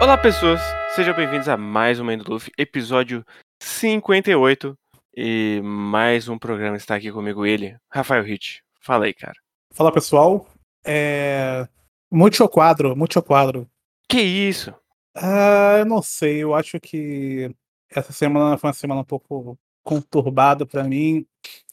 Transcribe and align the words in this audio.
Olá, 0.00 0.18
pessoas! 0.20 0.60
Sejam 0.94 1.14
bem-vindos 1.14 1.48
a 1.48 1.56
mais 1.56 1.98
um 2.00 2.04
Mendo 2.04 2.30
Luffy, 2.30 2.52
episódio 2.58 3.24
58. 3.62 4.76
E 5.16 5.60
mais 5.62 6.28
um 6.28 6.38
programa 6.38 6.76
está 6.76 6.96
aqui 6.96 7.10
comigo, 7.10 7.46
ele, 7.46 7.76
Rafael 7.90 8.22
Hit. 8.22 8.62
Fala 8.80 9.06
aí, 9.06 9.14
cara. 9.14 9.34
Fala 9.72 9.92
pessoal, 9.92 10.46
é. 10.84 11.66
Muito 12.10 12.48
quadro, 12.48 12.96
muito 12.96 13.22
quadro. 13.22 13.68
Que 14.08 14.20
isso? 14.20 14.74
Ah, 15.14 15.76
eu 15.78 15.84
não 15.84 16.02
sei, 16.02 16.42
eu 16.42 16.54
acho 16.54 16.78
que 16.80 17.50
essa 17.90 18.12
semana 18.12 18.56
foi 18.56 18.68
uma 18.68 18.74
semana 18.74 19.00
um 19.00 19.04
pouco 19.04 19.58
conturbada 19.82 20.66
pra 20.66 20.84
mim. 20.84 21.26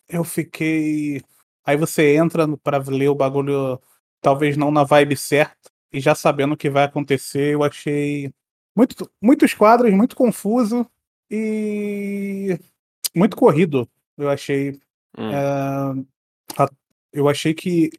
Eu 0.08 0.24
fiquei. 0.24 1.22
Aí 1.66 1.78
você 1.78 2.16
entra 2.16 2.48
pra 2.58 2.78
ler 2.78 3.10
o 3.10 3.16
bagulho, 3.16 3.82
talvez 4.26 4.58
não 4.58 4.72
na 4.72 4.84
vibe 4.84 5.16
certa, 5.16 5.70
e 5.94 6.00
já 6.00 6.16
sabendo 6.16 6.56
o 6.56 6.58
que 6.58 6.68
vai 6.68 6.84
acontecer, 6.84 7.54
eu 7.54 7.64
achei 7.64 8.34
muito, 8.76 9.08
muitos 9.22 9.54
quadros, 9.54 9.94
muito 9.94 10.16
confuso 10.16 10.84
e 11.30 12.58
muito 13.16 13.38
corrido. 13.38 13.88
Eu 14.18 14.28
achei. 14.28 14.80
Hum. 15.16 15.30
É, 15.32 16.66
eu 17.14 17.30
achei 17.30 17.54
que 17.54 17.92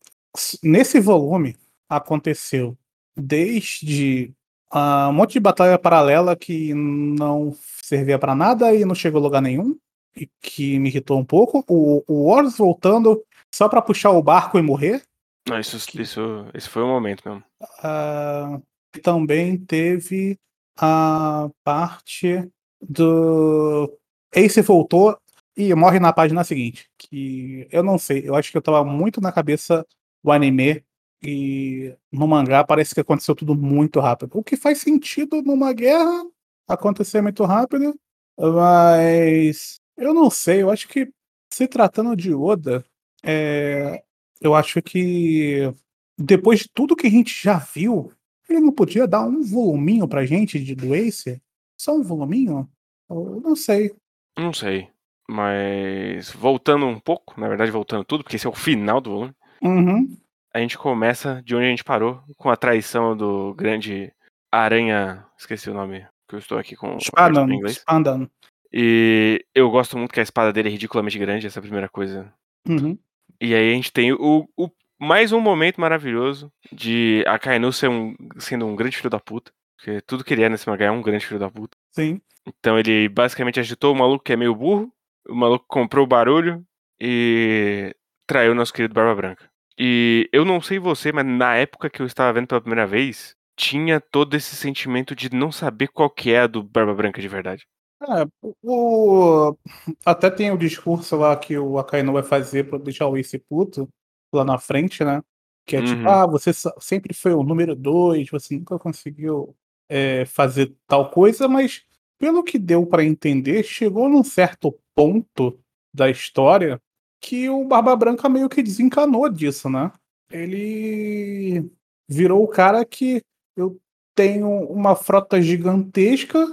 nesse 0.64 0.98
volume 0.98 1.56
aconteceu 1.88 2.76
desde 3.16 4.34
ah, 4.68 5.08
um 5.08 5.12
monte 5.12 5.34
de 5.34 5.40
batalha 5.40 5.78
paralela 5.78 6.34
que 6.34 6.74
não 6.74 7.56
servia 7.84 8.18
pra 8.18 8.34
nada 8.34 8.74
e 8.74 8.84
não 8.84 8.96
chegou 8.96 9.20
a 9.20 9.22
lugar 9.22 9.40
nenhum 9.40 9.78
e 10.16 10.28
que 10.42 10.76
me 10.80 10.88
irritou 10.88 11.20
um 11.20 11.24
pouco. 11.24 11.64
O, 11.68 12.02
o 12.08 12.24
Wars 12.24 12.58
voltando 12.58 13.22
só 13.54 13.68
pra 13.68 13.80
puxar 13.80 14.10
o 14.10 14.20
barco 14.20 14.58
e 14.58 14.62
morrer. 14.62 15.04
Não, 15.48 15.60
isso, 15.60 15.76
isso, 16.00 16.20
esse 16.52 16.68
foi 16.68 16.82
o 16.82 16.88
momento 16.88 17.22
mesmo. 17.28 17.44
Ah, 17.82 18.60
também 19.02 19.56
teve 19.56 20.38
a 20.76 21.48
parte 21.64 22.48
do 22.80 23.96
Ace 24.34 24.60
voltou 24.60 25.16
e 25.56 25.74
morre 25.74 26.00
na 26.00 26.12
página 26.12 26.42
seguinte. 26.44 26.90
Que 26.98 27.68
eu 27.70 27.82
não 27.82 27.98
sei, 27.98 28.28
eu 28.28 28.34
acho 28.34 28.50
que 28.50 28.58
eu 28.58 28.62
tava 28.62 28.84
muito 28.84 29.20
na 29.20 29.30
cabeça 29.32 29.86
do 30.22 30.32
anime 30.32 30.84
e 31.22 31.96
no 32.12 32.26
mangá 32.26 32.64
parece 32.64 32.94
que 32.94 33.00
aconteceu 33.00 33.34
tudo 33.34 33.54
muito 33.54 34.00
rápido. 34.00 34.32
O 34.34 34.42
que 34.44 34.56
faz 34.56 34.78
sentido 34.78 35.42
numa 35.42 35.72
guerra 35.72 36.24
acontecer 36.68 37.22
muito 37.22 37.44
rápido, 37.44 37.94
mas 38.38 39.80
eu 39.96 40.12
não 40.12 40.28
sei, 40.28 40.62
eu 40.62 40.70
acho 40.70 40.88
que 40.88 41.10
se 41.52 41.68
tratando 41.68 42.14
de 42.16 42.34
Oda, 42.34 42.84
é, 43.24 44.02
eu 44.40 44.54
acho 44.54 44.82
que 44.82 45.72
depois 46.18 46.60
de 46.60 46.68
tudo 46.72 46.96
que 46.96 47.06
a 47.06 47.10
gente 47.10 47.42
já 47.42 47.58
viu, 47.58 48.12
ele 48.48 48.60
não 48.60 48.72
podia 48.72 49.06
dar 49.06 49.22
um 49.22 49.42
voluminho 49.42 50.06
pra 50.08 50.26
gente 50.26 50.62
de 50.62 50.74
do 50.74 50.94
Ace? 50.94 51.40
Só 51.78 51.94
um 51.94 52.02
voluminho? 52.02 52.68
Eu 53.10 53.40
não 53.42 53.54
sei. 53.54 53.94
Não 54.36 54.52
sei. 54.52 54.88
Mas 55.28 56.30
voltando 56.30 56.86
um 56.86 57.00
pouco, 57.00 57.38
na 57.40 57.48
verdade 57.48 57.70
voltando 57.70 58.04
tudo, 58.04 58.22
porque 58.22 58.36
esse 58.36 58.46
é 58.46 58.50
o 58.50 58.54
final 58.54 59.00
do 59.00 59.10
volume. 59.10 59.34
Uhum. 59.62 60.16
A 60.54 60.60
gente 60.60 60.78
começa 60.78 61.42
de 61.44 61.54
onde 61.54 61.66
a 61.66 61.68
gente 61.68 61.84
parou, 61.84 62.22
com 62.36 62.48
a 62.48 62.56
traição 62.56 63.16
do 63.16 63.52
grande 63.54 64.12
Aranha. 64.50 65.26
Esqueci 65.36 65.68
o 65.68 65.74
nome, 65.74 66.06
que 66.28 66.34
eu 66.34 66.38
estou 66.38 66.58
aqui 66.58 66.74
com 66.76 66.98
Spadan, 66.98 67.46
em 67.48 67.56
inglês. 67.56 67.76
Spadan. 67.78 68.28
E 68.72 69.44
eu 69.54 69.70
gosto 69.70 69.98
muito 69.98 70.12
que 70.12 70.20
a 70.20 70.22
espada 70.22 70.52
dele 70.52 70.68
é 70.68 70.72
ridiculamente 70.72 71.18
grande, 71.18 71.46
essa 71.46 71.58
é 71.58 71.60
a 71.60 71.62
primeira 71.62 71.88
coisa. 71.88 72.32
Uhum. 72.68 72.98
E 73.40 73.54
aí 73.54 73.70
a 73.72 73.74
gente 73.74 73.92
tem 73.92 74.12
o, 74.12 74.48
o- 74.56 74.70
mais 74.98 75.32
um 75.32 75.40
momento 75.40 75.80
maravilhoso 75.80 76.50
de 76.72 77.22
Akainu 77.26 77.72
ser 77.72 77.88
um, 77.88 78.14
sendo 78.38 78.66
um 78.66 78.74
grande 78.76 78.96
filho 78.96 79.10
da 79.10 79.20
puta. 79.20 79.52
Porque 79.76 80.00
tudo 80.02 80.24
que 80.24 80.32
ele 80.32 80.42
é 80.42 80.48
nesse 80.48 80.68
mangá 80.68 80.86
é 80.86 80.90
um 80.90 81.02
grande 81.02 81.26
filho 81.26 81.38
da 81.40 81.50
puta. 81.50 81.76
Sim. 81.92 82.20
Então 82.46 82.78
ele 82.78 83.08
basicamente 83.08 83.60
agitou 83.60 83.92
o 83.94 83.98
maluco 83.98 84.24
que 84.24 84.32
é 84.32 84.36
meio 84.36 84.54
burro, 84.54 84.90
o 85.28 85.34
maluco 85.34 85.66
comprou 85.68 86.04
o 86.04 86.08
barulho 86.08 86.64
e 87.00 87.94
traiu 88.26 88.54
nosso 88.54 88.72
querido 88.72 88.94
Barba 88.94 89.14
Branca. 89.14 89.48
E 89.78 90.28
eu 90.32 90.44
não 90.44 90.60
sei 90.60 90.78
você, 90.78 91.12
mas 91.12 91.26
na 91.26 91.54
época 91.56 91.90
que 91.90 92.00
eu 92.00 92.06
estava 92.06 92.32
vendo 92.32 92.46
pela 92.48 92.60
primeira 92.60 92.86
vez, 92.86 93.34
tinha 93.56 94.00
todo 94.00 94.34
esse 94.34 94.56
sentimento 94.56 95.14
de 95.14 95.30
não 95.34 95.52
saber 95.52 95.88
qual 95.88 96.08
que 96.08 96.32
é 96.32 96.40
a 96.40 96.46
do 96.46 96.62
Barba 96.62 96.94
Branca 96.94 97.20
de 97.20 97.28
verdade. 97.28 97.66
É, 98.02 98.26
o... 98.62 99.56
Até 100.04 100.30
tem 100.30 100.50
o 100.50 100.58
discurso 100.58 101.16
lá 101.16 101.36
que 101.36 101.56
o 101.56 101.78
Akainu 101.78 102.12
vai 102.12 102.22
fazer 102.22 102.68
pra 102.68 102.78
deixar 102.78 103.08
o 103.08 103.16
Ace 103.16 103.38
puto 103.38 103.88
lá 104.32 104.44
na 104.44 104.58
frente, 104.58 105.02
né? 105.04 105.22
Que 105.66 105.76
é 105.76 105.82
tipo, 105.82 106.02
Uhum. 106.02 106.08
ah, 106.08 106.26
você 106.26 106.52
sempre 106.78 107.14
foi 107.14 107.32
o 107.32 107.42
número 107.42 107.74
dois, 107.74 108.28
você 108.30 108.56
nunca 108.56 108.78
conseguiu 108.78 109.56
é, 109.88 110.24
fazer 110.26 110.74
tal 110.86 111.10
coisa, 111.10 111.48
mas 111.48 111.84
pelo 112.18 112.44
que 112.44 112.58
deu 112.58 112.86
pra 112.86 113.04
entender, 113.04 113.62
chegou 113.64 114.08
num 114.08 114.22
certo 114.24 114.78
ponto 114.94 115.58
da 115.94 116.10
história 116.10 116.80
que 117.20 117.48
o 117.48 117.64
Barba 117.64 117.96
Branca 117.96 118.28
meio 118.28 118.48
que 118.48 118.62
desencanou 118.62 119.28
disso, 119.28 119.68
né? 119.70 119.90
Ele 120.30 121.70
virou 122.08 122.42
o 122.44 122.48
cara 122.48 122.84
que 122.84 123.22
eu 123.56 123.80
tenho 124.14 124.48
uma 124.70 124.94
frota 124.94 125.40
gigantesca 125.40 126.46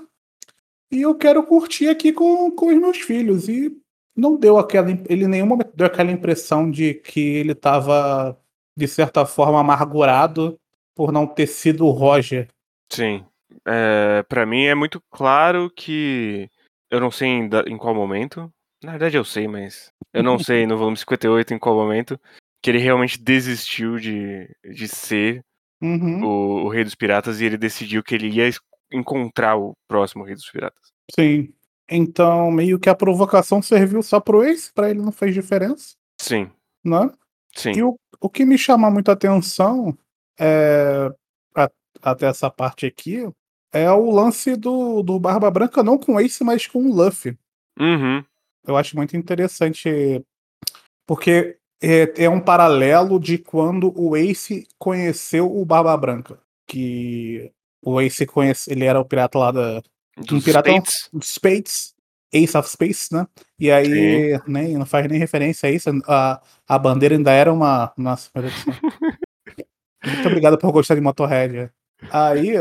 e 0.94 1.02
eu 1.02 1.16
quero 1.16 1.44
curtir 1.44 1.90
aqui 1.90 2.14
com, 2.14 2.52
com 2.52 2.68
os 2.68 2.80
meus 2.80 3.00
filhos. 3.00 3.50
E 3.50 3.76
não 4.16 4.38
deu 4.38 4.58
aquela. 4.58 4.92
Ele 4.92 5.26
em 5.26 5.28
nenhum 5.28 5.48
momento 5.48 5.76
deu 5.76 5.88
aquela 5.88 6.12
impressão 6.12 6.70
de 6.70 6.94
que 6.94 7.20
ele 7.20 7.54
estava, 7.54 8.40
de 8.78 8.88
certa 8.88 9.26
forma, 9.26 9.60
amargurado 9.60 10.60
por 10.96 11.12
não 11.12 11.26
ter 11.26 11.48
sido 11.48 11.86
o 11.86 11.92
Roger. 11.92 12.48
Sim. 12.92 13.26
É, 13.68 14.24
para 14.24 14.46
mim 14.46 14.66
é 14.66 14.76
muito 14.76 15.02
claro 15.10 15.72
que 15.76 16.48
eu 16.92 17.00
não 17.00 17.10
sei 17.10 17.30
em, 17.30 17.50
em 17.68 17.78
qual 17.78 17.96
momento. 17.96 18.52
Na 18.84 18.92
verdade 18.92 19.18
eu 19.18 19.26
sei, 19.26 19.48
mas 19.48 19.92
eu 20.14 20.22
não 20.22 20.38
sei 20.38 20.68
no 20.68 20.78
volume 20.78 20.98
58 20.98 21.54
em 21.54 21.60
qual 21.60 21.76
momento 21.76 22.20
que 22.62 22.70
ele 22.70 22.78
realmente 22.78 23.18
desistiu 23.20 23.98
de, 23.98 24.50
de 24.64 24.88
ser 24.88 25.44
Uhum, 25.84 26.24
o, 26.24 26.64
o 26.64 26.70
Rei 26.70 26.86
dos 26.86 26.96
Piratas 26.96 27.42
e 27.42 27.46
ele 27.46 27.58
decidiu 27.58 28.02
que 28.02 28.16
ele 28.16 28.30
ia 28.30 28.48
encontrar 28.94 29.58
o 29.58 29.74
próximo 29.88 30.24
Rei 30.24 30.36
dos 30.36 30.50
Piratas. 30.50 30.92
sim. 31.14 31.54
Então, 31.90 32.50
meio 32.50 32.80
que 32.80 32.90
a 32.90 32.96
provocação 32.96 33.62
serviu 33.62 34.02
só 34.02 34.18
pro 34.20 34.42
Ace, 34.42 34.72
pra 34.74 34.90
ele 34.90 35.02
não 35.02 35.12
fez 35.12 35.34
diferença, 35.34 35.96
Sim, 36.20 36.50
né? 36.84 37.12
sim. 37.54 37.72
E 37.72 37.84
o, 37.84 38.00
o 38.22 38.30
que 38.30 38.46
me 38.46 38.58
chama 38.58 38.90
muito 38.90 39.10
a 39.10 39.14
atenção 39.14 39.96
é, 40.40 41.10
a- 41.54 41.70
até 42.02 42.28
essa 42.28 42.50
parte 42.50 42.86
aqui 42.86 43.30
é 43.72 43.92
o 43.92 44.10
lance 44.12 44.56
do, 44.56 45.04
do 45.04 45.20
Barba 45.20 45.52
Branca, 45.52 45.84
não 45.84 45.98
com 45.98 46.14
o 46.14 46.20
Ace, 46.22 46.42
mas 46.44 46.66
com 46.66 46.80
o 46.90 46.96
Luffy. 46.96 47.38
Uhum. 47.78 48.24
Eu 48.66 48.78
acho 48.78 48.96
muito 48.96 49.18
interessante, 49.18 50.24
porque 51.06 51.58
é, 51.82 52.24
é 52.24 52.30
um 52.30 52.40
paralelo 52.40 53.20
de 53.20 53.38
quando 53.38 53.92
o 54.00 54.16
Ace 54.16 54.66
conheceu 54.80 55.54
o 55.54 55.66
Barba 55.66 55.96
Branca. 55.98 56.40
Que 56.66 57.52
o 57.84 58.00
Ace 58.02 58.26
conhece, 58.26 58.72
ele 58.72 58.86
era 58.86 59.00
o 59.00 59.06
pirata 59.06 59.38
lá 59.38 59.52
da, 59.52 59.84
um 60.18 60.24
Dos 60.24 60.44
piratão 60.44 60.76
Fates. 60.76 61.10
de 61.14 61.26
Space, 61.26 61.94
Ace 62.32 62.58
of 62.58 62.70
Space, 62.70 63.14
né? 63.14 63.28
E 63.60 63.72
aí, 63.72 64.40
nem, 64.48 64.78
não 64.78 64.86
faz 64.86 65.08
nem 65.08 65.20
referência 65.20 65.70
a 65.70 65.72
isso. 65.72 65.90
A, 66.08 66.42
a 66.68 66.80
bandeira 66.80 67.16
ainda 67.16 67.32
era 67.32 67.52
uma. 67.52 67.94
Nossa, 67.98 68.30
meu 68.36 68.44
Deus 68.44 68.56
do 68.56 68.74
céu. 68.74 68.74
Muito 70.06 70.28
obrigado 70.28 70.58
por 70.58 70.72
gostar 70.72 70.96
de 70.96 71.02
Motorhead. 71.02 71.72
Aí, 72.12 72.54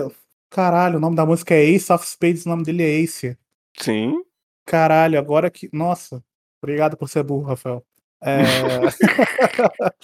caralho, 0.48 0.98
o 0.98 1.00
nome 1.00 1.16
da 1.16 1.26
música 1.26 1.54
é 1.54 1.64
Ace 1.64 1.92
of 1.92 2.06
Spades, 2.06 2.46
o 2.46 2.48
nome 2.48 2.62
dele 2.62 2.82
é 2.84 3.00
Ace. 3.00 3.36
Sim. 3.78 4.22
Caralho, 4.64 5.18
agora 5.18 5.50
que. 5.50 5.68
Nossa, 5.72 6.22
obrigado 6.62 6.96
por 6.96 7.08
ser 7.08 7.22
burro, 7.24 7.48
Rafael. 7.48 7.84
É... 8.22 8.38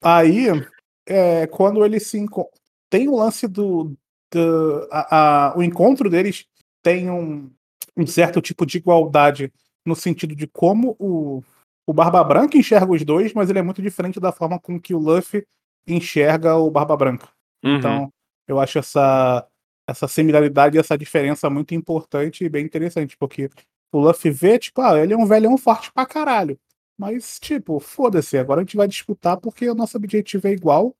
Aí, 0.02 0.46
é, 1.06 1.46
quando 1.48 1.84
eles 1.84 2.06
se 2.06 2.18
encontram. 2.18 2.58
Tem 2.88 3.08
o 3.08 3.16
lance 3.16 3.46
do. 3.46 3.96
A- 4.90 5.50
a- 5.50 5.58
o 5.58 5.62
encontro 5.62 6.08
deles 6.08 6.46
tem 6.82 7.10
um, 7.10 7.50
um 7.96 8.06
certo 8.06 8.40
tipo 8.40 8.64
de 8.64 8.78
igualdade 8.78 9.52
no 9.84 9.96
sentido 9.96 10.34
de 10.34 10.46
como 10.46 10.96
o, 10.98 11.42
o 11.86 11.92
Barba 11.92 12.22
Branca 12.22 12.56
enxerga 12.56 12.92
os 12.92 13.04
dois, 13.04 13.32
mas 13.32 13.50
ele 13.50 13.58
é 13.58 13.62
muito 13.62 13.82
diferente 13.82 14.20
da 14.20 14.32
forma 14.32 14.58
com 14.58 14.80
que 14.80 14.94
o 14.94 14.98
Luffy 14.98 15.44
enxerga 15.86 16.56
o 16.56 16.70
Barba 16.70 16.96
Branca. 16.96 17.28
Uhum. 17.64 17.76
Então, 17.76 18.12
eu 18.46 18.60
acho 18.60 18.78
essa, 18.78 19.46
essa 19.88 20.06
similaridade 20.06 20.76
e 20.76 20.80
essa 20.80 20.96
diferença 20.96 21.48
muito 21.50 21.74
importante 21.74 22.44
e 22.44 22.48
bem 22.48 22.64
interessante, 22.64 23.16
porque 23.16 23.50
o 23.92 23.98
Luffy 23.98 24.30
vê, 24.30 24.58
tipo, 24.58 24.80
ah, 24.80 24.98
ele 24.98 25.12
é 25.12 25.16
um 25.16 25.26
velhão 25.26 25.56
forte 25.58 25.92
pra 25.92 26.06
caralho. 26.06 26.58
Mas, 26.96 27.38
tipo, 27.40 27.80
foda-se, 27.80 28.36
agora 28.36 28.60
a 28.60 28.64
gente 28.64 28.76
vai 28.76 28.86
disputar 28.86 29.36
porque 29.38 29.68
o 29.68 29.74
nosso 29.74 29.96
objetivo 29.96 30.46
é 30.46 30.52
igual. 30.52 30.94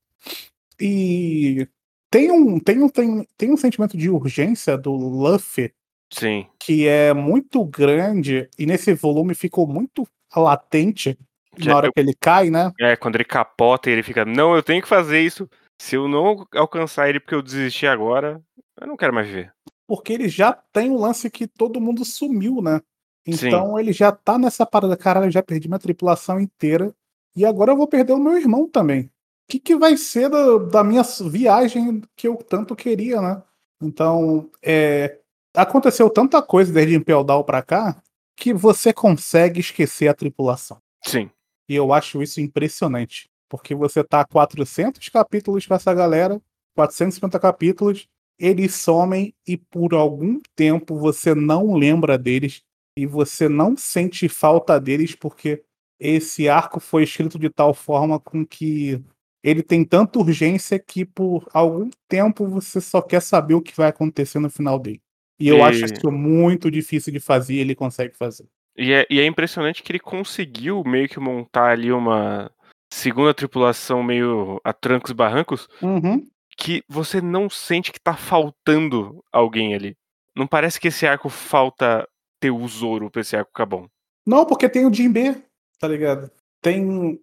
E 0.81 1.69
tem 2.11 2.31
um, 2.31 2.59
tem 2.59 2.83
um, 2.83 2.89
tem, 2.89 3.29
tem 3.37 3.53
um 3.53 3.57
sentimento 3.57 3.97
de 3.97 4.11
urgência 4.11 4.77
do 4.77 4.93
Luffy 4.93 5.73
Sim. 6.13 6.47
que 6.59 6.87
é 6.89 7.15
muito 7.15 7.65
grande 7.65 8.49
e 8.59 8.67
nesse 8.67 8.93
volume 8.95 9.35
ficou 9.35 9.67
muito 9.67 10.07
latente 10.35 11.17
Já- 11.57 11.71
na 11.71 11.77
hora 11.77 11.87
eu- 11.87 11.93
que 11.93 12.01
ele 12.01 12.15
cai, 12.19 12.51
né? 12.51 12.73
É, 12.81 12.97
quando 12.97 13.15
ele 13.17 13.25
capota 13.25 13.89
e 13.89 13.93
ele 13.93 14.03
fica, 14.03 14.25
não, 14.25 14.55
eu 14.55 14.63
tenho 14.63 14.83
que 14.83 14.89
fazer 14.89 15.21
isso 15.21 15.49
Se 15.81 15.97
eu 15.97 16.07
não 16.07 16.47
alcançar 16.55 17.09
ele 17.09 17.19
porque 17.19 17.35
eu 17.35 17.41
desisti 17.41 17.87
agora, 17.87 18.43
eu 18.79 18.87
não 18.87 18.99
quero 18.99 19.15
mais 19.15 19.27
viver. 19.27 19.51
Porque 19.87 20.13
ele 20.13 20.29
já 20.29 20.53
tem 20.53 20.91
um 20.91 21.01
lance 21.01 21.31
que 21.31 21.47
todo 21.47 21.81
mundo 21.81 22.05
sumiu, 22.05 22.61
né? 22.61 22.83
Então 23.27 23.75
Sim. 23.75 23.81
ele 23.81 23.93
já 23.93 24.13
tá 24.13 24.37
nessa 24.39 24.67
parada, 24.67 24.95
caralho, 24.95 25.27
eu 25.29 25.31
já 25.31 25.43
perdi 25.43 25.69
minha 25.69 25.79
tripulação 25.79 26.39
inteira. 26.39 26.95
E 27.35 27.47
agora 27.47 27.73
eu 27.73 27.77
vou 27.79 27.89
perder 27.89 28.13
o 28.13 28.19
meu 28.19 28.37
irmão 28.37 28.69
também. 28.69 29.11
O 29.51 29.53
que, 29.53 29.59
que 29.59 29.75
vai 29.75 29.97
ser 29.97 30.29
da, 30.29 30.59
da 30.59 30.85
minha 30.85 31.03
viagem 31.29 32.03
que 32.15 32.29
eu 32.29 32.37
tanto 32.37 32.77
queria, 32.77 33.21
né? 33.21 33.43
Então, 33.83 34.49
é, 34.63 35.19
aconteceu 35.53 36.09
tanta 36.09 36.41
coisa 36.41 36.73
desde 36.73 36.95
Impel 36.95 37.25
Down 37.25 37.43
pra 37.43 37.61
cá 37.61 38.01
que 38.37 38.55
você 38.55 38.93
consegue 38.93 39.59
esquecer 39.59 40.07
a 40.07 40.15
tripulação. 40.15 40.79
Sim. 41.05 41.29
E 41.69 41.75
eu 41.75 41.93
acho 41.93 42.23
isso 42.23 42.41
impressionante. 42.41 43.29
Porque 43.49 43.75
você 43.75 44.05
tá 44.05 44.25
400 44.25 45.09
capítulos 45.09 45.67
com 45.67 45.75
essa 45.75 45.93
galera, 45.93 46.41
450 46.77 47.41
capítulos, 47.41 48.07
eles 48.39 48.77
somem 48.77 49.35
e 49.45 49.57
por 49.57 49.95
algum 49.95 50.39
tempo 50.55 50.97
você 50.97 51.35
não 51.35 51.75
lembra 51.75 52.17
deles 52.17 52.63
e 52.97 53.05
você 53.05 53.49
não 53.49 53.77
sente 53.77 54.29
falta 54.29 54.79
deles 54.79 55.17
porque 55.17 55.65
esse 55.99 56.49
arco 56.49 56.79
foi 56.79 57.03
escrito 57.03 57.37
de 57.37 57.51
tal 57.51 57.75
forma 57.75 58.21
com 58.21 58.47
que 58.47 59.03
ele 59.43 59.63
tem 59.63 59.85
tanta 59.85 60.19
urgência 60.19 60.79
que 60.79 61.05
por 61.05 61.47
algum 61.53 61.91
tempo 62.09 62.47
você 62.47 62.81
só 62.81 63.01
quer 63.01 63.21
saber 63.21 63.55
o 63.55 63.63
que 63.63 63.77
vai 63.77 63.89
acontecer 63.89 64.39
no 64.39 64.51
final 64.51 64.79
dele. 64.79 65.03
E 65.39 65.49
eu 65.49 65.59
e... 65.59 65.63
acho 65.63 65.85
isso 65.85 66.11
muito 66.11 66.71
difícil 66.71 67.13
de 67.13 67.21
fazer 67.21 67.55
e 67.55 67.59
ele 67.59 67.75
consegue 67.75 68.15
fazer. 68.17 68.47
E 68.77 68.93
é, 68.93 69.07
e 69.11 69.21
é 69.21 69.27
impressionante 69.27 69.83
que 69.83 69.91
ele 69.91 69.99
conseguiu 69.99 70.85
meio 70.85 71.09
que 71.09 71.19
montar 71.19 71.71
ali 71.71 71.91
uma 71.91 72.51
segunda 72.93 73.33
tripulação 73.33 74.03
meio 74.03 74.61
a 74.65 74.73
trancos 74.73 75.13
barrancos 75.13 75.69
uhum. 75.81 76.25
que 76.57 76.83
você 76.89 77.21
não 77.21 77.49
sente 77.49 77.93
que 77.93 78.01
tá 78.01 78.15
faltando 78.15 79.25
alguém 79.33 79.75
ali. 79.75 79.97
Não 80.37 80.47
parece 80.47 80.79
que 80.79 80.89
esse 80.89 81.07
arco 81.07 81.29
falta 81.29 82.07
ter 82.39 82.51
o 82.51 82.67
Zoro 82.69 83.11
pra 83.11 83.21
esse 83.21 83.37
arco 83.37 83.51
ficar 83.51 83.67
bom. 83.67 83.87
Não, 84.27 84.47
porque 84.47 84.69
tem 84.69 84.87
o 84.87 84.93
Jinbe, 84.93 85.43
tá 85.79 85.89
ligado? 85.89 86.31
Tem. 86.61 87.21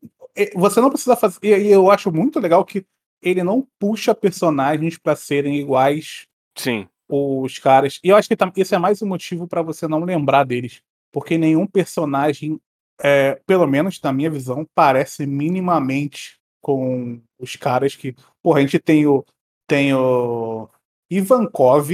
Você 0.55 0.81
não 0.81 0.89
precisa 0.89 1.15
fazer. 1.15 1.39
E 1.43 1.71
eu 1.71 1.89
acho 1.89 2.11
muito 2.11 2.39
legal 2.39 2.63
que 2.65 2.85
ele 3.21 3.43
não 3.43 3.67
puxa 3.79 4.13
personagens 4.13 4.97
para 4.97 5.15
serem 5.15 5.59
iguais. 5.59 6.27
Sim. 6.57 6.87
Os 7.09 7.57
caras. 7.59 7.99
E 8.03 8.09
eu 8.09 8.15
acho 8.15 8.27
que 8.27 8.61
esse 8.61 8.75
é 8.75 8.77
mais 8.77 9.01
um 9.01 9.07
motivo 9.07 9.47
para 9.47 9.61
você 9.61 9.87
não 9.87 9.99
lembrar 9.99 10.43
deles. 10.43 10.81
Porque 11.11 11.37
nenhum 11.37 11.65
personagem, 11.65 12.59
é, 13.01 13.39
pelo 13.45 13.65
menos 13.65 13.99
na 14.01 14.11
minha 14.11 14.29
visão, 14.29 14.67
parece 14.75 15.25
minimamente 15.25 16.37
com 16.61 17.21
os 17.39 17.55
caras 17.55 17.95
que. 17.95 18.15
Porra, 18.43 18.59
a 18.59 18.61
gente 18.61 18.79
tem 18.79 19.07
o. 19.07 19.23
Tem 19.67 19.93
o. 19.93 20.69
Ivankov, 21.09 21.89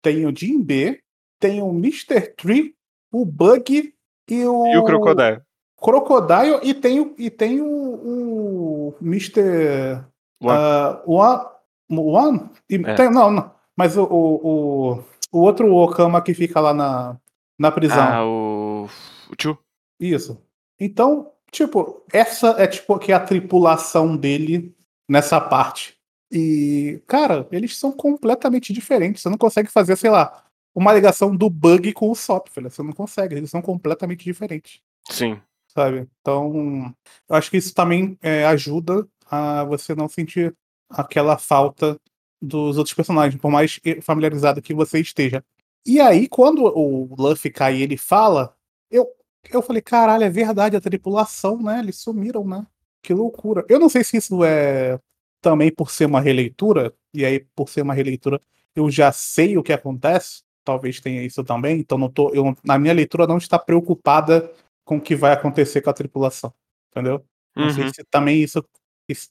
tem 0.00 0.24
o 0.24 0.36
Jinbe, 0.36 1.02
tem 1.40 1.60
o 1.60 1.70
Mr. 1.70 2.32
Tree, 2.36 2.74
o 3.12 3.24
Bug 3.24 3.92
e 4.28 4.44
o. 4.44 4.66
E 4.66 4.76
o 4.76 4.84
Crocodile. 4.84 5.42
Crocodile 5.82 6.60
e 6.62 6.72
tem, 6.72 7.00
o, 7.00 7.14
e 7.18 7.28
tem 7.28 7.60
o, 7.60 7.66
o 7.66 8.94
Mr. 9.02 10.04
One. 10.40 10.58
Uh, 11.06 11.12
One, 11.12 11.44
One? 11.90 12.50
E 12.70 12.76
é. 12.76 12.94
tem, 12.94 13.10
não, 13.10 13.30
não. 13.30 13.50
Mas 13.76 13.96
o, 13.96 14.04
o, 14.04 15.04
o, 15.32 15.40
outro 15.40 15.74
Okama 15.74 16.22
que 16.22 16.34
fica 16.34 16.60
lá 16.60 16.72
na, 16.72 17.16
na 17.58 17.72
prisão. 17.72 18.02
Ah, 18.02 18.24
o. 18.24 18.88
O 19.28 19.34
Chu. 19.40 19.58
Isso. 19.98 20.40
Então, 20.78 21.32
tipo, 21.50 22.04
essa 22.12 22.50
é 22.58 22.66
tipo 22.66 22.98
que 22.98 23.10
é 23.10 23.14
a 23.14 23.20
tripulação 23.20 24.16
dele 24.16 24.74
nessa 25.08 25.40
parte. 25.40 25.96
E, 26.30 27.02
cara, 27.06 27.46
eles 27.50 27.76
são 27.76 27.92
completamente 27.92 28.72
diferentes. 28.72 29.22
Você 29.22 29.28
não 29.28 29.36
consegue 29.36 29.70
fazer, 29.70 29.96
sei 29.96 30.10
lá, 30.10 30.44
uma 30.74 30.92
ligação 30.92 31.34
do 31.34 31.50
bug 31.50 31.92
com 31.92 32.10
o 32.10 32.14
SOP, 32.14 32.48
filho. 32.50 32.70
Você 32.70 32.82
não 32.82 32.92
consegue, 32.92 33.34
eles 33.34 33.50
são 33.50 33.60
completamente 33.60 34.24
diferentes. 34.24 34.80
Sim. 35.10 35.40
Sabe? 35.74 36.06
Então, 36.20 36.94
eu 37.28 37.36
acho 37.36 37.50
que 37.50 37.56
isso 37.56 37.74
também 37.74 38.18
é, 38.20 38.44
ajuda 38.44 39.08
a 39.30 39.64
você 39.64 39.94
não 39.94 40.08
sentir 40.08 40.54
aquela 40.88 41.38
falta 41.38 41.98
dos 42.40 42.76
outros 42.76 42.94
personagens, 42.94 43.40
por 43.40 43.50
mais 43.50 43.80
familiarizado 44.02 44.60
que 44.60 44.74
você 44.74 45.00
esteja. 45.00 45.42
E 45.86 46.00
aí, 46.00 46.28
quando 46.28 46.64
o 46.64 47.14
Luffy 47.16 47.50
cai 47.50 47.76
e 47.76 47.82
ele 47.82 47.96
fala, 47.96 48.54
eu, 48.90 49.08
eu 49.50 49.62
falei, 49.62 49.80
caralho, 49.80 50.24
é 50.24 50.30
verdade, 50.30 50.76
a 50.76 50.80
tripulação, 50.80 51.62
né? 51.62 51.78
Eles 51.78 51.96
sumiram, 51.96 52.46
né? 52.46 52.66
Que 53.02 53.14
loucura. 53.14 53.64
Eu 53.68 53.80
não 53.80 53.88
sei 53.88 54.04
se 54.04 54.16
isso 54.18 54.44
é 54.44 54.98
também 55.40 55.72
por 55.72 55.90
ser 55.90 56.04
uma 56.06 56.20
releitura, 56.20 56.94
e 57.12 57.24
aí, 57.24 57.40
por 57.56 57.68
ser 57.68 57.82
uma 57.82 57.94
releitura, 57.94 58.40
eu 58.76 58.90
já 58.90 59.10
sei 59.10 59.58
o 59.58 59.62
que 59.62 59.72
acontece, 59.72 60.42
talvez 60.64 61.00
tenha 61.00 61.22
isso 61.24 61.42
também, 61.42 61.80
então 61.80 61.98
não 61.98 62.08
tô, 62.08 62.30
eu, 62.32 62.56
na 62.62 62.78
minha 62.78 62.94
leitura 62.94 63.26
não 63.26 63.38
está 63.38 63.58
preocupada 63.58 64.50
com 64.84 64.96
o 64.96 65.00
que 65.00 65.14
vai 65.14 65.32
acontecer 65.32 65.80
com 65.80 65.90
a 65.90 65.94
tripulação, 65.94 66.52
entendeu? 66.90 67.24
Não 67.54 67.66
uhum. 67.66 67.72
sei 67.72 67.88
se 67.88 68.04
também 68.10 68.42
isso, 68.42 68.64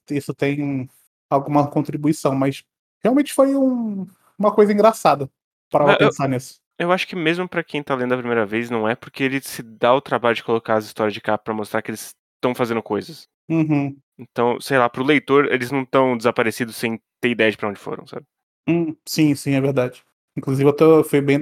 isso, 0.09 0.33
tem 0.33 0.89
alguma 1.29 1.67
contribuição, 1.67 2.35
mas 2.35 2.63
realmente 3.03 3.33
foi 3.33 3.55
um, 3.55 4.05
uma 4.37 4.53
coisa 4.53 4.71
engraçada 4.71 5.29
para 5.69 5.97
pensar 5.97 6.27
nisso. 6.27 6.59
Eu 6.77 6.91
acho 6.91 7.07
que 7.07 7.15
mesmo 7.15 7.47
para 7.47 7.63
quem 7.63 7.83
tá 7.83 7.93
lendo 7.93 8.13
a 8.13 8.17
primeira 8.17 8.45
vez, 8.45 8.69
não 8.69 8.87
é 8.87 8.95
porque 8.95 9.23
ele 9.23 9.41
se 9.41 9.61
dá 9.61 9.93
o 9.93 10.01
trabalho 10.01 10.35
de 10.35 10.43
colocar 10.43 10.75
as 10.75 10.85
histórias 10.85 11.13
de 11.13 11.21
capa 11.21 11.43
para 11.43 11.53
mostrar 11.53 11.81
que 11.81 11.91
eles 11.91 12.15
estão 12.35 12.55
fazendo 12.55 12.81
coisas. 12.81 13.27
Uhum. 13.49 13.95
Então, 14.17 14.59
sei 14.59 14.77
lá, 14.77 14.89
pro 14.89 15.03
leitor, 15.03 15.45
eles 15.51 15.71
não 15.71 15.83
estão 15.83 16.17
desaparecidos 16.17 16.75
sem 16.75 16.99
ter 17.19 17.29
ideia 17.29 17.51
de 17.51 17.57
pra 17.57 17.69
onde 17.69 17.79
foram, 17.79 18.05
sabe? 18.07 18.25
Hum, 18.67 18.95
sim, 19.07 19.35
sim, 19.35 19.53
é 19.53 19.61
verdade. 19.61 20.03
Inclusive, 20.35 20.69
eu 20.69 20.73
tô, 20.73 21.03
fui 21.03 21.21
bem 21.21 21.39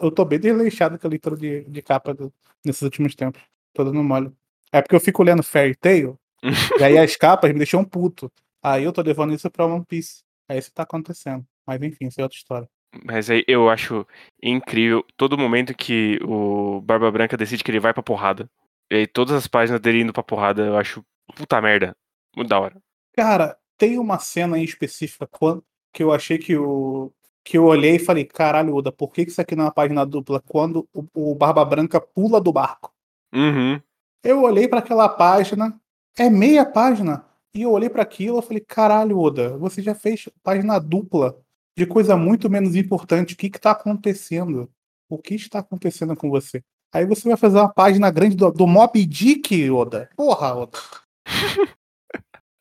eu 0.00 0.10
tô 0.10 0.24
bem 0.24 0.38
desleixado 0.38 0.98
com 0.98 1.06
a 1.06 1.10
leitura 1.10 1.36
de, 1.36 1.64
de 1.64 1.82
capa 1.82 2.14
do, 2.14 2.32
nesses 2.64 2.82
últimos 2.82 3.14
tempos. 3.14 3.42
Tô 3.74 3.84
dando 3.84 4.02
mole. 4.02 4.32
É 4.72 4.80
porque 4.80 4.96
eu 4.96 5.00
fico 5.00 5.22
lendo 5.22 5.42
Fairy 5.42 5.74
Tail, 5.74 6.18
e 6.80 6.84
aí 6.84 6.98
as 6.98 7.16
capas 7.16 7.52
me 7.52 7.58
deixam 7.58 7.84
puto. 7.84 8.32
Aí 8.62 8.84
eu 8.84 8.92
tô 8.92 9.02
levando 9.02 9.34
isso 9.34 9.50
pra 9.50 9.66
One 9.66 9.84
Piece. 9.84 10.22
É 10.48 10.56
isso 10.56 10.68
que 10.68 10.74
tá 10.74 10.82
acontecendo. 10.82 11.44
Mas 11.66 11.82
enfim, 11.82 12.06
isso 12.06 12.20
é 12.20 12.24
outra 12.24 12.36
história. 12.36 12.68
Mas 13.04 13.30
aí 13.30 13.44
eu 13.46 13.70
acho 13.70 14.06
incrível 14.42 15.04
todo 15.16 15.38
momento 15.38 15.74
que 15.74 16.18
o 16.22 16.80
Barba 16.82 17.10
Branca 17.10 17.36
decide 17.36 17.64
que 17.64 17.70
ele 17.70 17.80
vai 17.80 17.92
pra 17.92 18.02
porrada. 18.02 18.48
E 18.90 18.96
aí 18.96 19.06
todas 19.06 19.34
as 19.34 19.46
páginas 19.46 19.80
dele 19.80 20.02
indo 20.02 20.12
pra 20.12 20.22
porrada, 20.22 20.66
eu 20.66 20.76
acho 20.76 21.04
puta 21.34 21.60
merda. 21.60 21.96
Muito 22.36 22.48
da 22.48 22.60
hora. 22.60 22.76
Cara, 23.14 23.56
tem 23.78 23.98
uma 23.98 24.18
cena 24.18 24.58
em 24.58 24.64
específica 24.64 25.28
que 25.92 26.02
eu 26.02 26.12
achei 26.12 26.38
que 26.38 26.56
o, 26.56 27.12
que 27.44 27.58
eu 27.58 27.64
olhei 27.64 27.96
e 27.96 27.98
falei, 27.98 28.24
caralho, 28.24 28.74
Uda, 28.74 28.92
por 28.92 29.12
que 29.12 29.22
isso 29.22 29.40
aqui 29.40 29.56
não 29.56 29.64
é 29.64 29.66
uma 29.66 29.72
página 29.72 30.06
dupla 30.06 30.40
quando 30.40 30.88
o, 30.92 31.04
o 31.14 31.34
Barba 31.34 31.64
Branca 31.64 32.00
pula 32.00 32.40
do 32.40 32.52
barco? 32.52 32.92
Uhum. 33.34 33.80
Eu 34.22 34.42
olhei 34.42 34.68
para 34.68 34.78
aquela 34.78 35.08
página, 35.08 35.78
é 36.16 36.30
meia 36.30 36.64
página, 36.64 37.24
e 37.54 37.62
eu 37.62 37.70
olhei 37.70 37.90
para 37.90 38.02
aquilo 38.02 38.38
e 38.38 38.42
falei, 38.42 38.60
caralho, 38.60 39.18
Oda, 39.18 39.56
você 39.58 39.82
já 39.82 39.94
fez 39.94 40.28
página 40.42 40.78
dupla 40.78 41.36
de 41.76 41.86
coisa 41.86 42.16
muito 42.16 42.48
menos 42.48 42.74
importante. 42.76 43.34
O 43.34 43.36
que 43.36 43.46
está 43.46 43.72
acontecendo? 43.72 44.70
O 45.08 45.18
que 45.18 45.34
está 45.34 45.58
acontecendo 45.58 46.16
com 46.16 46.30
você? 46.30 46.62
Aí 46.94 47.06
você 47.06 47.28
vai 47.28 47.36
fazer 47.36 47.58
uma 47.58 47.72
página 47.72 48.10
grande 48.10 48.36
do, 48.36 48.50
do 48.50 48.66
Mob 48.66 49.04
Dick, 49.04 49.70
Oda. 49.70 50.08
Porra, 50.16 50.54
Oda. 50.54 50.78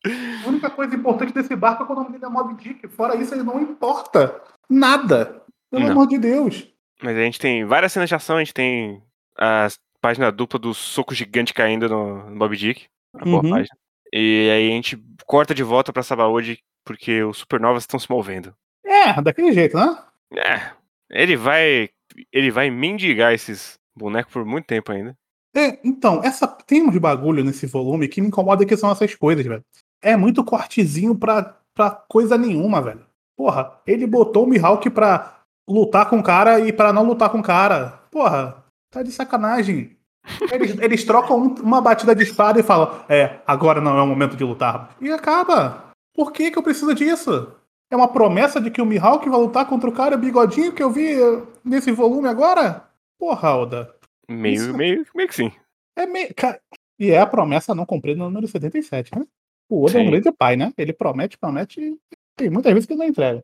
A 0.04 0.48
única 0.48 0.70
coisa 0.72 0.96
importante 0.96 1.32
desse 1.32 1.56
barco 1.56 1.84
é 1.84 1.86
que 1.86 1.92
o 1.92 1.96
nome 1.96 2.12
dele 2.12 2.26
é 2.26 2.30
Mob 2.30 2.56
Dick. 2.56 2.88
Fora 2.88 3.16
isso, 3.16 3.36
ele 3.36 3.44
não 3.44 3.62
importa. 3.62 4.42
Nada. 4.72 5.44
Pelo 5.70 5.84
não. 5.84 5.92
amor 5.92 6.08
de 6.08 6.18
Deus. 6.18 6.68
Mas 7.02 7.18
a 7.18 7.22
gente 7.22 7.40
tem 7.40 7.66
várias 7.66 7.92
cenas 7.92 8.08
de 8.08 8.16
ação, 8.16 8.38
a 8.38 8.40
gente 8.40 8.54
tem 8.54 9.04
a 9.38 9.68
página 10.00 10.32
dupla 10.32 10.58
do 10.58 10.74
soco 10.74 11.14
gigante 11.14 11.54
caindo 11.54 11.90
no, 11.90 12.30
no 12.30 12.36
Mob 12.36 12.56
Dick. 12.56 12.86
A 13.14 13.26
boa 13.26 13.44
uhum. 13.44 13.50
página. 13.50 13.76
E 14.14 14.50
aí 14.50 14.70
a 14.70 14.72
gente 14.72 14.98
corta 15.26 15.54
de 15.54 15.64
volta 15.64 15.92
pra 15.92 16.04
Sabaody 16.04 16.60
porque 16.86 17.22
os 17.24 17.38
supernovas 17.40 17.84
estão 17.84 18.00
se 18.00 18.10
movendo. 18.10 18.54
É, 18.86 19.22
daquele 19.22 19.52
jeito, 19.52 19.78
né? 19.78 19.98
É. 20.36 20.72
Ele 21.10 21.36
vai. 21.36 21.90
Ele 22.32 22.52
vai 22.52 22.70
mendigar 22.70 23.34
esses 23.34 23.78
bonecos 23.96 24.34
por 24.34 24.46
muito 24.46 24.66
tempo 24.66 24.92
ainda. 24.92 25.16
É, 25.56 25.80
então, 25.84 26.24
essa 26.24 26.48
tem 26.48 26.82
uns 26.82 26.98
bagulho 26.98 27.44
nesse 27.44 27.66
volume 27.66 28.08
que 28.08 28.22
me 28.22 28.28
incomoda 28.28 28.66
que 28.66 28.78
são 28.78 28.92
essas 28.92 29.14
coisas, 29.16 29.46
velho. 29.46 29.64
É 30.02 30.16
muito 30.16 30.44
cortezinho 30.44 31.14
pra, 31.16 31.58
pra 31.74 31.92
coisa 31.92 32.38
nenhuma, 32.38 32.82
velho. 32.82 33.06
Porra, 33.42 33.72
ele 33.88 34.06
botou 34.06 34.44
o 34.44 34.48
Mihawk 34.48 34.88
pra 34.92 35.40
lutar 35.68 36.08
com 36.08 36.20
o 36.20 36.24
cara 36.24 36.60
e 36.60 36.72
pra 36.72 36.94
não 36.94 37.04
lutar 37.04 37.32
com 37.32 37.40
o 37.40 37.44
cara. 37.44 38.00
Porra, 38.12 38.64
tá 38.92 39.02
de 39.02 39.12
sacanagem. 39.12 39.98
Eles, 40.52 40.78
eles 40.78 41.04
trocam 41.04 41.56
uma 41.56 41.82
batida 41.82 42.14
de 42.14 42.22
espada 42.22 42.60
e 42.60 42.64
falam: 42.64 43.04
É, 43.10 43.40
agora 43.48 43.82
não 43.82 43.98
é 43.98 44.02
o 44.04 44.06
momento 44.06 44.38
de 44.38 44.44
lutar. 44.44 44.96
E 45.02 45.12
acaba. 45.12 45.92
Por 46.14 46.32
que, 46.32 46.52
que 46.52 46.60
eu 46.60 46.62
preciso 46.62 46.94
disso? 46.94 47.52
É 47.92 47.96
uma 47.96 48.10
promessa 48.10 48.62
de 48.62 48.70
que 48.70 48.80
o 48.80 48.86
Mihawk 48.86 49.28
vai 49.28 49.40
lutar 49.40 49.66
contra 49.66 49.90
o 49.90 49.94
cara 49.94 50.18
bigodinho 50.18 50.72
que 50.72 50.84
eu 50.84 50.92
vi 50.92 51.16
nesse 51.66 51.92
volume 51.92 52.28
agora? 52.28 52.88
Porra, 53.18 53.56
Oda. 53.56 53.96
Meio, 54.30 54.54
Isso... 54.54 54.78
meio, 54.78 55.04
meio 55.16 55.28
que 55.28 55.34
sim. 55.34 55.52
É 55.98 56.06
meio. 56.06 56.30
E 57.00 57.10
é 57.10 57.20
a 57.20 57.26
promessa 57.26 57.74
não 57.74 57.88
cumprida 57.88 58.20
no 58.20 58.26
número 58.26 58.48
77, 58.48 59.18
né? 59.18 59.26
O 59.68 59.84
Oda 59.84 59.98
é 59.98 60.04
um 60.04 60.12
grande 60.12 60.32
pai, 60.32 60.56
né? 60.56 60.72
Ele 60.78 60.94
promete, 60.94 61.40
promete 61.40 61.82
e 61.82 61.98
tem 62.42 62.50
muitas 62.50 62.74
vezes 62.74 62.88
que 62.88 62.94
ele 62.94 63.00
não 63.04 63.08
entrega. 63.08 63.44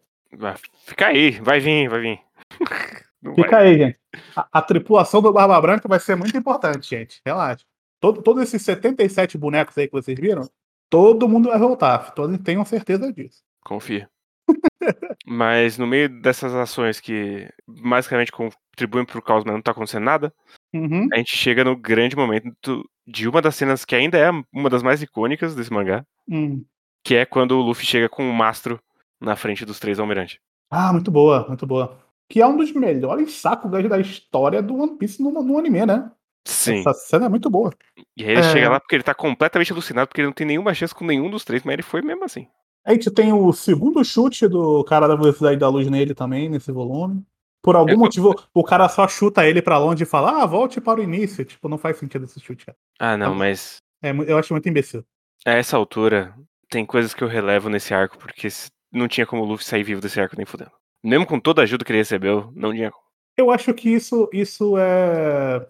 Fica 0.86 1.08
aí, 1.08 1.32
vai 1.40 1.60
vir, 1.60 1.88
vai 1.90 2.02
vir. 2.02 2.20
Não 3.20 3.34
Fica 3.34 3.50
vai. 3.50 3.68
aí, 3.68 3.78
gente. 3.80 4.00
A, 4.36 4.48
a 4.54 4.62
tripulação 4.62 5.22
do 5.24 5.34
Barba 5.34 5.60
Branca 5.60 5.88
vai 5.88 6.00
ser 6.00 6.16
muito 6.16 6.38
importante, 6.38 6.88
gente. 6.88 7.20
Relaxa. 7.26 7.66
Todo, 8.00 8.22
todos 8.22 8.44
esses 8.44 8.62
77 8.62 9.40
bonecos 9.40 9.76
aí 9.76 9.88
que 9.88 9.92
vocês 9.94 10.18
viram, 10.20 10.48
todo 10.88 11.28
mundo 11.28 11.50
vai 11.50 11.58
voltar. 11.58 12.12
Todos 12.14 12.38
tenham 12.44 12.64
certeza 12.64 13.12
disso. 13.12 13.42
Confia. 13.66 14.08
Mas 15.26 15.80
no 15.80 15.88
meio 15.88 16.08
dessas 16.22 16.54
ações 16.54 17.00
que 17.00 17.50
basicamente 17.68 18.32
contribuem 18.32 19.04
pro 19.04 19.22
caos, 19.22 19.44
mas 19.44 19.54
não 19.56 19.62
tá 19.62 19.72
acontecendo 19.72 20.04
nada, 20.04 20.34
Uhum. 20.74 21.08
a 21.12 21.18
gente 21.18 21.36
chega 21.36 21.64
no 21.64 21.76
grande 21.76 22.16
momento 22.16 22.88
de 23.06 23.28
uma 23.28 23.42
das 23.42 23.56
cenas 23.56 23.84
que 23.84 23.96
ainda 23.96 24.18
é 24.18 24.30
uma 24.54 24.70
das 24.70 24.84
mais 24.84 25.02
icônicas 25.02 25.56
desse 25.56 25.72
mangá, 25.74 26.06
Hum. 26.30 26.64
que 27.04 27.16
é 27.16 27.26
quando 27.26 27.54
o 27.58 27.62
Luffy 27.62 27.86
chega 27.86 28.08
com 28.08 28.30
o 28.30 28.34
mastro 28.34 28.80
na 29.20 29.36
frente 29.36 29.66
dos 29.66 29.80
três 29.80 30.00
almirantes. 30.00 30.40
Ah, 30.70 30.92
muito 30.92 31.10
boa, 31.12 31.46
muito 31.48 31.66
boa. 31.66 31.98
Que 32.30 32.42
é 32.42 32.48
um 32.48 32.58
dos 32.58 32.72
melhores 32.74 33.34
sakugas 33.36 33.88
da 33.88 34.00
história 34.00 34.62
do 34.62 34.76
One 34.76 34.98
Piece 34.98 35.22
no, 35.22 35.32
no 35.32 35.58
anime, 35.58 35.86
né? 35.86 36.12
Sim. 36.46 36.80
Essa 36.80 36.94
cena 36.94 37.26
é 37.26 37.30
muito 37.30 37.50
boa. 37.50 37.74
E 38.18 38.24
aí 38.24 38.32
ele 38.32 38.40
É. 38.40 38.52
chega 38.52 38.70
lá 38.70 38.80
porque 38.80 38.96
ele 38.96 39.04
tá 39.04 39.14
completamente 39.14 39.72
alucinado, 39.72 40.08
porque 40.08 40.22
ele 40.22 40.28
não 40.28 40.34
tem 40.34 40.48
nenhuma 40.48 40.74
chance 40.74 40.94
com 40.96 41.06
nenhum 41.06 41.30
dos 41.30 41.44
três, 41.46 41.64
mas 41.64 41.74
ele 41.74 41.84
foi 41.84 42.02
mesmo 42.02 42.24
assim. 42.24 42.48
A 42.86 42.94
gente 42.94 43.12
tem 43.12 43.34
o 43.34 43.52
segundo 43.52 44.04
chute 44.04 44.48
do 44.48 44.84
cara 44.86 45.08
da 45.08 45.16
Velocidade 45.16 45.58
da 45.58 45.68
Luz 45.68 45.90
nele 45.90 46.14
também, 46.14 46.48
nesse 46.50 46.72
volume. 46.72 47.22
Por 47.62 47.76
algum 47.76 47.92
Eu- 47.92 47.98
motivo, 47.98 48.34
o 48.54 48.64
cara 48.64 48.88
só 48.88 49.08
chuta 49.10 49.46
ele 49.46 49.62
pra 49.62 49.78
longe 49.78 50.04
e 50.04 50.06
fala, 50.06 50.42
ah, 50.42 50.46
volte 50.46 50.80
para 50.80 51.00
o 51.02 51.04
início. 51.04 51.44
Tipo, 51.44 51.68
não 51.68 51.78
faz 51.78 51.98
sentido 51.98 52.24
esse 52.24 52.40
chute, 52.40 52.66
cara. 52.66 52.78
Ah, 52.98 53.18
não, 53.18 53.32
Tá. 53.32 53.36
mas 53.38 53.82
É, 54.02 54.12
eu 54.12 54.38
acho 54.38 54.54
muito 54.54 54.70
imbecil. 54.70 55.04
a 55.46 55.52
essa 55.52 55.76
altura 55.76 56.34
tem 56.70 56.86
coisas 56.86 57.14
que 57.14 57.24
eu 57.24 57.28
relevo 57.28 57.68
nesse 57.68 57.94
arco, 57.94 58.18
porque 58.18 58.48
não 58.92 59.08
tinha 59.08 59.26
como 59.26 59.44
o 59.44 59.46
Luffy 59.46 59.66
sair 59.66 59.84
vivo 59.84 60.02
desse 60.02 60.20
arco 60.20 60.36
nem 60.38 60.46
fudendo. 60.46 60.72
Mesmo 61.04 61.26
com 61.26 61.40
toda 61.40 61.62
a 61.62 61.64
ajuda 61.64 61.86
que 61.86 61.92
ele 61.92 62.00
recebeu, 62.00 62.52
não 62.56 62.72
tinha 62.74 62.92
como. 62.92 63.04
Eu 63.38 63.52
acho 63.52 63.74
que 63.74 63.90
isso, 63.90 64.30
isso 64.34 64.76
é. 64.78 65.68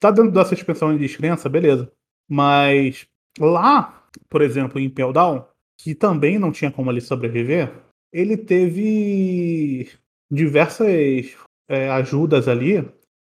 tá 0.00 0.10
dentro 0.10 0.32
da 0.32 0.44
suspensão 0.44 0.92
de 0.92 0.98
descrença, 0.98 1.48
beleza. 1.48 1.90
Mas 2.28 3.06
lá, 3.38 4.04
por 4.28 4.42
exemplo, 4.42 4.80
em 4.80 4.84
Impel 4.86 5.12
Down, 5.12 5.44
que 5.78 5.94
também 5.94 6.38
não 6.38 6.50
tinha 6.50 6.70
como 6.70 6.90
ele 6.90 7.00
sobreviver, 7.00 7.72
ele 8.12 8.36
teve 8.36 9.88
diversas 10.30 11.36
é, 11.68 11.88
ajudas 11.90 12.48
ali 12.48 12.78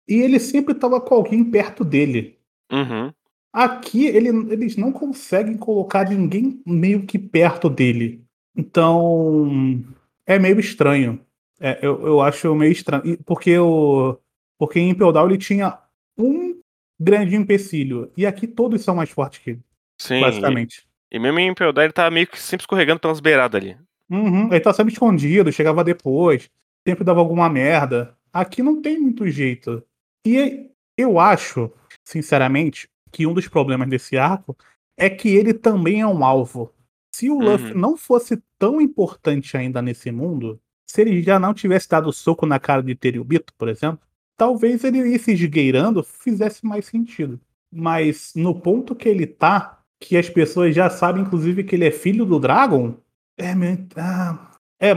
e 0.09 0.15
ele 0.21 0.39
sempre 0.41 0.75
estava 0.75 1.01
com 1.01 1.15
alguém 1.15 1.45
perto 1.45 1.85
dele. 1.85 2.39
Uhum. 2.71 3.13
Aqui 3.53 4.07
ele- 4.07 4.53
eles 4.53 4.77
não 4.77 4.91
conseguem 4.93 5.57
colocar 5.57 6.09
ninguém 6.09 6.63
meio 6.67 7.05
que 7.07 7.19
perto 7.19 7.69
dele. 7.69 8.25
Então 8.57 9.83
é 10.27 10.39
meio 10.39 10.59
estranho. 10.61 11.21
É, 11.61 11.79
eu, 11.83 12.07
eu 12.07 12.21
acho 12.21 12.55
meio 12.55 12.73
estranho. 12.73 13.19
Porque, 13.25 13.57
o, 13.59 14.19
porque 14.59 14.81
em 14.81 14.91
Impel 14.91 15.13
Down 15.13 15.29
ele 15.29 15.39
tinha 15.39 15.79
um 16.19 16.61
grande 17.01 17.37
empecilho. 17.37 18.11
E 18.17 18.27
aqui 18.27 18.47
todos 18.47 18.83
são 18.83 18.97
mais 18.97 19.11
fortes 19.11 19.39
que 19.41 19.51
ele, 19.51 19.61
Sim. 19.99 20.21
basicamente. 20.21 20.87
E, 21.11 21.17
e 21.17 21.19
mesmo 21.19 21.39
em 21.39 21.49
Impel 21.49 21.73
Down 21.73 21.85
ele 21.85 21.93
tá 21.93 22.11
meio 22.11 22.27
que 22.27 22.41
sempre 22.41 22.63
escorregando 22.63 23.01
pelas 23.01 23.21
beiradas 23.21 23.61
ali. 23.61 23.77
Uhum, 24.13 24.49
Ele 24.49 24.61
tá 24.61 24.75
sempre 24.75 24.93
escondido, 24.93 25.51
chegava 25.51 25.83
depois, 25.83 26.51
sempre 26.87 27.03
dava 27.03 27.21
alguma 27.21 27.49
merda. 27.49 28.15
Aqui 28.31 28.63
não 28.63 28.83
tem 28.83 29.01
muito 29.01 29.27
jeito. 29.27 29.83
E 30.27 30.69
eu 30.99 31.19
acho, 31.19 31.73
sinceramente, 32.05 32.89
que 33.11 33.27
um 33.27 33.33
dos 33.33 33.49
problemas 33.49 33.89
desse 33.89 34.19
arco 34.19 34.55
é 34.99 35.09
que 35.09 35.31
ele 35.31 35.55
também 35.55 36.03
é 36.03 36.07
um 36.07 36.23
alvo. 36.23 36.71
Se 37.15 37.29
o 37.31 37.39
Luffy 37.39 37.73
Uhum. 37.73 37.79
não 37.81 37.97
fosse 37.97 38.43
tão 38.59 38.81
importante 38.81 39.57
ainda 39.57 39.83
nesse 39.83 40.11
mundo, 40.11 40.61
se 40.87 41.01
ele 41.03 41.23
já 41.23 41.39
não 41.39 41.53
tivesse 41.55 41.89
dado 41.89 42.13
soco 42.13 42.47
na 42.47 42.59
cara 42.59 42.83
de 42.83 42.95
Terubito, 42.95 43.53
por 43.59 43.69
exemplo, 43.69 44.01
talvez 44.37 44.83
ele 44.85 44.99
ir 44.99 45.19
se 45.19 45.33
esgueirando 45.33 46.03
fizesse 46.03 46.65
mais 46.65 46.87
sentido. 46.87 47.41
Mas 47.71 48.33
no 48.35 48.59
ponto 48.61 48.95
que 48.95 49.09
ele 49.09 49.27
tá, 49.27 49.81
que 50.01 50.17
as 50.17 50.29
pessoas 50.29 50.75
já 50.75 50.91
sabem, 50.91 51.23
inclusive, 51.23 51.65
que 51.65 51.75
ele 51.75 51.87
é 51.87 51.91
filho 51.91 52.25
do 52.27 52.39
Dragon, 52.41 52.95
é, 53.37 53.55
meio- 53.55 53.87
ah, 53.97 54.51
é, 54.81 54.93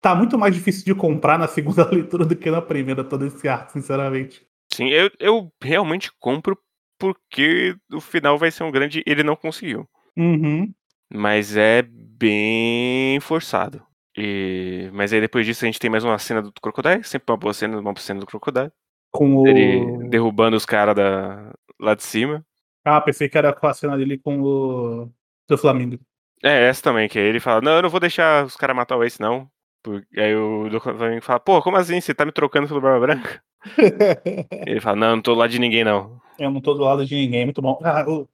tá 0.00 0.14
muito 0.14 0.38
mais 0.38 0.54
difícil 0.54 0.84
de 0.84 0.94
comprar 0.94 1.38
na 1.38 1.48
segunda 1.48 1.88
leitura 1.90 2.24
do 2.24 2.36
que 2.36 2.50
na 2.50 2.60
primeira, 2.62 3.02
todo 3.02 3.24
esse 3.26 3.48
arco, 3.48 3.72
sinceramente. 3.72 4.46
Sim, 4.72 4.88
eu, 4.88 5.10
eu 5.18 5.52
realmente 5.62 6.10
compro 6.20 6.56
porque 6.98 7.74
o 7.92 8.00
final 8.00 8.38
vai 8.38 8.50
ser 8.50 8.62
um 8.64 8.70
grande. 8.70 9.02
Ele 9.06 9.22
não 9.22 9.34
conseguiu. 9.36 9.88
Uhum. 10.16 10.72
Mas 11.12 11.56
é 11.56 11.82
bem 11.82 13.20
forçado. 13.20 13.82
E... 14.16 14.90
Mas 14.92 15.12
aí 15.12 15.20
depois 15.20 15.46
disso 15.46 15.64
a 15.64 15.66
gente 15.66 15.78
tem 15.78 15.90
mais 15.90 16.04
uma 16.04 16.18
cena 16.18 16.42
do 16.42 16.52
Crocodile. 16.52 17.04
Sempre 17.04 17.32
uma 17.32 17.38
boa 17.38 17.52
cena, 17.52 17.74
uma 17.74 17.92
boa 17.92 17.96
cena 18.02 18.20
do 18.20 18.26
Crocodile. 18.26 18.70
Com 19.10 19.46
Ele 19.46 19.80
o. 19.80 20.08
derrubando 20.08 20.56
os 20.56 20.64
caras 20.64 20.94
da... 20.94 21.52
lá 21.80 21.94
de 21.94 22.02
cima. 22.02 22.44
Ah, 22.84 23.00
pensei 23.00 23.28
que 23.28 23.36
era 23.38 23.52
com 23.52 23.66
a 23.66 23.74
cena 23.74 23.96
dele 23.96 24.18
com 24.18 24.40
o. 24.40 25.10
Do 25.48 25.58
Flamengo. 25.58 25.98
É, 26.42 26.68
essa 26.68 26.82
também, 26.82 27.08
que 27.08 27.18
aí 27.18 27.24
ele 27.24 27.38
fala, 27.38 27.60
não, 27.60 27.72
eu 27.72 27.82
não 27.82 27.90
vou 27.90 28.00
deixar 28.00 28.44
os 28.44 28.56
caras 28.56 28.74
matar 28.74 28.96
o 28.96 29.04
Ace, 29.04 29.20
não. 29.20 29.48
Por- 29.82 30.04
Aí 30.16 30.34
o 30.34 30.68
do 30.68 30.80
Flamengo 30.80 31.22
fala, 31.22 31.38
pô, 31.38 31.60
como 31.62 31.76
assim? 31.76 32.00
Você 32.00 32.14
tá 32.14 32.24
me 32.24 32.32
trocando 32.32 32.66
pelo 32.66 32.80
Barba 32.80 33.06
Branca? 33.06 33.42
Ele 34.66 34.80
fala, 34.80 34.96
não, 34.96 35.16
não 35.16 35.22
tô 35.22 35.34
lá 35.34 35.46
de 35.46 35.58
ninguém, 35.58 35.84
não. 35.84 36.20
Eu 36.38 36.50
não 36.50 36.60
tô 36.60 36.74
do 36.74 36.82
lado 36.82 37.04
de 37.04 37.14
ninguém, 37.14 37.44
muito 37.44 37.62
bom. 37.62 37.78
Ah, 37.84 38.04
o... 38.08 38.28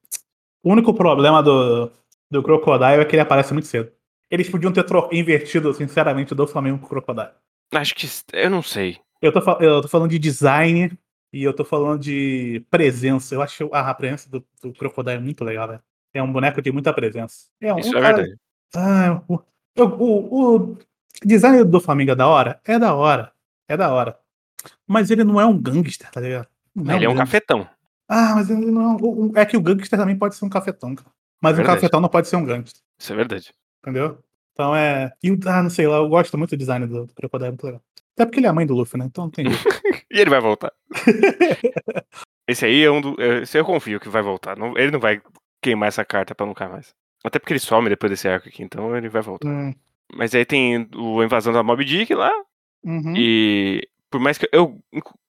o 0.63 0.73
único 0.73 0.95
problema 0.95 1.43
do, 1.43 1.91
do 2.31 2.43
Crocodile 2.43 3.01
é 3.01 3.05
que 3.05 3.15
ele 3.17 3.23
aparece 3.23 3.53
muito 3.53 3.67
cedo. 3.69 3.91
Eles 4.31 4.49
podiam 4.49 4.73
ter 4.73 4.85
tro... 4.85 5.09
invertido, 5.13 5.73
sinceramente, 5.73 6.35
do 6.35 6.47
Flamengo 6.47 6.79
com 6.79 6.87
o 6.87 6.89
Crocodile. 6.89 7.31
Acho 7.73 7.95
que. 7.95 8.07
Eu 8.33 8.51
não 8.51 8.63
sei. 8.63 8.99
Eu 9.21 9.33
tô, 9.33 9.41
eu 9.61 9.83
tô 9.83 9.89
falando 9.89 10.11
de 10.11 10.19
design 10.19 10.93
e 11.33 11.43
eu 11.43 11.53
tô 11.53 11.65
falando 11.65 12.01
de 12.01 12.65
presença. 12.71 13.35
Eu 13.35 13.43
acho 13.43 13.69
a 13.73 13.95
presença 13.95 14.29
do, 14.31 14.45
do 14.63 14.73
Crocodile 14.73 15.21
muito 15.21 15.45
legal, 15.45 15.69
velho. 15.69 15.83
É 16.15 16.23
um 16.23 16.33
boneco 16.33 16.61
de 16.63 16.73
muita 16.73 16.93
presença. 16.93 17.47
É 17.61 17.73
um 17.73 17.79
Isso 17.79 17.97
é 17.97 18.01
cara- 18.01 18.17
verdade. 18.17 18.39
Ah, 18.75 19.23
o, 19.29 19.41
o, 19.83 20.57
o 20.57 20.79
design 21.25 21.65
do 21.65 21.81
Flamengo 21.81 22.11
é 22.13 22.15
da 22.15 22.27
hora? 22.27 22.61
É 22.65 22.79
da 22.79 22.95
hora. 22.95 23.33
É 23.67 23.77
da 23.77 23.93
hora. 23.93 24.19
Mas 24.87 25.11
ele 25.11 25.25
não 25.25 25.41
é 25.41 25.47
um 25.47 25.59
gangster, 25.59 26.11
tá 26.11 26.21
ligado? 26.21 26.49
Não 26.75 26.95
Ele 26.95 27.05
é 27.05 27.09
um 27.09 27.15
gangster. 27.15 27.41
cafetão. 27.41 27.69
Ah, 28.09 28.35
mas 28.35 28.49
ele 28.51 28.67
não 28.67 28.83
é 28.83 29.03
um. 29.03 29.33
É 29.37 29.45
que 29.45 29.57
o 29.57 29.61
gangster 29.61 29.99
também 29.99 30.17
pode 30.17 30.35
ser 30.35 30.45
um 30.45 30.49
cafetão, 30.49 30.95
cara. 30.95 31.11
Mas 31.43 31.57
Verdade. 31.57 31.77
um 31.79 31.81
cafetão 31.81 32.01
não 32.01 32.09
pode 32.09 32.29
ser 32.29 32.37
um 32.37 32.45
gangster, 32.45 32.81
Isso 32.99 33.13
é 33.13 33.17
verdade. 33.17 33.53
entendeu? 33.83 34.19
Então 34.53 34.75
é. 34.75 35.13
E, 35.23 35.31
ah, 35.47 35.63
não 35.63 35.71
sei 35.71 35.87
lá, 35.87 35.97
eu 35.99 36.09
gosto 36.09 36.37
muito 36.37 36.51
do 36.51 36.57
design 36.57 36.87
do, 36.87 37.07
do 37.07 37.15
Crocodile, 37.15 37.51
muito 37.51 37.65
legal. 37.67 37.83
Até 38.17 38.25
porque 38.27 38.41
ele 38.41 38.47
é 38.47 38.51
a 38.51 38.53
mãe 38.53 38.67
do 38.67 38.75
Luffy, 38.75 38.99
né? 38.99 39.05
Então 39.07 39.25
não 39.25 39.31
tem. 39.31 39.45
E 40.11 40.19
ele 40.21 40.31
vai 40.31 40.41
voltar. 40.41 40.73
Esse 42.49 42.65
aí 42.65 42.83
é 42.83 42.91
um 42.91 43.01
do. 43.01 43.15
Esse 43.21 43.59
eu 43.59 43.65
confio 43.65 44.01
que 44.01 44.09
vai 44.09 44.23
voltar. 44.23 44.57
Não- 44.57 44.77
ele 44.77 44.91
não 44.91 44.99
vai 45.01 45.21
queimar 45.63 45.89
essa 45.89 46.05
carta 46.05 46.35
pra 46.35 46.47
nunca 46.47 46.69
mais. 46.69 46.95
Até 47.23 47.39
porque 47.39 47.53
ele 47.53 47.61
some 47.61 47.89
depois 47.89 48.11
desse 48.11 48.27
arco 48.29 48.49
aqui, 48.49 48.63
então 48.63 48.97
ele 48.97 49.09
vai 49.09 49.21
voltar. 49.23 49.47
Hum, 49.49 49.75
Mas 50.15 50.35
aí 50.35 50.45
tem 50.47 50.89
o 50.97 51.23
invasão 51.23 51.53
da 51.53 51.63
Mob 51.63 51.85
Dick 51.85 52.15
lá. 52.15 52.31
uhum. 52.85 53.13
E 53.17 53.87
por 54.11 54.19
mais 54.21 54.39
que 54.39 54.49
eu. 54.53 54.79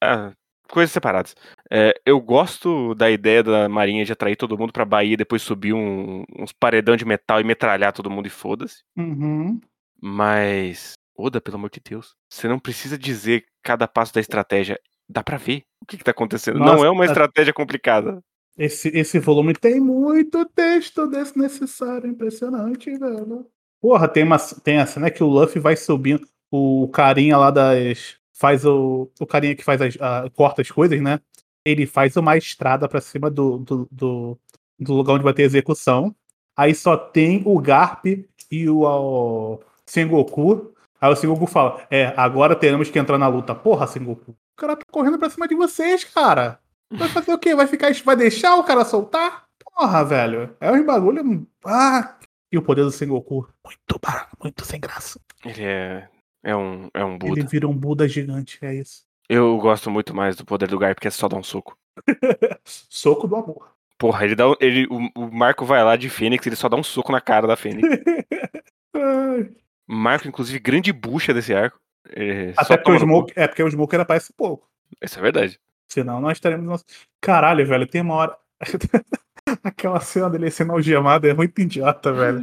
ah, 0.02 0.32
coisas 0.70 0.92
separadas. 0.94 1.36
É, 1.72 1.94
eu 2.06 2.20
gosto 2.20 2.96
da 2.96 3.12
ideia 3.12 3.44
da 3.44 3.70
Marinha 3.70 4.04
de 4.04 4.12
atrair 4.12 4.36
todo 4.36 4.58
mundo 4.58 4.74
pra 4.74 4.86
Bahia 4.86 5.14
e 5.14 5.18
depois 5.18 5.42
subir 5.42 5.74
um- 5.74 6.24
uns 6.38 6.52
paredão 6.52 6.96
de 6.96 7.06
metal 7.06 7.40
e 7.40 7.44
metralhar 7.44 7.94
todo 7.94 8.10
mundo 8.10 8.26
e 8.26 8.30
foda-se. 8.32 8.82
Uhum. 8.98 9.60
Mas. 10.02 10.94
Oda, 11.16 11.42
pelo 11.42 11.58
amor 11.58 11.70
de 11.70 11.82
Deus. 11.88 12.16
Você 12.32 12.48
não 12.48 12.58
precisa 12.60 12.98
dizer 12.98 13.44
cada 13.62 13.88
passo 13.88 14.14
da 14.14 14.22
estratégia. 14.22 14.80
Dá 15.08 15.22
pra 15.24 15.38
ver 15.38 15.64
o 15.82 15.86
que, 15.86 15.98
que 15.98 16.04
tá 16.04 16.12
acontecendo. 16.12 16.60
Nossa, 16.60 16.76
não 16.78 16.86
é 16.86 16.90
uma 16.90 17.04
a- 17.04 17.08
estratégia 17.08 17.54
complicada. 17.54 18.24
Esse, 18.58 18.90
esse 18.90 19.20
volume 19.20 19.54
tem 19.54 19.80
muito 19.80 20.44
texto 20.48 21.08
desnecessário, 21.08 22.10
impressionante, 22.10 22.90
velho. 22.98 23.46
Porra, 23.82 24.08
tem, 24.08 24.24
uma, 24.24 24.38
tem 24.64 24.80
a 24.80 24.86
cena 24.86 25.10
que 25.10 25.24
o 25.24 25.28
Luffy 25.28 25.62
vai 25.62 25.76
subindo, 25.78 26.28
o 26.52 26.88
carinha 26.90 27.38
lá 27.38 27.52
das. 27.52 28.16
Faz 28.34 28.66
o. 28.66 29.10
O 29.20 29.26
carinha 29.26 29.56
que 29.56 29.64
faz 29.64 29.82
as, 29.82 29.98
a- 30.02 30.30
corta 30.34 30.62
as 30.62 30.72
coisas, 30.72 31.00
né? 31.02 31.20
Ele 31.66 31.86
faz 31.86 32.16
uma 32.16 32.38
estrada 32.38 32.88
pra 32.88 33.02
cima 33.02 33.30
do, 33.30 33.58
do, 33.60 33.88
do, 33.92 34.40
do 34.80 34.94
lugar 34.94 35.14
onde 35.14 35.24
vai 35.24 35.34
ter 35.34 35.44
execução. 35.44 36.16
Aí 36.58 36.74
só 36.76 36.98
tem 36.98 37.42
o 37.46 37.60
Garp 37.60 38.06
e 38.06 38.70
o, 38.70 38.82
o 38.84 39.60
Sengoku. 39.86 40.74
Aí 41.00 41.12
o 41.12 41.16
Sengoku 41.16 41.46
fala: 41.48 41.86
É, 41.90 42.14
agora 42.18 42.56
teremos 42.56 42.90
que 42.90 43.00
entrar 43.00 43.18
na 43.18 43.28
luta. 43.28 43.56
Porra, 43.56 43.88
Sengoku. 43.88 44.32
O 44.32 44.36
cara 44.58 44.76
tá 44.76 44.84
correndo 44.92 45.18
pra 45.18 45.30
cima 45.30 45.48
de 45.48 45.56
vocês, 45.56 46.04
cara. 46.04 46.60
Vai 46.92 47.08
fazer 47.08 47.34
o 47.34 47.40
quê? 47.40 47.56
Vai 47.56 47.68
ficar. 47.68 47.94
Vai 48.04 48.16
deixar 48.16 48.56
o 48.56 48.64
cara 48.64 48.84
soltar? 48.84 49.46
Porra, 49.74 50.04
velho. 50.04 50.56
É 50.60 50.72
um 50.72 50.86
bagulho. 50.86 51.48
Ah. 51.66 52.18
E 52.52 52.58
o 52.58 52.62
poder 52.62 52.84
do 52.84 52.92
Sengoku? 52.92 53.48
Muito 53.64 54.00
barato, 54.02 54.36
muito 54.44 54.66
sem 54.66 54.80
graça. 54.80 55.20
Ele 55.46 55.64
é. 55.64 56.10
É 56.44 56.56
um, 56.56 56.90
é 56.94 57.04
um 57.06 57.16
Ele 57.16 57.30
Buda. 57.30 57.46
vira 57.46 57.68
um 57.68 57.76
Buda 57.76 58.08
gigante, 58.08 58.58
é 58.62 58.74
isso. 58.74 59.04
Eu 59.30 59.58
gosto 59.60 59.92
muito 59.92 60.14
mais 60.16 60.36
do 60.36 60.44
poder 60.44 60.68
do 60.68 60.80
Garp, 60.80 60.98
que 61.00 61.08
é 61.08 61.12
só 61.12 61.28
dar 61.28 61.38
um 61.38 61.44
soco. 61.44 61.78
Soco 62.66 63.28
do 63.28 63.36
amor. 63.36 63.72
Porra, 63.98 64.26
ele 64.26 64.34
dá. 64.36 64.50
um- 64.50 64.56
Ele, 64.60 64.88
o, 64.90 65.10
o 65.24 65.32
Marco 65.32 65.66
vai 65.66 65.84
lá 65.84 65.96
de 65.96 66.10
Fênix, 66.10 66.46
ele 66.48 66.56
só 66.56 66.68
dá 66.70 66.76
um 66.78 66.84
soco 66.84 67.12
na 67.12 67.22
cara 67.22 67.46
da 67.46 67.56
Fênix. 67.56 67.88
Marco, 69.88 70.28
inclusive, 70.28 70.60
grande 70.60 70.92
bucha 70.92 71.34
desse 71.34 71.54
arco. 71.54 71.80
É, 72.12 72.54
Até 72.58 72.78
porque 72.78 72.92
o. 72.92 73.00
Smoke, 73.00 73.34
é 73.36 73.48
porque 73.48 73.64
o 73.64 73.70
Smoker 73.70 74.00
aparece 74.00 74.34
pouco. 74.34 74.68
Isso 75.02 75.20
é 75.20 75.22
verdade. 75.22 75.60
Senão 75.88 76.20
nós 76.22 76.40
teremos. 76.40 76.66
nosso- 76.66 76.86
Caralho, 77.22 77.66
velho, 77.66 77.88
tem 77.88 78.02
uma 78.02 78.16
hora. 78.16 78.38
Aquela 79.64 80.00
cena 80.00 80.30
dele 80.30 80.52
sendo 80.52 80.72
algemado 80.74 81.28
é 81.28 81.34
muito 81.34 81.60
idiota, 81.60 82.14
velho. 82.14 82.40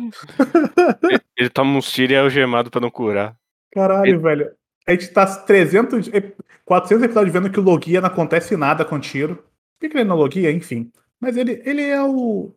Ele, 1.08 1.20
ele 1.36 1.48
toma 1.50 1.76
uns 1.78 1.90
tiros 1.90 2.10
e 2.12 2.14
é 2.14 2.20
algemado 2.20 2.70
pra 2.70 2.80
não 2.80 2.90
curar. 2.90 3.36
Caralho, 3.72 4.20
velho. 4.20 4.50
A 4.86 4.92
gente 4.92 5.08
tá 5.08 5.26
300, 5.26 6.08
ep- 6.08 6.36
400 6.64 7.04
episódios 7.04 7.32
vendo 7.32 7.50
que 7.50 7.58
o 7.58 7.62
Logia 7.62 8.00
não 8.00 8.08
acontece 8.08 8.56
nada 8.56 8.84
com 8.84 8.98
tiro. 9.00 9.36
Por 9.36 9.80
que, 9.80 9.88
que 9.90 9.96
ele 9.98 10.04
não 10.04 10.16
Logia? 10.16 10.50
Enfim. 10.52 10.90
Mas 11.20 11.36
ele, 11.36 11.60
ele 11.64 11.82
é 11.82 12.02
o. 12.02 12.54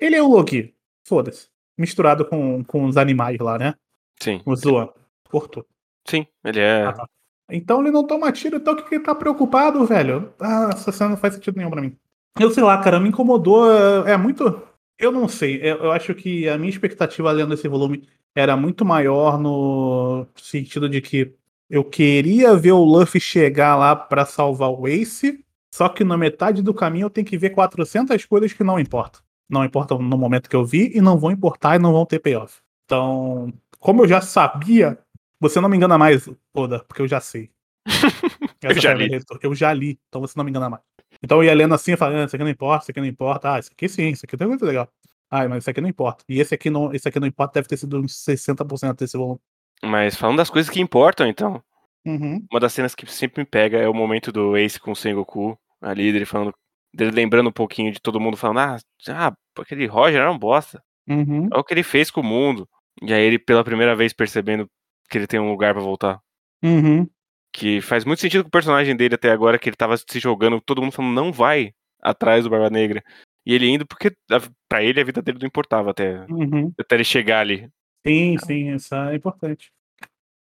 Ele 0.00 0.16
é 0.16 0.22
o 0.22 0.28
Logia. 0.28 0.72
Foda-se. 1.06 1.48
Misturado 1.78 2.24
com, 2.24 2.62
com 2.64 2.84
os 2.86 2.96
animais 2.96 3.38
lá, 3.38 3.58
né? 3.58 3.74
Sim, 4.22 4.40
O 4.46 4.54
Zoan. 4.54 4.88
Cortou. 5.28 5.66
sim, 6.06 6.26
ele 6.44 6.60
é. 6.60 6.84
Ah, 6.84 6.92
tá. 6.92 7.08
Então 7.50 7.80
ele 7.80 7.90
não 7.90 8.06
toma 8.06 8.30
tiro, 8.32 8.56
então 8.56 8.72
o 8.72 8.76
que, 8.76 8.84
que 8.88 8.94
ele 8.94 9.04
tá 9.04 9.14
preocupado, 9.14 9.84
velho? 9.84 10.32
Ah, 10.40 10.70
essa 10.72 10.92
cena 10.92 11.10
não 11.10 11.16
faz 11.16 11.34
sentido 11.34 11.56
nenhum 11.56 11.70
pra 11.70 11.82
mim. 11.82 11.96
Eu 12.38 12.50
sei 12.50 12.62
lá, 12.62 12.80
cara, 12.80 13.00
me 13.00 13.08
incomodou. 13.08 13.66
É 14.06 14.12
é 14.12 14.16
muito. 14.16 14.62
Eu 14.98 15.10
não 15.10 15.26
sei. 15.28 15.56
Eu, 15.60 15.76
eu 15.84 15.92
acho 15.92 16.14
que 16.14 16.48
a 16.48 16.56
minha 16.56 16.70
expectativa 16.70 17.30
lendo 17.32 17.52
esse 17.54 17.66
volume 17.68 18.08
era 18.34 18.56
muito 18.56 18.84
maior 18.84 19.38
no 19.38 20.26
sentido 20.36 20.88
de 20.88 21.00
que 21.00 21.34
eu 21.70 21.84
queria 21.84 22.56
ver 22.56 22.72
o 22.72 22.84
Luffy 22.84 23.20
chegar 23.20 23.76
lá 23.76 23.94
pra 23.94 24.26
salvar 24.26 24.70
o 24.70 24.86
Ace, 24.86 25.44
só 25.72 25.88
que 25.88 26.04
na 26.04 26.16
metade 26.16 26.62
do 26.62 26.74
caminho 26.74 27.06
eu 27.06 27.10
tenho 27.10 27.26
que 27.26 27.38
ver 27.38 27.50
400 27.50 28.24
coisas 28.26 28.52
que 28.52 28.64
não 28.64 28.78
importam. 28.78 29.20
Não 29.48 29.64
importam 29.64 29.98
no 29.98 30.16
momento 30.16 30.48
que 30.48 30.56
eu 30.56 30.64
vi 30.64 30.90
e 30.94 31.00
não 31.00 31.18
vão 31.18 31.30
importar 31.30 31.76
e 31.76 31.78
não 31.78 31.92
vão 31.92 32.06
ter 32.06 32.18
payoff. 32.18 32.60
Então, 32.84 33.52
como 33.78 34.02
eu 34.02 34.08
já 34.08 34.20
sabia, 34.20 34.98
você 35.40 35.60
não 35.60 35.68
me 35.68 35.76
engana 35.76 35.98
mais, 35.98 36.28
Oda, 36.52 36.80
porque 36.80 37.02
eu 37.02 37.08
já 37.08 37.20
sei. 37.20 37.50
Essa 38.62 38.80
já 38.80 38.94
li. 38.94 39.10
Eu 39.42 39.54
já 39.54 39.72
li, 39.72 39.98
então 40.08 40.20
você 40.20 40.34
não 40.36 40.44
me 40.44 40.50
engana 40.50 40.70
mais. 40.70 40.82
Então 41.22 41.38
eu 41.38 41.44
ia 41.44 41.54
lendo 41.54 41.74
assim, 41.74 41.96
falando, 41.96 42.20
ah, 42.20 42.24
isso 42.24 42.36
aqui 42.36 42.44
não 42.44 42.50
importa, 42.50 42.84
isso 42.84 42.90
aqui 42.90 43.00
não 43.00 43.06
importa. 43.06 43.54
Ah, 43.54 43.58
isso 43.58 43.70
aqui 43.72 43.88
sim, 43.88 44.08
isso 44.08 44.24
aqui 44.24 44.36
tem 44.36 44.46
muito 44.46 44.64
legal. 44.64 44.88
Ah, 45.30 45.48
mas 45.48 45.64
isso 45.64 45.70
aqui 45.70 45.80
não 45.80 45.88
importa. 45.88 46.24
E 46.28 46.40
esse 46.40 46.54
aqui 46.54 46.70
não, 46.70 46.92
esse 46.92 47.08
aqui 47.08 47.18
não 47.18 47.26
importa, 47.26 47.54
deve 47.54 47.68
ter 47.68 47.76
sido 47.76 47.98
uns 47.98 48.12
60% 48.24 48.96
desse 48.96 49.16
volume. 49.16 49.40
Mas 49.82 50.16
falando 50.16 50.38
das 50.38 50.50
coisas 50.50 50.70
que 50.70 50.80
importam, 50.80 51.26
então. 51.26 51.62
Uhum. 52.06 52.44
Uma 52.50 52.60
das 52.60 52.72
cenas 52.72 52.94
que 52.94 53.10
sempre 53.10 53.42
me 53.42 53.46
pega 53.46 53.78
é 53.78 53.88
o 53.88 53.94
momento 53.94 54.30
do 54.30 54.56
Ace 54.56 54.78
com 54.78 54.92
o 54.92 54.96
Sengoku, 54.96 55.58
ali, 55.80 56.12
dele 56.12 56.24
falando. 56.24 56.54
Dele 56.94 57.10
lembrando 57.10 57.48
um 57.48 57.52
pouquinho 57.52 57.90
de 57.90 58.00
todo 58.00 58.20
mundo 58.20 58.36
falando, 58.36 58.58
ah, 58.58 58.78
ah 59.08 59.32
aquele 59.58 59.86
Roger 59.86 60.20
era 60.20 60.30
um 60.30 60.38
bosta. 60.38 60.82
Uhum. 61.08 61.48
Olha 61.52 61.60
o 61.60 61.64
que 61.64 61.74
ele 61.74 61.82
fez 61.82 62.10
com 62.10 62.20
o 62.20 62.24
mundo. 62.24 62.68
E 63.02 63.12
aí 63.12 63.22
ele, 63.22 63.38
pela 63.38 63.64
primeira 63.64 63.96
vez, 63.96 64.12
percebendo 64.12 64.70
que 65.10 65.18
ele 65.18 65.26
tem 65.26 65.40
um 65.40 65.50
lugar 65.50 65.74
pra 65.74 65.82
voltar. 65.82 66.20
Uhum. 66.62 67.08
Que 67.52 67.80
faz 67.80 68.04
muito 68.04 68.20
sentido 68.20 68.44
com 68.44 68.48
o 68.48 68.52
personagem 68.52 68.96
dele 68.96 69.16
até 69.16 69.30
agora, 69.30 69.58
que 69.58 69.68
ele 69.68 69.76
tava 69.76 69.96
se 69.96 70.18
jogando, 70.18 70.60
todo 70.60 70.80
mundo 70.80 70.92
falando, 70.92 71.14
não 71.14 71.32
vai 71.32 71.72
atrás 72.00 72.44
do 72.44 72.50
Barba 72.50 72.70
Negra. 72.70 73.02
E 73.46 73.54
ele 73.54 73.68
indo 73.68 73.86
porque 73.86 74.08
a- 74.30 74.40
pra 74.68 74.82
ele 74.82 75.00
a 75.00 75.04
vida 75.04 75.20
dele 75.20 75.38
não 75.40 75.46
importava 75.46 75.90
até, 75.90 76.24
Uhum. 76.30 76.72
até 76.78 76.94
ele 76.96 77.04
chegar 77.04 77.40
ali. 77.40 77.68
Sim, 78.06 78.36
sim, 78.38 78.74
isso 78.74 78.94
é 78.94 79.14
importante. 79.14 79.70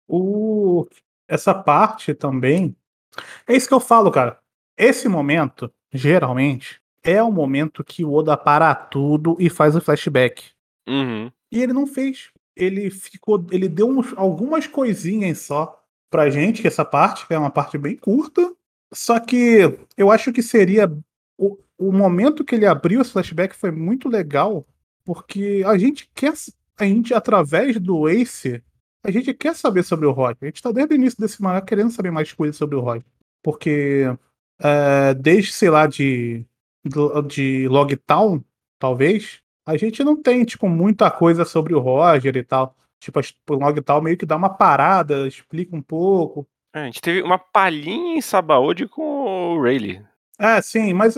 O... 0.07 0.87
Essa 1.27 1.53
parte 1.53 2.13
também. 2.13 2.75
É 3.47 3.55
isso 3.55 3.67
que 3.67 3.73
eu 3.73 3.79
falo, 3.79 4.11
cara. 4.11 4.39
Esse 4.77 5.07
momento, 5.07 5.71
geralmente, 5.93 6.81
é 7.03 7.21
o 7.23 7.31
momento 7.31 7.83
que 7.83 8.03
o 8.03 8.11
Oda 8.13 8.35
para 8.35 8.73
tudo 8.75 9.37
e 9.39 9.49
faz 9.49 9.75
o 9.75 9.81
flashback. 9.81 10.51
Uhum. 10.87 11.31
E 11.51 11.61
ele 11.61 11.71
não 11.73 11.87
fez. 11.87 12.31
Ele 12.55 12.89
ficou. 12.91 13.45
Ele 13.51 13.67
deu 13.69 13.87
uns- 13.89 14.13
algumas 14.17 14.67
coisinhas 14.67 15.39
só 15.39 15.81
pra 16.11 16.29
gente, 16.29 16.61
que 16.61 16.67
essa 16.67 16.83
parte, 16.85 17.25
que 17.25 17.33
é 17.33 17.39
uma 17.39 17.49
parte 17.49 17.77
bem 17.77 17.95
curta. 17.95 18.53
Só 18.93 19.19
que 19.19 19.59
eu 19.97 20.11
acho 20.11 20.31
que 20.33 20.43
seria. 20.43 20.91
O, 21.77 21.91
momento 21.91 22.43
que 22.43 22.55
ele 22.55 22.65
abriu 22.65 23.01
esse 23.01 23.11
flashback 23.11 23.55
foi 23.55 23.71
muito 23.71 24.07
legal, 24.07 24.65
porque 25.05 25.63
a 25.65 25.77
gente 25.77 26.09
quer. 26.13 26.33
A 26.77 26.85
gente, 26.85 27.13
através 27.13 27.79
do 27.79 28.09
Ace, 28.09 28.63
a 29.03 29.11
gente 29.11 29.33
quer 29.33 29.55
saber 29.55 29.83
sobre 29.83 30.07
o 30.07 30.11
Roger. 30.11 30.37
A 30.41 30.45
gente 30.45 30.61
tá 30.61 30.71
desde 30.71 30.93
o 30.93 30.95
início 30.95 31.19
desse 31.19 31.41
mangá 31.41 31.61
querendo 31.61 31.91
saber 31.91 32.11
mais 32.11 32.31
coisas 32.33 32.55
sobre 32.55 32.75
o 32.75 32.79
Roger. 32.79 33.05
Porque 33.43 34.05
é, 34.59 35.13
desde, 35.13 35.51
sei 35.51 35.69
lá, 35.69 35.85
de, 35.85 36.45
de 37.27 37.67
Logtown, 37.67 38.43
talvez, 38.79 39.41
a 39.65 39.77
gente 39.77 40.03
não 40.03 40.21
tem, 40.21 40.43
tipo, 40.45 40.67
muita 40.67 41.11
coisa 41.11 41.45
sobre 41.45 41.75
o 41.75 41.79
Roger 41.79 42.35
e 42.35 42.43
tal. 42.43 42.75
Tipo, 42.99 43.19
o 43.49 43.55
Logtown 43.55 44.01
meio 44.01 44.17
que 44.17 44.25
dá 44.25 44.35
uma 44.35 44.49
parada, 44.49 45.27
explica 45.27 45.75
um 45.75 45.81
pouco. 45.81 46.47
É, 46.73 46.79
a 46.79 46.85
gente 46.85 47.01
teve 47.01 47.21
uma 47.21 47.37
palhinha 47.37 48.17
em 48.17 48.21
Sabaody 48.21 48.87
com 48.87 49.01
o 49.01 49.61
Rayleigh. 49.61 50.01
É, 50.39 50.61
sim, 50.61 50.93
mas 50.93 51.15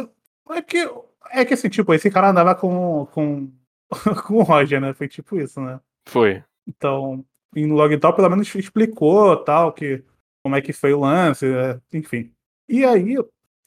é 0.50 0.62
que, 0.62 0.90
é 1.32 1.46
que 1.46 1.54
assim, 1.54 1.70
tipo, 1.70 1.94
esse 1.94 2.10
cara 2.12 2.30
andava 2.30 2.56
com, 2.56 3.08
com, 3.08 3.52
com 4.26 4.36
o 4.36 4.44
Roger, 4.44 4.80
né? 4.80 4.94
Foi 4.94 5.08
tipo 5.08 5.40
isso, 5.40 5.60
né? 5.62 5.80
Foi. 6.08 6.44
Então, 6.68 7.26
em 7.56 7.72
Logtown 7.72 8.14
pelo 8.14 8.30
menos 8.30 8.54
explicou 8.56 9.38
tal, 9.44 9.72
que 9.74 10.04
como 10.44 10.56
é 10.56 10.62
que 10.62 10.74
foi 10.74 10.94
o 10.94 11.00
lance, 11.00 11.46
é, 11.46 11.80
enfim. 11.94 12.32
E 12.70 12.84
aí 12.84 13.16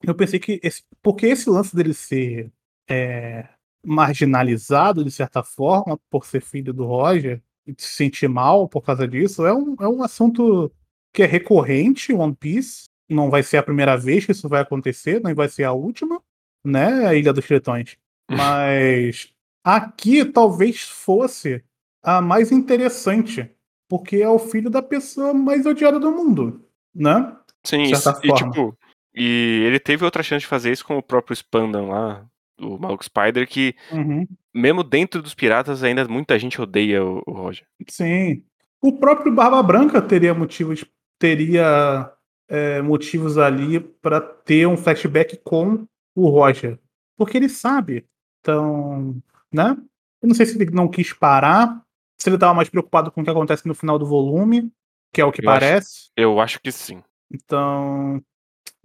eu 0.03 0.15
pensei 0.15 0.39
que 0.39 0.61
esse, 0.63 0.83
porque 1.03 1.27
esse 1.27 1.51
lance 1.51 1.75
dele 1.75 1.95
ser 1.95 2.53
é, 2.89 3.49
marginalizado 3.85 5.05
de 5.05 5.11
certa 5.11 5.43
forma 5.43 5.99
por 6.11 6.25
ser 6.25 6.41
filho 6.41 6.73
do 6.73 6.85
Roger 6.85 7.43
e 7.67 7.75
se 7.77 7.95
sentir 7.95 8.29
mal 8.29 8.69
por 8.69 8.83
causa 8.83 9.07
disso 9.07 9.47
é 9.47 9.53
um, 9.53 9.77
é 9.81 9.89
um 9.89 10.03
assunto 10.03 10.73
que 11.13 11.23
é 11.23 11.27
recorrente 11.27 12.13
One 12.13 12.35
Piece. 12.35 12.85
Não 13.09 13.31
vai 13.31 13.43
ser 13.43 13.57
a 13.57 13.63
primeira 13.63 13.97
vez 13.97 14.27
que 14.27 14.33
isso 14.33 14.49
vai 14.49 14.61
acontecer, 14.61 15.21
nem 15.23 15.35
vai 15.35 15.49
ser 15.49 15.65
a 15.65 15.73
última, 15.73 16.23
né? 16.65 17.07
A 17.07 17.15
Ilha 17.15 17.33
dos 17.33 17.47
Tritões. 17.47 17.97
Mas 18.31 19.33
aqui 19.65 20.25
talvez 20.25 20.83
fosse 20.83 21.63
a 22.03 22.21
mais 22.21 22.53
interessante, 22.53 23.51
porque 23.89 24.17
é 24.17 24.29
o 24.29 24.39
filho 24.39 24.71
da 24.71 24.83
pessoa 24.83 25.35
mais 25.35 25.67
odiada 25.67 25.99
do 25.99 26.13
mundo, 26.13 26.65
né? 26.95 27.35
Sim, 27.65 27.85
De 27.85 27.93
e, 27.95 28.35
tipo, 28.35 28.79
e 29.15 29.65
ele 29.67 29.81
teve 29.81 30.05
outra 30.05 30.23
chance 30.23 30.41
de 30.41 30.47
fazer 30.47 30.73
isso 30.73 30.85
com 30.85 30.97
o 30.97 31.03
próprio 31.03 31.35
Spandan 31.35 31.87
lá, 31.87 32.27
o 32.61 32.79
Maluco 32.79 33.05
Spider, 33.05 33.47
que 33.49 33.75
Uhum. 33.91 34.27
mesmo 34.55 34.83
dentro 34.83 35.23
dos 35.23 35.35
piratas 35.35 35.83
ainda 35.83 36.07
muita 36.07 36.39
gente 36.39 36.61
odeia 36.61 37.05
o, 37.05 37.23
o 37.27 37.33
Roger. 37.33 37.67
Sim. 37.89 38.45
O 38.81 38.99
próprio 38.99 39.35
Barba 39.35 39.63
Branca 39.63 40.01
teria 40.01 40.33
motivos, 40.33 40.85
teria 41.19 42.13
é, 42.49 42.81
motivos 42.81 43.37
ali 43.37 43.81
para 43.81 44.21
ter 44.21 44.67
um 44.67 44.77
flashback 44.77 45.37
com 45.43 45.87
o 46.21 46.29
Roger, 46.29 46.79
porque 47.17 47.37
ele 47.37 47.49
sabe. 47.49 48.07
Então, 48.41 49.17
né? 49.53 49.77
Eu 50.23 50.29
não 50.29 50.35
sei 50.35 50.47
se 50.47 50.61
ele 50.61 50.71
não 50.71 50.89
quis 50.89 51.13
parar, 51.13 51.83
se 52.19 52.29
ele 52.29 52.37
estava 52.37 52.55
mais 52.55 52.69
preocupado 52.69 53.11
com 53.13 53.21
o 53.21 53.25
que 53.25 53.31
acontece 53.31 53.67
no 53.67 53.75
final 53.75 53.99
do 53.99 54.07
volume, 54.07 54.73
que 55.13 55.21
é 55.21 55.25
o 55.25 55.31
que 55.33 55.45
Eu 55.45 55.51
acho- 55.51 55.61
parece. 55.61 56.11
Eu 56.17 56.41
acho 56.41 56.61
que 56.61 56.73
sim. 56.73 57.03
Então, 57.31 58.23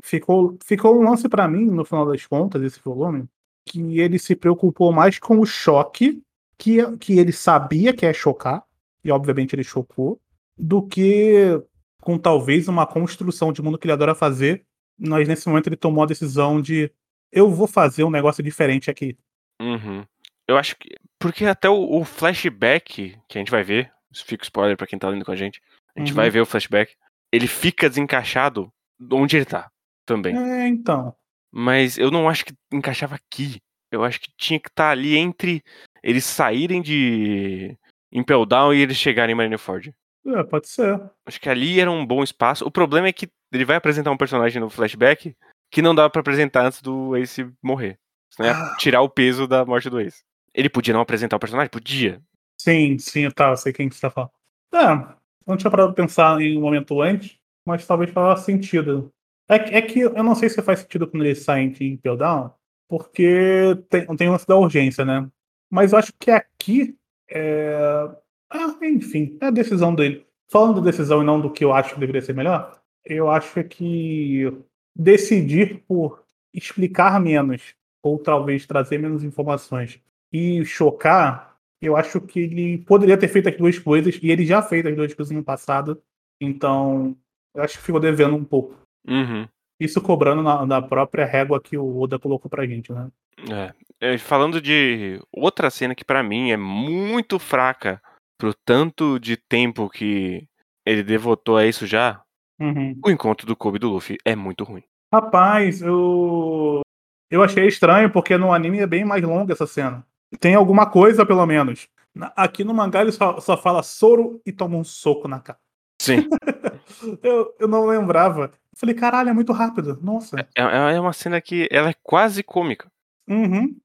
ficou, 0.03 0.57
ficou 0.65 0.95
um 0.99 1.09
lance 1.09 1.27
pra 1.29 1.47
mim, 1.47 1.65
no 1.65 1.85
final 1.85 2.05
das 2.05 2.25
contas, 2.25 2.61
esse 2.61 2.79
volume, 2.83 3.25
que 3.65 3.99
ele 3.99 4.19
se 4.19 4.35
preocupou 4.35 4.91
mais 4.91 5.17
com 5.17 5.39
o 5.39 5.45
choque, 5.45 6.21
que, 6.57 6.97
que 6.97 7.17
ele 7.17 7.31
sabia 7.31 7.93
que 7.93 8.05
ia 8.05 8.13
chocar, 8.13 8.63
e 9.03 9.11
obviamente 9.11 9.55
ele 9.55 9.63
chocou, 9.63 10.19
do 10.57 10.81
que 10.81 11.59
com 12.01 12.17
talvez 12.17 12.67
uma 12.67 12.85
construção 12.85 13.51
de 13.51 13.61
mundo 13.61 13.77
que 13.77 13.85
ele 13.87 13.93
adora 13.93 14.13
fazer. 14.13 14.65
Mas 14.99 15.27
nesse 15.27 15.47
momento 15.47 15.67
ele 15.67 15.75
tomou 15.75 16.03
a 16.03 16.07
decisão 16.07 16.61
de 16.61 16.91
eu 17.33 17.49
vou 17.49 17.67
fazer 17.67 18.03
um 18.03 18.09
negócio 18.11 18.43
diferente 18.43 18.89
aqui. 18.89 19.17
Uhum. 19.61 20.05
Eu 20.47 20.57
acho 20.57 20.75
que. 20.77 20.95
Porque 21.19 21.45
até 21.45 21.69
o, 21.69 21.99
o 21.99 22.03
flashback 22.05 23.17
que 23.27 23.37
a 23.37 23.39
gente 23.39 23.51
vai 23.51 23.63
ver, 23.63 23.91
fica 24.13 24.43
spoiler 24.43 24.77
pra 24.77 24.87
quem 24.87 24.99
tá 24.99 25.09
lendo 25.09 25.25
com 25.25 25.31
a 25.31 25.35
gente. 25.35 25.61
A 25.95 25.99
gente 25.99 26.09
Uhum. 26.09 26.15
vai 26.15 26.29
ver 26.29 26.41
o 26.41 26.45
flashback. 26.45 26.95
Ele 27.31 27.47
fica 27.47 27.89
desencaixado 27.89 28.71
onde 29.11 29.35
ele 29.37 29.45
tá 29.45 29.71
também. 30.05 30.35
É, 30.37 30.67
então. 30.67 31.15
Mas 31.51 31.97
eu 31.97 32.11
não 32.11 32.27
acho 32.29 32.45
que 32.45 32.53
encaixava 32.71 33.15
aqui. 33.15 33.59
Eu 33.91 34.03
acho 34.03 34.19
que 34.19 34.31
tinha 34.37 34.59
que 34.59 34.69
estar 34.69 34.89
ali 34.89 35.15
entre 35.15 35.63
eles 36.01 36.25
saírem 36.25 36.81
de 36.81 37.77
Impel 38.11 38.45
Down 38.45 38.73
e 38.73 38.81
eles 38.81 38.97
chegarem 38.97 39.33
em 39.33 39.35
Marineford. 39.37 39.93
É, 40.25 40.43
pode 40.43 40.67
ser. 40.67 40.99
Acho 41.25 41.39
que 41.39 41.49
ali 41.49 41.79
era 41.79 41.91
um 41.91 42.05
bom 42.05 42.23
espaço. 42.23 42.65
O 42.65 42.71
problema 42.71 43.07
é 43.07 43.13
que 43.13 43.29
ele 43.51 43.65
vai 43.65 43.75
apresentar 43.75 44.09
um 44.11 44.17
personagem 44.17 44.59
no 44.59 44.69
flashback 44.69 45.35
que 45.73 45.81
não 45.81 45.95
dava 45.95 46.09
pra 46.09 46.21
apresentar 46.21 46.65
antes 46.65 46.81
do 46.81 47.15
Ace 47.17 47.51
morrer. 47.61 47.97
Senão 48.29 48.49
ia 48.49 48.55
Ah. 48.55 48.75
tirar 48.77 49.01
o 49.01 49.09
peso 49.09 49.47
da 49.47 49.65
morte 49.65 49.89
do 49.89 49.99
Ace. 49.99 50.23
Ele 50.53 50.69
podia 50.69 50.93
não 50.93 51.01
apresentar 51.01 51.35
o 51.35 51.39
personagem? 51.39 51.69
Podia. 51.69 52.21
Sim, 52.59 52.97
sim, 52.99 53.29
tá, 53.31 53.49
eu 53.49 53.57
sei 53.57 53.73
quem 53.73 53.89
que 53.89 53.95
você 53.95 54.01
tá 54.01 54.09
falando. 54.11 54.31
É, 54.73 55.15
não 55.47 55.57
tinha 55.57 55.71
parado 55.71 55.93
pensar 55.93 56.39
em 56.39 56.57
um 56.57 56.61
momento 56.61 57.01
antes, 57.01 57.37
mas 57.65 57.85
talvez 57.85 58.11
faça 58.11 58.43
sentido. 58.43 59.11
É, 59.49 59.57
que- 59.59 59.75
é 59.75 59.81
que 59.81 59.99
eu 60.01 60.23
não 60.23 60.35
sei 60.35 60.47
se 60.49 60.61
faz 60.61 60.79
sentido 60.79 61.07
quando 61.07 61.25
eles 61.25 61.43
saem 61.43 61.71
de 61.71 61.85
Impel 61.85 62.15
Down, 62.15 62.51
porque 62.87 63.75
tem, 63.89 64.05
tem 64.15 64.29
lance 64.29 64.47
da 64.47 64.55
urgência, 64.55 65.03
né? 65.03 65.27
Mas 65.71 65.91
eu 65.91 65.99
acho 65.99 66.13
que 66.19 66.29
aqui 66.31 66.95
é. 67.29 68.09
Ah, 68.49 68.75
enfim, 68.83 69.37
é 69.41 69.47
a 69.47 69.51
decisão 69.51 69.93
dele. 69.95 70.25
Falando 70.49 70.75
da 70.81 70.91
decisão 70.91 71.21
e 71.23 71.25
não 71.25 71.41
do 71.41 71.51
que 71.51 71.65
eu 71.65 71.73
acho 71.73 71.95
que 71.95 71.99
deveria 71.99 72.21
ser 72.21 72.33
melhor, 72.35 72.79
eu 73.03 73.29
acho 73.29 73.63
que 73.63 74.55
decidir 74.95 75.83
por 75.87 76.23
explicar 76.53 77.19
menos, 77.19 77.75
ou 78.01 78.19
talvez 78.19 78.65
trazer 78.65 78.97
menos 78.97 79.23
informações 79.23 79.99
e 80.31 80.63
chocar, 80.65 81.57
eu 81.81 81.95
acho 81.95 82.21
que 82.21 82.39
ele 82.39 82.77
poderia 82.79 83.17
ter 83.17 83.27
feito 83.27 83.49
as 83.49 83.57
duas 83.57 83.77
coisas, 83.79 84.19
e 84.21 84.31
ele 84.31 84.45
já 84.45 84.61
fez 84.61 84.85
as 84.85 84.95
duas 84.95 85.13
coisas 85.13 85.35
no 85.35 85.43
passado, 85.43 86.01
então 86.39 87.15
eu 87.55 87.63
acho 87.63 87.77
que 87.77 87.83
ficou 87.83 87.99
devendo 87.99 88.35
um 88.35 88.43
pouco. 88.43 88.75
Uhum. 89.07 89.47
Isso 89.79 90.01
cobrando 90.01 90.41
na, 90.41 90.65
na 90.65 90.81
própria 90.81 91.25
régua 91.25 91.61
que 91.61 91.77
o 91.77 91.99
Oda 91.99 92.17
colocou 92.19 92.49
pra 92.49 92.65
gente, 92.65 92.91
né? 92.91 93.09
É. 93.49 93.73
É, 93.99 94.17
falando 94.17 94.59
de 94.59 95.21
outra 95.31 95.69
cena 95.69 95.95
que 95.95 96.03
pra 96.03 96.21
mim 96.21 96.51
é 96.51 96.57
muito 96.57 97.39
fraca 97.39 98.01
pro 98.37 98.53
tanto 98.53 99.17
de 99.17 99.37
tempo 99.37 99.89
que 99.89 100.45
ele 100.85 101.01
devotou 101.01 101.55
a 101.55 101.65
isso 101.65 101.87
já, 101.87 102.21
Uhum. 102.59 102.99
o 103.03 103.09
encontro 103.09 103.47
do 103.47 103.55
Kobe 103.55 103.77
e 103.77 103.79
do 103.79 103.89
Luffy 103.89 104.17
é 104.23 104.35
muito 104.35 104.63
ruim. 104.63 104.83
Rapaz, 105.13 105.81
eu. 105.81 106.81
Eu 107.29 107.43
achei 107.43 107.67
estranho, 107.67 108.11
porque 108.11 108.37
no 108.37 108.53
anime 108.53 108.79
é 108.79 108.87
bem 108.87 109.03
mais 109.03 109.23
longa 109.23 109.53
essa 109.53 109.65
cena. 109.65 110.05
Tem 110.39 110.55
alguma 110.55 110.85
coisa, 110.89 111.25
pelo 111.25 111.45
menos. 111.45 111.87
Aqui 112.35 112.63
no 112.63 112.73
mangá 112.73 113.01
ele 113.01 113.11
só, 113.11 113.39
só 113.39 113.57
fala 113.57 113.81
soro 113.81 114.39
e 114.45 114.51
toma 114.51 114.77
um 114.77 114.83
soco 114.83 115.27
na 115.27 115.39
cara. 115.39 115.59
Sim. 115.99 116.27
Eu, 117.23 117.53
eu 117.59 117.67
não 117.67 117.85
lembrava. 117.85 118.51
Falei, 118.75 118.93
caralho, 118.93 119.29
é 119.29 119.33
muito 119.33 119.51
rápido. 119.51 119.97
Nossa. 120.01 120.37
é, 120.55 120.95
é 120.95 120.99
uma 120.99 121.13
cena 121.13 121.39
que 121.41 121.67
ela 121.71 121.89
é 121.89 121.95
quase 122.01 122.43
cômica. 122.43 122.89
Uhum. 123.27 123.75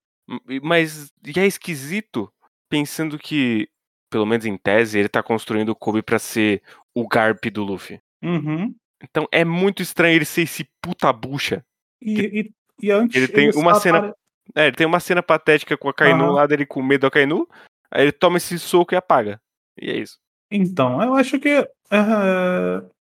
Mas 0.62 1.12
e 1.24 1.38
é 1.38 1.46
esquisito 1.46 2.30
pensando 2.68 3.18
que, 3.18 3.68
pelo 4.10 4.26
menos 4.26 4.46
em 4.46 4.56
tese, 4.56 4.98
ele 4.98 5.08
tá 5.08 5.22
construindo 5.22 5.70
o 5.70 5.76
Kobe 5.76 6.02
pra 6.02 6.18
ser 6.18 6.62
o 6.94 7.06
Garp 7.08 7.44
do 7.46 7.64
Luffy. 7.64 8.00
Uhum. 8.22 8.74
Então 9.02 9.26
é 9.30 9.44
muito 9.44 9.82
estranho 9.82 10.16
ele 10.16 10.24
ser 10.24 10.42
esse 10.42 10.68
puta 10.82 11.12
bucha. 11.12 11.64
E, 12.02 12.20
e, 12.80 12.86
e 12.86 12.90
antes. 12.90 13.16
Ele 13.16 13.28
tem 13.28 13.50
uma 13.54 13.74
cena- 13.76 13.98
apare- 13.98 14.14
É, 14.54 14.66
ele 14.68 14.76
tem 14.76 14.86
uma 14.86 15.00
cena 15.00 15.22
patética 15.22 15.76
com 15.76 15.88
a 15.88 15.94
Kainu 15.94 16.24
Aham. 16.24 16.32
lá 16.32 16.46
dele 16.46 16.64
com 16.66 16.82
medo 16.82 17.02
da 17.02 17.10
Kainu. 17.10 17.46
Aí 17.90 18.02
ele 18.02 18.12
toma 18.12 18.38
esse 18.38 18.58
soco 18.58 18.94
e 18.94 18.96
apaga. 18.96 19.40
E 19.80 19.90
é 19.90 19.96
isso. 19.98 20.18
Então, 20.50 21.02
eu 21.02 21.14
acho 21.14 21.38
que. 21.38 21.48
é, 21.48 21.66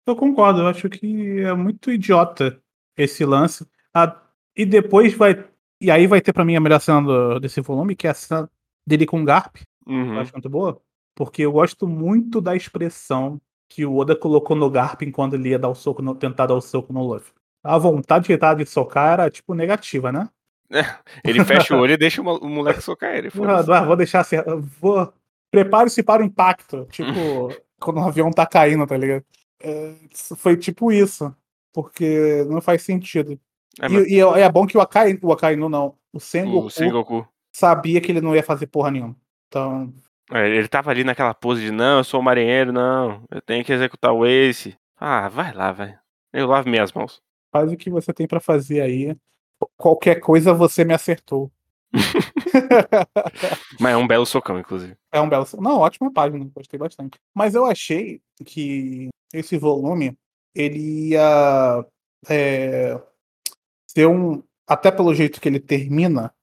eu 0.07 0.16
concordo, 0.16 0.61
eu 0.61 0.66
acho 0.68 0.88
que 0.88 1.40
é 1.40 1.55
muito 1.55 1.90
idiota 1.90 2.61
esse 2.96 3.24
lance. 3.24 3.66
Ah, 3.94 4.20
e 4.57 4.64
depois 4.66 5.14
vai. 5.14 5.44
E 5.81 5.90
aí 5.90 6.07
vai 6.07 6.20
ter 6.20 6.33
pra 6.33 6.44
mim 6.44 6.57
a 6.57 6.61
melhor 6.61 6.81
cena 6.81 7.02
do- 7.02 7.38
desse 7.40 7.61
volume, 7.61 7.94
que 7.96 8.07
é 8.07 8.11
a 8.11 8.14
cena 8.14 8.50
dele 8.87 9.07
com 9.07 9.20
o 9.20 9.24
Garp. 9.24 9.57
Eu 9.87 9.92
Uhum. 9.94 10.18
acho 10.20 10.33
muito 10.33 10.48
boa. 10.48 10.81
Porque 11.14 11.42
eu 11.42 11.52
gosto 11.52 11.87
muito 11.87 12.40
da 12.40 12.55
expressão 12.57 13.40
que 13.68 13.85
o 13.85 13.96
Oda 13.96 14.14
colocou 14.16 14.57
no 14.57 14.70
Garp 14.70 15.02
enquanto 15.02 15.35
ele 15.35 15.50
ia 15.50 15.59
dar 15.59 15.68
o 15.68 15.74
soco 15.74 16.02
no, 16.02 16.14
tentar 16.14 16.46
dar 16.46 16.55
o 16.55 16.61
soco 16.61 16.92
no 16.92 17.02
Luffy. 17.07 17.33
A 17.64 17.76
vontade 17.79 18.26
que 18.26 18.33
ele 18.33 18.38
tava 18.38 18.62
de 18.62 18.70
socar 18.70 19.12
era, 19.14 19.31
tipo, 19.31 19.52
negativa, 19.55 20.12
né? 20.12 20.29
Ele 21.24 21.44
fecha 21.44 21.74
o 21.76 21.79
olho 21.81 21.92
e 21.92 21.96
deixa 21.96 22.20
o 22.20 22.24
mo- 22.24 22.38
o 22.38 22.48
moleque 22.48 22.81
socar 22.81 23.14
ele. 23.14 23.31
foda-se. 23.31 23.72
Ah, 23.72 23.85
vou 23.85 23.96
deixar 23.96 24.20
assim. 24.20 24.37
Vou. 24.81 25.12
Prepare-se 25.50 26.02
para 26.02 26.22
o 26.22 26.26
impacto. 26.26 26.87
Tipo, 26.90 27.11
quando 27.81 27.98
o 28.00 28.05
avião 28.05 28.31
tá 28.31 28.46
caindo, 28.46 28.87
tá 28.87 28.96
ligado? 28.96 29.24
É, 29.61 29.94
foi 30.37 30.57
tipo 30.57 30.92
isso. 30.92 31.35
Porque 31.72 32.44
não 32.48 32.61
faz 32.61 32.83
sentido. 32.83 33.38
É, 33.81 33.87
e, 33.87 33.88
mas 33.90 34.07
e 34.09 34.20
é 34.20 34.40
é 34.42 34.50
bom 34.50 34.66
que 34.66 34.76
o 34.79 34.81
Akai, 34.81 35.18
o 35.22 35.33
Akainu 35.33 35.68
não. 35.68 35.94
O 36.12 36.18
Sengoku 36.20 36.66
o 36.66 36.70
Sengoku. 36.70 37.29
sabia 37.52 38.00
que 38.00 38.11
ele 38.11 38.20
não 38.20 38.35
ia 38.35 38.42
fazer 38.42 38.66
porra 38.68 38.90
nenhuma. 38.90 39.14
Então, 39.48 39.92
É, 39.92 40.06
ele 40.31 40.69
tava 40.69 40.91
ali 40.91 41.05
naquela 41.05 41.35
pose 41.35 41.61
de 41.61 41.71
não, 41.71 41.99
eu 41.99 42.05
sou 42.05 42.21
um 42.21 42.23
marinheiro, 42.23 42.73
não. 42.73 43.25
Eu 43.31 43.41
tenho 43.41 43.65
que 43.65 43.73
executar 43.73 44.12
o 44.12 44.27
Ace. 44.27 44.77
Ah, 44.97 45.29
vai 45.29 45.53
lá, 45.53 45.73
vai. 45.73 45.99
Eu 46.33 46.47
lavo 46.47 46.69
minhas 46.69 46.93
mãos. 46.93 47.23
faz 47.53 47.73
o 47.73 47.77
que 47.77 47.91
você 47.91 48.12
tem 48.12 48.27
pra 48.27 48.41
fazer 48.41 48.81
aí. 48.81 49.17
Qualquer 49.77 50.17
coisa 50.17 50.53
você 50.53 50.85
me 50.85 50.93
acertou. 50.93 51.51
Mas 53.81 53.93
é 53.93 53.97
um 53.97 54.07
belo 54.07 54.27
socão, 54.27 54.59
inclusive. 54.59 54.97
É 55.12 55.21
um 55.21 55.29
belo. 55.29 55.47
Não, 55.61 55.79
ótima 55.79 56.12
página, 56.12 56.45
gostei 56.55 56.79
bastante. 56.79 57.19
Mas 57.35 57.55
eu 57.55 57.65
achei 57.65 58.21
que 58.45 59.09
esse 59.33 59.57
volume 59.57 60.17
ele 60.55 61.11
ia 61.11 61.85
é, 62.29 63.01
ser 63.87 64.07
um. 64.07 64.43
Até 64.67 64.91
pelo 64.91 65.15
jeito 65.15 65.41
que 65.41 65.49
ele 65.49 65.61
termina, 65.61 66.35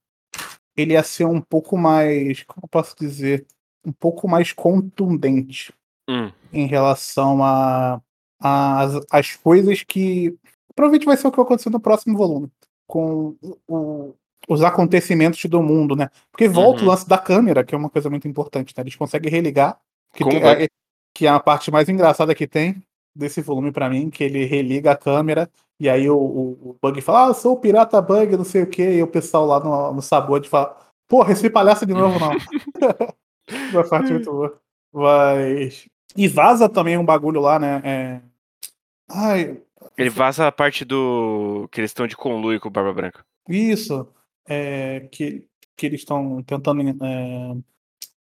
ele 0.76 0.94
ia 0.94 1.02
ser 1.02 1.26
um 1.26 1.40
pouco 1.40 1.76
mais. 1.76 2.42
Como 2.44 2.64
eu 2.64 2.68
posso 2.68 2.96
dizer? 2.96 3.46
Um 3.84 3.92
pouco 3.92 4.26
mais 4.28 4.52
contundente 4.52 5.72
Hum. 6.08 6.30
em 6.52 6.66
relação 6.66 7.42
a, 7.42 8.00
a- 8.40 8.80
as, 8.80 9.06
as 9.10 9.36
coisas 9.36 9.82
que. 9.82 10.34
Provavelmente 10.74 11.06
vai 11.06 11.16
ser 11.16 11.26
o 11.26 11.30
que 11.30 11.36
vai 11.36 11.44
acontecer 11.46 11.70
no 11.70 11.80
próximo 11.80 12.16
volume. 12.16 12.48
Com 12.86 13.34
o- 13.68 14.14
os 14.48 14.62
acontecimentos 14.62 15.42
do 15.46 15.62
mundo, 15.62 15.96
né? 15.96 16.10
Porque 16.30 16.46
volta 16.48 16.80
Uhum. 16.82 16.86
o 16.88 16.90
lance 16.90 17.08
da 17.08 17.16
câmera, 17.16 17.64
que 17.64 17.74
é 17.74 17.78
uma 17.78 17.88
coisa 17.88 18.10
muito 18.10 18.28
importante, 18.28 18.74
né? 18.76 18.82
Eles 18.82 18.96
conseguem 18.96 19.30
religar. 19.30 19.78
Que, 20.14 20.24
tem- 20.24 20.42
é, 20.44 20.68
que 21.16 21.26
é 21.26 21.30
a 21.30 21.40
parte 21.40 21.70
mais 21.70 21.88
engraçada 21.88 22.34
que 22.34 22.46
tem 22.46 22.82
desse 23.16 23.40
volume 23.40 23.72
pra 23.72 23.88
mim, 23.88 24.10
que 24.10 24.22
ele 24.24 24.44
religa 24.44 24.92
a 24.92 24.96
câmera, 24.96 25.48
e 25.80 25.88
aí 25.88 26.10
o, 26.10 26.16
o, 26.18 26.76
Bug 26.82 27.00
fala, 27.00 27.26
ah, 27.26 27.28
eu 27.30 27.34
sou 27.34 27.52
o 27.54 27.60
pirata 27.60 28.02
Bug, 28.02 28.36
não 28.36 28.44
sei 28.44 28.62
o 28.64 28.66
quê, 28.66 28.96
e 28.96 29.02
o 29.02 29.06
pessoal 29.06 29.46
lá 29.46 29.60
no, 29.60 29.94
no 29.94 30.02
Sabor 30.02 30.44
fala, 30.46 30.76
porra, 31.08 31.32
esse 31.32 31.48
palhaço 31.48 31.86
de 31.86 31.94
novo 31.94 32.18
não. 32.18 32.32
Uma 33.72 33.88
parte 33.88 34.12
muito 34.12 34.30
boa. 34.30 34.60
Mas. 34.92 35.88
E 36.16 36.28
vaza 36.28 36.68
também 36.68 36.96
um 36.96 37.04
bagulho 37.04 37.40
lá, 37.40 37.58
né? 37.58 37.80
É... 37.84 38.20
Ai, 39.10 39.60
Ele 39.98 40.10
vaza 40.10 40.46
a 40.46 40.52
parte 40.52 40.84
do. 40.84 41.68
que 41.70 41.80
eles 41.80 41.90
estão 41.90 42.06
de 42.06 42.16
conluio 42.16 42.60
com 42.60 42.68
o 42.68 42.70
Barba 42.70 42.92
Branca. 42.92 43.24
isso. 43.48 44.08
É, 44.46 45.00
que, 45.10 45.46
que 45.76 45.86
eles 45.86 46.00
estão 46.00 46.42
tentando. 46.42 46.82
é, 47.04 47.56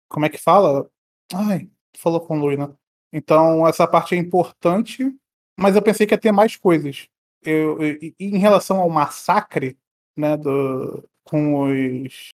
Como 0.09 0.27
é 0.27 0.29
que 0.29 0.39
fala? 0.39 0.89
Ai, 1.33 1.69
falou 1.97 2.21
com 2.21 2.37
o 2.39 2.41
Lui, 2.41 2.57
né? 2.57 2.69
Então, 3.13 3.67
essa 3.67 3.87
parte 3.87 4.15
é 4.15 4.19
importante, 4.19 5.11
mas 5.59 5.77
eu 5.77 5.83
pensei 5.83 6.07
que 6.07 6.13
ia 6.15 6.19
ter 6.19 6.33
mais 6.33 6.57
coisas. 6.57 7.09
Eu, 7.43 7.81
eu- 7.83 7.99
em 8.19 8.39
relação 8.39 8.81
ao 8.81 8.91
massacre, 8.91 9.77
né, 10.17 10.37
do, 10.37 11.09
com 11.25 11.63
os. 11.63 12.31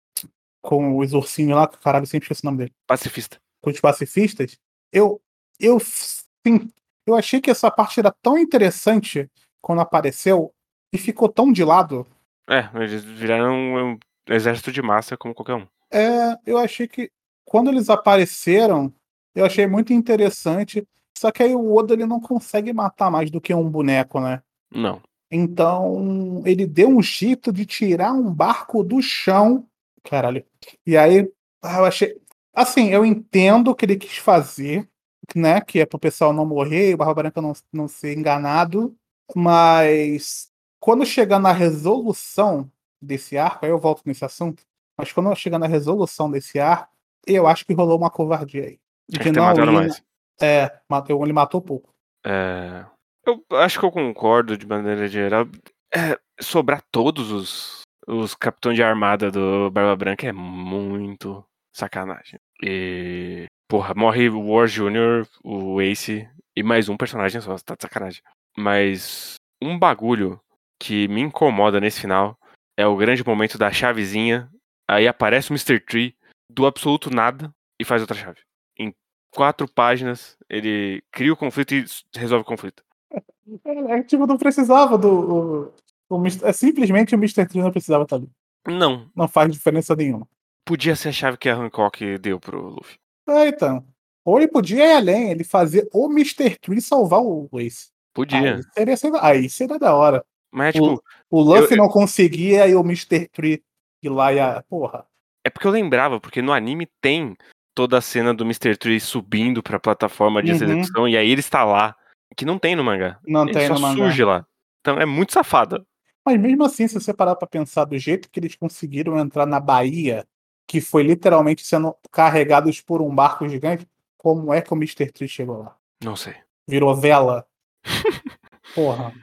Com 0.65 0.97
os 0.97 1.13
ursinhos 1.13 1.55
lá, 1.55 1.67
que 1.67 1.77
caralho, 1.77 2.05
sempre 2.07 2.25
esqueci 2.25 2.43
o 2.43 2.47
nome 2.47 2.57
dele. 2.57 2.73
Pacifista. 2.87 3.39
com 3.61 3.69
os 3.69 3.79
pacifistas, 3.79 4.57
eu, 4.91 5.21
eu, 5.59 5.79
sim, 5.79 6.67
eu 7.05 7.15
achei 7.15 7.39
que 7.39 7.51
essa 7.51 7.69
parte 7.69 7.99
era 7.99 8.11
tão 8.21 8.37
interessante 8.37 9.29
quando 9.61 9.81
apareceu 9.81 10.51
e 10.93 10.97
ficou 10.97 11.29
tão 11.29 11.51
de 11.51 11.63
lado. 11.63 12.05
É, 12.49 12.69
eles 12.75 13.03
viraram 13.03 13.53
um, 13.53 13.91
um 13.91 13.99
exército 14.29 14.71
de 14.71 14.81
massa 14.81 15.17
como 15.17 15.33
qualquer 15.33 15.55
um. 15.55 15.67
É, 15.91 16.37
eu 16.45 16.57
achei 16.57 16.87
que 16.87 17.11
quando 17.43 17.69
eles 17.69 17.89
apareceram, 17.89 18.91
eu 19.33 19.45
achei 19.45 19.67
muito 19.67 19.93
interessante. 19.93 20.87
Só 21.17 21.31
que 21.31 21.43
aí 21.43 21.55
o 21.55 21.73
Oda 21.73 21.93
ele 21.93 22.05
não 22.05 22.19
consegue 22.19 22.73
matar 22.73 23.09
mais 23.09 23.31
do 23.31 23.39
que 23.39 23.53
um 23.53 23.69
boneco, 23.69 24.19
né? 24.19 24.41
Não. 24.73 25.01
Então 25.31 26.41
ele 26.45 26.65
deu 26.65 26.89
um 26.89 27.01
jeito 27.01 27.51
de 27.51 27.65
tirar 27.65 28.13
um 28.13 28.31
barco 28.31 28.83
do 28.83 29.01
chão. 29.01 29.65
Caralho. 30.09 30.45
E 30.85 30.95
aí 30.95 31.29
ah, 31.61 31.79
eu 31.79 31.85
achei. 31.85 32.15
Assim, 32.53 32.89
eu 32.89 33.05
entendo 33.05 33.71
o 33.71 33.75
que 33.75 33.85
ele 33.85 33.97
quis 33.97 34.17
fazer, 34.17 34.87
né? 35.35 35.59
Que 35.59 35.79
é 35.79 35.85
pro 35.85 35.99
pessoal 35.99 36.31
não 36.31 36.45
morrer, 36.45 36.93
o 36.93 36.97
Barba 36.97 37.15
Branca 37.15 37.41
não, 37.41 37.53
não 37.73 37.87
ser 37.87 38.17
enganado. 38.17 38.95
Mas 39.35 40.49
quando 40.79 41.05
chegar 41.05 41.39
na 41.39 41.51
resolução 41.51 42.71
desse 43.01 43.37
arco, 43.37 43.65
aí 43.65 43.71
eu 43.71 43.79
volto 43.79 44.03
nesse 44.05 44.23
assunto. 44.23 44.63
Mas 44.97 45.11
quando 45.11 45.35
chegar 45.35 45.59
na 45.59 45.67
resolução 45.67 46.29
desse 46.29 46.59
arco, 46.59 46.93
eu 47.27 47.47
acho 47.47 47.65
que 47.65 47.73
rolou 47.73 47.97
uma 47.97 48.09
covardia 48.09 48.63
aí. 48.63 48.79
De 49.09 49.31
matado 49.31 49.71
ir- 49.71 49.73
mais. 49.73 50.03
É, 50.41 50.71
matou, 50.89 51.23
ele 51.23 51.33
matou 51.33 51.61
pouco. 51.61 51.93
É, 52.25 52.85
Eu 53.25 53.43
acho 53.57 53.79
que 53.79 53.85
eu 53.85 53.91
concordo 53.91 54.57
de 54.57 54.67
maneira 54.67 55.07
geral. 55.07 55.47
É, 55.93 56.17
sobrar 56.39 56.83
todos 56.91 57.31
os, 57.31 57.84
os 58.07 58.35
capitães 58.35 58.75
de 58.75 58.83
armada 58.83 59.31
do 59.31 59.69
Barba 59.71 59.95
Branca 59.95 60.27
é 60.27 60.31
muito 60.31 61.43
sacanagem. 61.73 62.39
E. 62.63 63.45
Porra, 63.67 63.93
morre 63.95 64.29
o 64.29 64.51
War 64.51 64.67
Jr., 64.67 65.27
o 65.43 65.81
Ace 65.81 66.29
e 66.55 66.63
mais 66.63 66.87
um 66.87 66.95
personagem 66.95 67.41
só, 67.41 67.55
tá 67.57 67.75
de 67.75 67.81
sacanagem. 67.81 68.21
Mas 68.55 69.35
um 69.61 69.77
bagulho 69.77 70.39
que 70.79 71.07
me 71.07 71.21
incomoda 71.21 71.81
nesse 71.81 71.99
final 71.99 72.37
é 72.77 72.85
o 72.85 72.95
grande 72.95 73.25
momento 73.25 73.57
da 73.57 73.71
chavezinha. 73.71 74.49
Aí 74.87 75.07
aparece 75.07 75.49
o 75.49 75.53
Mr. 75.53 75.79
Tree 75.79 76.15
do 76.49 76.65
absoluto 76.65 77.09
nada 77.09 77.51
e 77.79 77.83
faz 77.83 78.01
outra 78.01 78.15
chave. 78.15 78.39
Em 78.77 78.93
quatro 79.31 79.67
páginas, 79.67 80.37
ele 80.49 81.03
cria 81.11 81.33
o 81.33 81.37
conflito 81.37 81.73
e 81.73 81.85
resolve 82.15 82.43
o 82.43 82.47
conflito. 82.47 82.83
É, 83.63 83.99
é, 83.99 84.03
tipo, 84.03 84.25
não 84.25 84.39
precisava 84.39 84.97
do. 84.97 85.71
O, 86.15 86.17
o 86.17 86.21
Mr. 86.21 86.45
é, 86.45 86.53
simplesmente 86.53 87.13
o 87.15 87.17
Mr. 87.17 87.45
Tree 87.45 87.61
não 87.61 87.71
precisava 87.71 88.03
estar 88.03 88.15
ali. 88.17 88.29
Não. 88.67 89.09
Não 89.15 89.27
faz 89.27 89.51
diferença 89.51 89.95
nenhuma. 89.95 90.27
Podia 90.65 90.95
ser 90.95 91.09
a 91.09 91.11
chave 91.11 91.37
que 91.37 91.47
a 91.49 91.55
Hancock 91.55 92.17
deu 92.17 92.39
pro 92.39 92.69
Luffy. 92.69 92.95
Ah, 93.27 93.45
então. 93.47 93.85
Ou 94.23 94.39
ele 94.39 94.47
podia 94.47 94.83
ir 94.83 94.95
além, 94.95 95.29
ele 95.31 95.43
fazer 95.43 95.87
o 95.93 96.09
Mr. 96.11 96.57
Tree 96.57 96.81
salvar 96.81 97.21
o 97.21 97.47
Ace. 97.59 97.89
Podia. 98.13 98.55
Aí 98.55 98.63
seria, 98.73 98.97
seria- 98.97 99.19
aí 99.23 99.49
seria 99.49 99.77
da 99.77 99.93
hora. 99.93 100.25
Mas, 100.51 100.73
tipo, 100.73 101.03
O 101.29 101.41
Luffy 101.41 101.73
eu- 101.73 101.83
não 101.83 101.89
conseguia 101.89 102.67
e 102.67 102.73
o 102.75 102.79
Mr. 102.81 103.27
Tree 103.27 103.61
ir 104.01 104.09
lá 104.09 104.33
e 104.33 104.39
a. 104.39 104.63
Porra. 104.69 105.05
é 105.43 105.49
porque 105.49 105.67
eu 105.67 105.71
lembrava, 105.71 106.19
porque 106.19 106.41
no 106.41 106.51
anime 106.51 106.87
tem 106.99 107.35
toda 107.75 107.97
a 107.99 108.01
cena 108.01 108.33
do 108.33 108.43
Mr. 108.45 108.75
Tree 108.77 108.99
subindo 108.99 109.61
pra 109.61 109.79
plataforma 109.79 110.41
de 110.41 110.49
Uhum. 110.51 110.55
execução 110.55 111.07
e 111.07 111.15
aí 111.17 111.29
ele 111.29 111.41
está 111.41 111.63
lá. 111.63 111.95
Que 112.35 112.45
não 112.45 112.57
tem 112.57 112.75
no 112.75 112.83
mangá. 112.83 113.19
Não 113.27 113.43
ele 113.43 113.53
tem 113.53 113.67
só 113.67 113.75
no 113.75 113.79
mangá. 113.81 113.95
surge 114.05 114.23
lá. 114.23 114.43
Então 114.81 114.99
é 114.99 115.05
muito 115.05 115.31
safada. 115.33 115.85
Mas 116.25 116.39
mesmo 116.39 116.63
assim, 116.63 116.87
se 116.87 116.95
você 116.95 117.13
parar 117.13 117.35
pra 117.35 117.47
pensar 117.47 117.85
do 117.85 117.97
jeito 117.99 118.29
que 118.31 118.39
eles 118.39 118.55
conseguiram 118.55 119.19
entrar 119.19 119.45
na 119.45 119.59
Bahia, 119.59 120.25
que 120.67 120.81
foi 120.81 121.03
literalmente 121.03 121.65
sendo 121.65 121.95
carregados 122.11 122.81
por 122.81 123.01
um 123.01 123.13
barco 123.13 123.47
gigante, 123.47 123.87
como 124.17 124.51
é 124.51 124.61
que 124.61 124.73
o 124.73 124.75
Mr. 124.75 125.11
Tree 125.11 125.27
chegou 125.27 125.59
lá? 125.59 125.77
Não 126.03 126.15
sei. 126.15 126.33
Virou 126.67 126.95
vela. 126.95 127.45
Porra. 128.73 129.13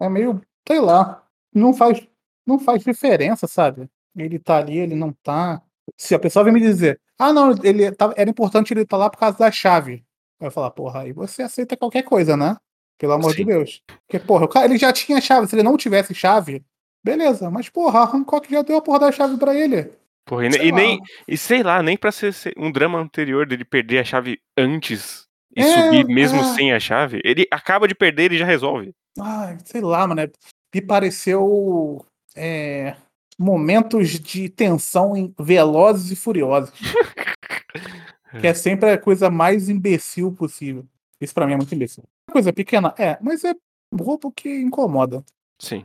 É 0.00 0.08
meio, 0.08 0.42
sei 0.66 0.80
lá. 0.80 1.24
Não 1.54 1.72
faz, 1.72 2.04
não 2.44 2.58
faz 2.58 2.82
diferença, 2.82 3.46
sabe? 3.46 3.88
Ele 4.16 4.38
tá 4.38 4.58
ali, 4.58 4.78
ele 4.78 4.96
não 4.96 5.12
tá. 5.12 5.62
Se 5.96 6.14
a 6.16 6.18
pessoa 6.18 6.44
vem 6.44 6.52
me 6.52 6.60
dizer, 6.60 7.00
ah, 7.16 7.32
não, 7.32 7.52
ele 7.62 7.92
tá, 7.92 8.12
era 8.16 8.28
importante 8.28 8.72
ele 8.72 8.82
estar 8.82 8.96
lá 8.96 9.08
por 9.08 9.18
causa 9.18 9.38
da 9.38 9.52
chave. 9.52 10.04
Eu 10.40 10.46
vou 10.46 10.50
falar, 10.50 10.70
porra, 10.72 11.02
aí 11.02 11.12
você 11.12 11.42
aceita 11.42 11.76
qualquer 11.76 12.02
coisa, 12.02 12.36
né? 12.36 12.56
Pelo 13.00 13.14
amor 13.14 13.30
de 13.30 13.38
Sim. 13.38 13.44
Deus. 13.46 13.82
Porque, 14.06 14.18
porra, 14.18 14.46
cara, 14.46 14.66
ele 14.66 14.76
já 14.76 14.92
tinha 14.92 15.18
chave. 15.22 15.46
Se 15.46 15.56
ele 15.56 15.62
não 15.62 15.76
tivesse 15.78 16.14
chave, 16.14 16.62
beleza. 17.02 17.50
Mas, 17.50 17.70
porra, 17.70 18.00
a 18.00 18.04
Hancock 18.04 18.48
já 18.50 18.60
deu 18.60 18.76
a 18.76 18.82
porra 18.82 18.98
da 19.00 19.10
chave 19.12 19.38
pra 19.38 19.54
ele. 19.54 19.90
Porra, 20.26 20.46
e, 20.46 20.52
Sei 20.52 20.68
e 20.68 20.70
lá. 20.70 20.76
nem, 20.76 21.00
e 21.26 21.38
sei 21.38 21.62
lá, 21.62 21.82
nem 21.82 21.96
pra 21.96 22.12
ser, 22.12 22.32
ser 22.34 22.52
um 22.58 22.70
drama 22.70 22.98
anterior 23.00 23.46
dele 23.46 23.64
perder 23.64 24.00
a 24.00 24.04
chave 24.04 24.38
antes 24.56 25.24
e 25.56 25.62
É, 25.62 25.64
subir 25.64 26.04
mesmo 26.06 26.40
é. 26.40 26.44
sem 26.54 26.72
a 26.74 26.78
chave, 26.78 27.20
ele 27.24 27.46
acaba 27.50 27.88
de 27.88 27.94
perder 27.94 28.30
e 28.32 28.38
já 28.38 28.44
resolve. 28.44 28.92
Ai, 29.18 29.56
sei 29.64 29.80
lá, 29.80 30.06
mano. 30.06 30.20
é- 30.20 30.30
Me 30.74 30.80
pareceu 30.82 32.04
é, 32.36 32.94
momentos 33.38 34.10
de 34.20 34.48
tensão 34.50 35.16
em 35.16 35.34
Velozes 35.40 36.10
e 36.12 36.16
Furiosos. 36.16 36.70
que 38.40 38.46
é 38.46 38.54
sempre 38.54 38.90
a 38.90 38.98
coisa 38.98 39.30
mais 39.30 39.68
imbecil 39.68 40.30
possível. 40.32 40.84
Isso 41.20 41.34
pra 41.34 41.46
mim 41.46 41.54
é 41.54 41.56
muito 41.56 41.74
imbecil. 41.74 42.04
Coisa 42.30 42.52
pequena, 42.52 42.94
é, 42.98 43.18
mas 43.20 43.44
é 43.44 43.54
roubo 43.98 44.30
que 44.32 44.48
incomoda. 44.60 45.24
Sim. 45.60 45.84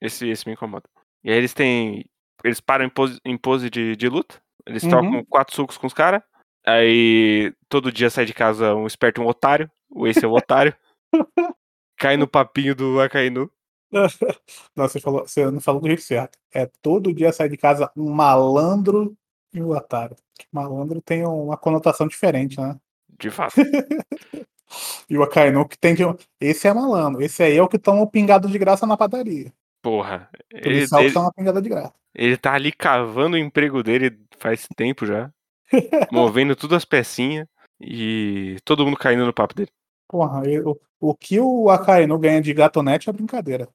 Esse, 0.00 0.28
esse 0.28 0.46
me 0.46 0.54
incomoda. 0.54 0.88
E 1.24 1.30
aí 1.30 1.36
eles 1.36 1.54
têm. 1.54 2.04
Eles 2.44 2.60
param 2.60 2.84
em 2.84 2.88
pose, 2.90 3.18
em 3.24 3.36
pose 3.36 3.68
de, 3.70 3.96
de 3.96 4.08
luta. 4.08 4.40
Eles 4.66 4.82
Uhum. 4.84 4.90
trocam 4.90 5.24
quatro 5.24 5.54
sucos 5.54 5.76
com 5.78 5.86
os 5.86 5.94
caras. 5.94 6.22
Aí 6.66 7.52
todo 7.68 7.90
dia 7.92 8.10
sai 8.10 8.24
de 8.26 8.34
casa 8.34 8.74
um 8.74 8.86
esperto 8.86 9.22
um 9.22 9.26
otário. 9.26 9.70
O 9.90 10.06
Ace 10.06 10.24
é 10.24 10.28
o 10.28 10.32
otário. 10.32 10.74
Cai 11.98 12.16
no 12.16 12.28
papinho 12.28 12.74
do 12.74 13.00
Akainu. 13.00 13.50
Não, 14.76 14.86
você, 14.86 15.00
falou, 15.00 15.26
você 15.26 15.50
não 15.50 15.60
falou 15.60 15.80
do 15.80 15.86
jeito 15.88 16.02
certo. 16.02 16.38
É 16.52 16.70
todo 16.82 17.12
dia 17.12 17.32
sai 17.32 17.48
de 17.48 17.56
casa 17.56 17.90
um 17.96 18.10
malandro 18.10 19.16
e 19.52 19.62
um 19.62 19.70
otário. 19.70 20.14
Malandro 20.52 21.00
tem 21.00 21.24
uma 21.24 21.56
conotação 21.56 22.06
diferente, 22.06 22.60
né? 22.60 22.78
De 23.18 23.30
fato. 23.30 23.54
E 25.08 25.16
o 25.16 25.22
Akainu 25.22 25.66
que 25.66 25.78
tem 25.78 25.94
de. 25.94 26.02
Esse 26.40 26.68
é 26.68 26.74
malandro. 26.74 27.22
Esse 27.22 27.42
aí 27.42 27.56
é 27.56 27.62
o 27.62 27.68
que 27.68 27.78
toma 27.78 28.02
um 28.02 28.06
pingado 28.06 28.48
de 28.48 28.58
graça 28.58 28.86
na 28.86 28.96
padaria. 28.96 29.52
Porra. 29.82 30.28
O 30.52 30.56
Ele, 30.56 30.62
policial 30.62 31.00
que 31.00 31.06
ele, 31.06 31.14
toma 31.14 31.26
uma 31.26 31.32
pingada 31.32 31.62
de 31.62 31.68
graça. 31.68 31.94
ele 32.14 32.36
tá 32.36 32.52
ali 32.54 32.72
cavando 32.72 33.36
o 33.36 33.38
emprego 33.38 33.82
dele 33.82 34.18
faz 34.38 34.66
tempo 34.76 35.06
já. 35.06 35.30
movendo 36.12 36.54
tudo 36.56 36.74
as 36.74 36.84
pecinhas. 36.84 37.46
E 37.80 38.56
todo 38.64 38.84
mundo 38.84 38.96
caindo 38.96 39.24
no 39.24 39.32
papo 39.32 39.54
dele. 39.54 39.70
Porra, 40.08 40.44
eu- 40.46 40.80
o 41.00 41.14
que 41.14 41.38
o 41.38 41.70
Akainu 41.70 42.18
ganha 42.18 42.40
de 42.42 42.52
gatonete 42.52 43.08
é 43.08 43.12
brincadeira. 43.12 43.68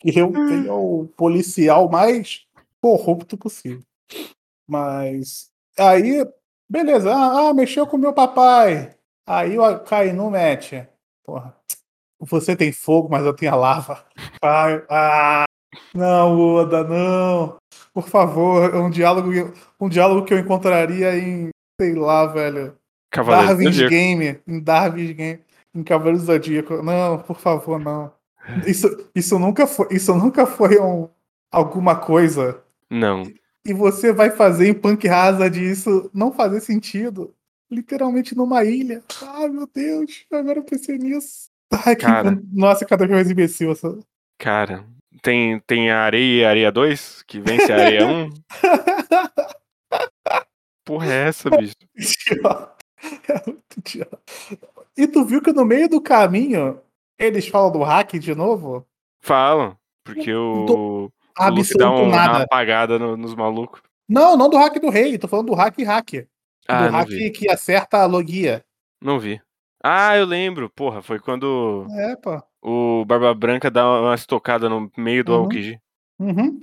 Que 0.00 0.08
eu, 0.18 0.32
ele 0.50 0.68
é 0.68 0.72
o 0.72 1.06
policial 1.16 1.88
mais 1.90 2.46
corrupto 2.80 3.36
possível. 3.36 3.82
Mas 4.66 5.50
aí, 5.78 6.24
beleza, 6.68 7.12
ah, 7.14 7.48
ah, 7.50 7.54
mexeu 7.54 7.86
com 7.86 7.98
meu 7.98 8.12
papai. 8.14 8.94
Aí 9.28 9.58
o 9.58 9.64
Akainu 9.64 10.30
mete. 10.30 10.88
Porra, 11.24 11.54
você 12.18 12.56
tem 12.56 12.72
fogo, 12.72 13.08
mas 13.10 13.24
eu 13.24 13.34
tenho 13.34 13.52
a 13.52 13.56
lava. 13.56 14.04
Ai, 14.42 14.82
ah, 14.88 15.44
não, 15.94 16.38
Oda, 16.38 16.82
não. 16.82 17.56
Por 17.92 18.08
favor, 18.08 18.74
é 18.74 18.78
um 18.78 18.90
diálogo, 18.90 19.30
um 19.78 19.88
diálogo 19.88 20.24
que 20.24 20.32
eu 20.32 20.38
encontraria 20.38 21.18
em, 21.18 21.50
sei 21.80 21.94
lá, 21.94 22.26
velho. 22.26 22.74
Cavaleiro 23.10 23.48
Darwin's 23.48 23.74
Zodíaco. 23.74 23.90
Game, 23.90 24.40
em 24.46 24.60
Darwin's 24.60 25.12
Game, 25.12 25.40
em 25.74 25.82
Cavaleiro 25.82 26.18
Zodíaco. 26.18 26.82
Não, 26.82 27.18
por 27.18 27.38
favor, 27.38 27.78
não. 27.78 28.12
Isso, 28.66 29.10
isso 29.14 29.38
nunca 29.38 29.66
foi, 29.66 29.88
isso 29.90 30.14
nunca 30.14 30.46
foi 30.46 30.80
um, 30.80 31.08
alguma 31.50 31.96
coisa. 31.96 32.62
Não. 32.90 33.24
E 33.64 33.74
você 33.74 34.12
vai 34.12 34.30
fazer 34.30 34.68
em 34.68 34.74
Punk 34.74 35.06
Hazard 35.06 35.62
isso 35.62 36.10
não 36.14 36.32
fazer 36.32 36.60
sentido. 36.60 37.34
Literalmente 37.70 38.34
numa 38.36 38.64
ilha. 38.64 39.02
Ai, 39.22 39.48
meu 39.48 39.66
Deus, 39.72 40.24
agora 40.32 40.58
eu 40.58 40.64
pensei 40.64 40.96
nisso. 40.98 41.48
Ai, 41.84 41.94
que, 41.94 42.06
Cara. 42.06 42.40
nossa, 42.52 42.84
cada 42.86 43.06
vez 43.06 43.10
mais 43.18 43.30
imbecil 43.30 43.72
essa. 43.72 43.98
Cara, 44.38 44.86
tem, 45.22 45.60
tem 45.66 45.90
a 45.90 46.00
areia 46.00 46.40
e 46.40 46.44
a 46.44 46.48
areia 46.50 46.72
2, 46.72 47.22
que 47.26 47.40
vence 47.40 47.70
a 47.72 47.76
areia 47.76 48.06
1. 48.06 48.30
Porra, 50.84 51.06
é 51.12 51.28
essa, 51.28 51.50
bicho? 51.50 51.74
Idiota. 51.96 52.76
É 53.28 53.34
muito 53.46 53.78
idiota. 53.78 54.18
E 54.96 55.06
tu 55.06 55.24
viu 55.24 55.40
que 55.40 55.52
no 55.52 55.64
meio 55.64 55.88
do 55.88 56.00
caminho 56.00 56.80
eles 57.16 57.46
falam 57.46 57.70
do 57.70 57.82
hack 57.84 58.14
de 58.18 58.34
novo? 58.34 58.84
Falam. 59.20 59.76
Porque 60.02 60.34
o, 60.34 60.64
o 60.66 61.02
Luffy 61.50 61.74
Absoluto 61.74 61.78
dá, 61.78 61.92
um, 61.92 62.08
uma 62.08 62.42
apagada 62.42 62.98
no- 62.98 63.16
nos 63.16 63.36
malucos. 63.36 63.80
Não, 64.08 64.36
não 64.36 64.48
do 64.50 64.56
hack 64.56 64.80
do 64.80 64.90
rei, 64.90 65.16
tô 65.16 65.28
falando 65.28 65.46
do 65.46 65.54
hack 65.54 65.78
hack. 65.84 66.26
Ah, 66.68 66.86
do 66.88 66.92
hack 66.92 67.08
vi. 67.08 67.30
que 67.30 67.50
acerta 67.50 67.98
a 67.98 68.06
logia. 68.06 68.64
Não 69.02 69.18
vi. 69.18 69.40
Ah, 69.82 70.16
eu 70.16 70.24
lembro. 70.26 70.68
Porra, 70.70 71.00
foi 71.02 71.18
quando 71.18 71.86
É, 71.92 72.16
pô. 72.16 72.42
o 72.62 73.04
Barba 73.04 73.32
Branca 73.34 73.70
dá 73.70 74.00
uma 74.02 74.14
estocada 74.14 74.68
no 74.68 74.90
meio 74.96 75.24
do 75.24 75.32
Uhum. 75.32 75.38
Aokiji. 75.44 75.80
Uhum. 76.18 76.60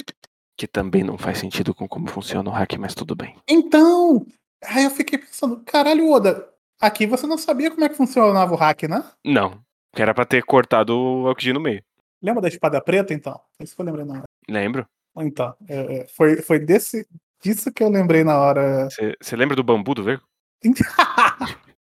Que 0.58 0.68
também 0.68 1.04
não 1.04 1.18
faz 1.18 1.38
sentido 1.40 1.74
com 1.74 1.88
como 1.88 2.08
funciona 2.10 2.50
o 2.50 2.54
hack, 2.54 2.74
mas 2.78 2.94
tudo 2.94 3.16
bem. 3.16 3.36
Então, 3.50 4.26
aí 4.64 4.84
eu 4.84 4.90
fiquei 4.92 5.18
pensando, 5.18 5.62
caralho, 5.66 6.10
Oda, 6.12 6.48
aqui 6.80 7.06
você 7.08 7.26
não 7.28 7.38
sabia 7.38 7.72
como 7.72 7.84
é 7.84 7.90
que 7.90 7.96
funcionava 7.96 8.54
o 8.54 8.58
hack, 8.58 8.84
né? 8.84 9.04
Não. 9.24 9.60
Que 9.94 10.02
era 10.02 10.14
pra 10.14 10.26
ter 10.26 10.44
cortado 10.44 10.96
o 10.98 11.28
Aokiji 11.28 11.54
no 11.54 11.60
meio. 11.62 11.84
Lembra 12.22 12.42
da 12.42 12.48
espada 12.48 12.82
preta, 12.82 13.14
então? 13.14 13.40
Isso 13.60 13.82
na 13.84 13.92
hora. 13.92 14.24
Lembro. 14.50 14.86
Então, 15.18 15.54
é, 15.70 16.00
é, 16.00 16.08
foi, 16.08 16.42
foi 16.42 16.60
desse, 16.60 17.08
disso 17.46 17.72
que 17.72 17.84
eu 17.84 17.90
lembrei 17.90 18.24
na 18.24 18.38
hora. 18.40 18.88
Você 19.22 19.36
lembra 19.36 19.56
do 19.56 19.64
bambu 19.64 19.94
do 19.94 20.04
Vergo? 20.04 20.24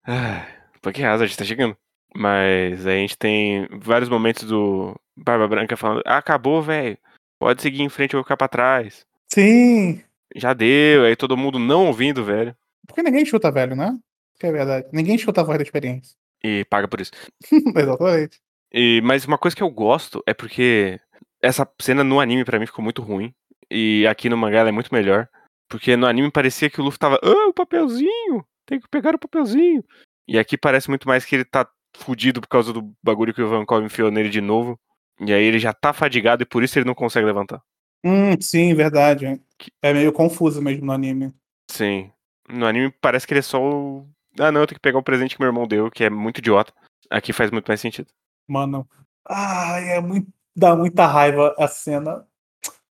Ah, 0.06 0.46
Punk 0.82 1.04
Hazard 1.04 1.36
tá 1.38 1.46
chegando. 1.46 1.78
Mas 2.16 2.86
aí 2.86 2.98
a 2.98 3.02
gente 3.02 3.18
tem 3.18 3.68
vários 3.72 4.10
momentos 4.10 4.48
do 4.48 4.96
Barba 5.16 5.48
Branca 5.48 5.78
falando: 5.78 6.02
ah, 6.06 6.18
acabou, 6.18 6.62
velho. 6.62 6.98
Pode 7.40 7.62
seguir 7.62 7.82
em 7.82 7.90
frente, 7.90 8.14
eu 8.14 8.18
vou 8.20 8.24
ficar 8.24 8.38
pra 8.38 8.48
trás. 8.48 9.06
Sim, 9.32 10.02
Já 10.36 10.54
deu. 10.54 11.06
Aí 11.06 11.16
todo 11.16 11.38
mundo 11.38 11.60
não 11.60 11.88
ouvindo, 11.88 12.24
velho. 12.24 12.56
porque 12.88 13.02
ninguém 13.04 13.26
chuta 13.26 13.52
velho, 13.52 13.76
né? 13.76 13.98
Que 14.40 14.48
é 14.48 14.52
verdade. 14.52 14.88
Ninguém 14.92 15.18
chuta 15.18 15.42
a 15.42 15.44
voz 15.44 15.58
da 15.58 15.64
experiência. 15.64 16.16
E 16.44 16.66
paga 16.66 16.88
por 16.88 17.00
isso. 17.02 17.12
Exatamente. 17.76 18.40
E, 18.72 19.02
mas 19.04 19.26
uma 19.26 19.38
coisa 19.38 19.56
que 19.56 19.64
eu 19.64 19.70
gosto 19.70 20.24
é 20.26 20.34
porque 20.34 21.00
essa 21.42 21.68
cena 21.80 22.04
no 22.04 22.20
anime 22.20 22.44
pra 22.46 22.60
mim 22.60 22.66
ficou 22.66 22.84
muito 22.84 23.02
ruim. 23.02 23.34
E 23.72 24.06
aqui 24.08 24.30
no 24.30 24.38
mangá 24.38 24.60
ela 24.60 24.70
é 24.70 24.72
muito 24.72 24.94
melhor. 24.94 25.28
Porque 25.70 25.96
no 25.96 26.06
anime 26.06 26.32
parecia 26.32 26.70
que 26.70 26.80
o 26.80 26.84
Luffy 26.84 27.00
tava, 27.00 27.20
ah, 27.24 27.48
o 27.48 27.54
papelzinho, 27.54 28.46
tem 28.66 28.80
que 28.80 28.88
pegar 28.88 29.16
o 29.16 29.20
papelzinho. 29.20 29.84
E 30.28 30.38
aqui 30.38 30.58
parece 30.58 30.90
muito 30.90 31.08
mais 31.08 31.26
que 31.26 31.36
ele 31.36 31.46
tá 31.46 31.68
fudido 31.96 32.42
por 32.42 32.48
causa 32.48 32.72
do 32.72 32.94
bagulho 33.04 33.34
que 33.34 33.42
o 33.42 33.50
Van 33.50 33.66
Cove 33.66 33.86
enfiou 33.86 34.12
nele 34.12 34.30
de 34.30 34.42
novo. 34.42 34.80
E 35.20 35.34
aí 35.34 35.44
ele 35.44 35.60
já 35.60 35.74
tá 35.74 35.94
fadigado 35.94 36.44
e 36.44 36.46
por 36.46 36.64
isso 36.64 36.78
ele 36.78 36.86
não 36.86 36.96
consegue 36.96 37.26
levantar. 37.26 37.62
Hum, 38.04 38.40
sim, 38.42 38.74
verdade. 38.74 39.42
É 39.82 39.94
meio 39.94 40.12
confuso 40.12 40.62
mesmo 40.62 40.86
no 40.86 40.92
anime. 40.92 41.34
Sim. 41.70 42.12
No 42.50 42.66
anime 42.66 42.92
parece 43.02 43.26
que 43.26 43.34
ele 43.34 43.40
é 43.40 43.44
só 43.44 43.62
o. 43.62 44.08
Ah, 44.40 44.52
não, 44.52 44.62
eu 44.62 44.68
tenho 44.68 44.78
que 44.78 44.82
pegar 44.82 44.98
o 44.98 45.04
presente 45.04 45.36
que 45.36 45.42
meu 45.42 45.48
irmão 45.48 45.68
deu, 45.68 45.90
que 45.90 46.04
é 46.04 46.10
muito 46.10 46.40
idiota. 46.40 46.74
Aqui 47.10 47.32
faz 47.32 47.52
muito 47.52 47.68
mais 47.68 47.80
sentido. 47.80 48.10
Mano. 48.48 48.88
Ai, 49.28 49.98
é 49.98 50.02
muito. 50.02 50.28
Dá 50.56 50.76
muita 50.76 51.08
raiva 51.08 51.56
a 51.58 51.68
cena 51.68 52.28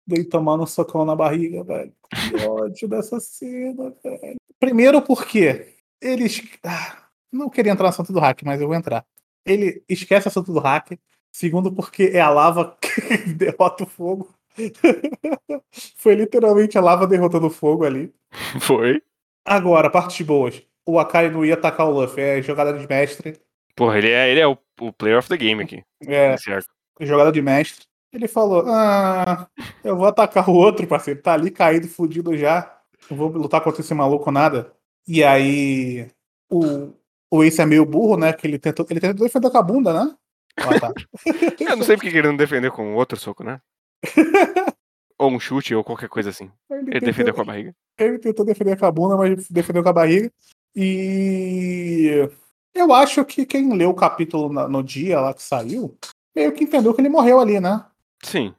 dele 0.06 0.24
tomando 0.24 0.62
um 0.62 0.66
socão 0.66 1.04
na 1.04 1.16
barriga, 1.16 1.64
velho. 1.64 1.92
Que 2.10 2.46
ódio 2.46 2.88
dessa 2.88 3.18
cena, 3.20 3.92
velho. 4.02 4.36
Primeiro 4.58 5.02
porque 5.02 5.74
eles. 6.00 6.42
Ah, 6.64 7.06
não 7.32 7.48
queria 7.48 7.72
entrar 7.72 7.84
no 7.84 7.90
assunto 7.90 8.12
do 8.12 8.20
hack, 8.20 8.42
mas 8.44 8.60
eu 8.60 8.68
vou 8.68 8.76
entrar. 8.76 9.04
Ele 9.44 9.82
esquece 9.88 10.26
o 10.26 10.30
assunto 10.30 10.52
do 10.52 10.60
hack. 10.60 10.98
Segundo, 11.32 11.70
porque 11.70 12.10
é 12.14 12.20
a 12.20 12.30
lava 12.30 12.76
que 12.80 13.34
derrota 13.34 13.84
o 13.84 13.86
fogo. 13.86 14.34
Foi 15.96 16.14
literalmente 16.14 16.78
a 16.78 16.80
lava 16.80 17.06
derrotando 17.06 17.48
o 17.48 17.50
fogo 17.50 17.84
ali. 17.84 18.12
Foi. 18.60 19.02
Agora, 19.44 19.90
partes 19.90 20.24
boas. 20.26 20.62
O 20.86 20.98
Akai 20.98 21.28
não 21.30 21.44
ia 21.44 21.54
atacar 21.54 21.86
o 21.86 21.90
Luffy, 21.90 22.22
é 22.22 22.42
jogada 22.42 22.72
de 22.72 22.86
mestre. 22.88 23.38
Porra, 23.74 23.98
ele 23.98 24.10
é, 24.10 24.30
ele 24.30 24.40
é 24.40 24.46
o, 24.46 24.56
o 24.80 24.92
player 24.92 25.18
of 25.18 25.28
the 25.28 25.36
game 25.36 25.62
aqui. 25.62 25.84
É, 26.06 26.36
Certo. 26.36 26.68
jogada 27.00 27.30
de 27.30 27.42
mestre. 27.42 27.86
Ele 28.16 28.26
falou: 28.26 28.64
Ah, 28.66 29.46
eu 29.85 29.94
vou 29.94 30.07
atacar 30.07 30.48
o 30.48 30.55
outro, 30.55 30.87
parceiro. 30.87 31.20
Tá 31.20 31.35
ali 31.35 31.50
caído, 31.50 31.87
fudido 31.87 32.37
já. 32.37 32.81
Não 33.11 33.16
vou 33.16 33.29
lutar 33.29 33.61
contra 33.61 33.83
esse 33.83 33.92
maluco 33.92 34.31
nada. 34.31 34.72
E 35.07 35.22
aí. 35.22 36.09
O, 36.50 36.92
o 37.31 37.44
Ace 37.44 37.61
é 37.61 37.66
meio 37.66 37.85
burro, 37.85 38.16
né? 38.16 38.33
Que 38.33 38.46
ele 38.46 38.59
tentou, 38.59 38.87
ele 38.88 39.00
tentou 39.00 39.26
defender 39.26 39.50
com 39.50 39.59
a 39.59 39.62
bunda, 39.62 39.92
né? 39.92 40.14
Ah, 40.57 40.81
tá. 40.81 40.92
Eu 41.61 41.76
não 41.76 41.85
sei 41.85 41.96
porque 41.96 42.11
que 42.11 42.16
ele 42.16 42.29
não 42.29 42.37
defendeu 42.37 42.72
com 42.72 42.94
outro 42.94 43.18
soco, 43.18 43.44
né? 43.44 43.61
ou 45.18 45.31
um 45.31 45.38
chute, 45.38 45.74
ou 45.74 45.85
qualquer 45.85 46.09
coisa 46.09 46.31
assim. 46.31 46.50
Ele, 46.70 46.81
Ele 46.81 46.90
tentou, 46.92 47.07
defendeu 47.07 47.35
com 47.35 47.40
a 47.42 47.44
barriga. 47.44 47.74
ele 47.98 48.18
tentou 48.18 48.46
defender 48.46 48.79
com 48.79 48.87
a 48.87 48.90
bunda, 48.90 49.16
mas 49.16 49.48
defendeu 49.48 49.83
com 49.83 49.88
a 49.90 49.92
barriga. 49.92 50.33
E 50.74 52.29
eu 52.74 52.94
acho 52.94 53.24
que 53.26 53.44
quem 53.44 53.74
leu 53.74 53.90
o 53.90 53.94
capítulo 53.94 54.48
no 54.68 54.83
dia 54.83 55.20
lá 55.20 55.35
que 55.35 55.42
saiu, 55.42 55.98
meio 56.35 56.52
que 56.52 56.64
entendeu 56.64 56.94
que 56.94 57.00
ele 57.02 57.09
morreu 57.11 57.40
ali, 57.40 57.61
né? 57.61 57.85
Sim. 58.22 58.55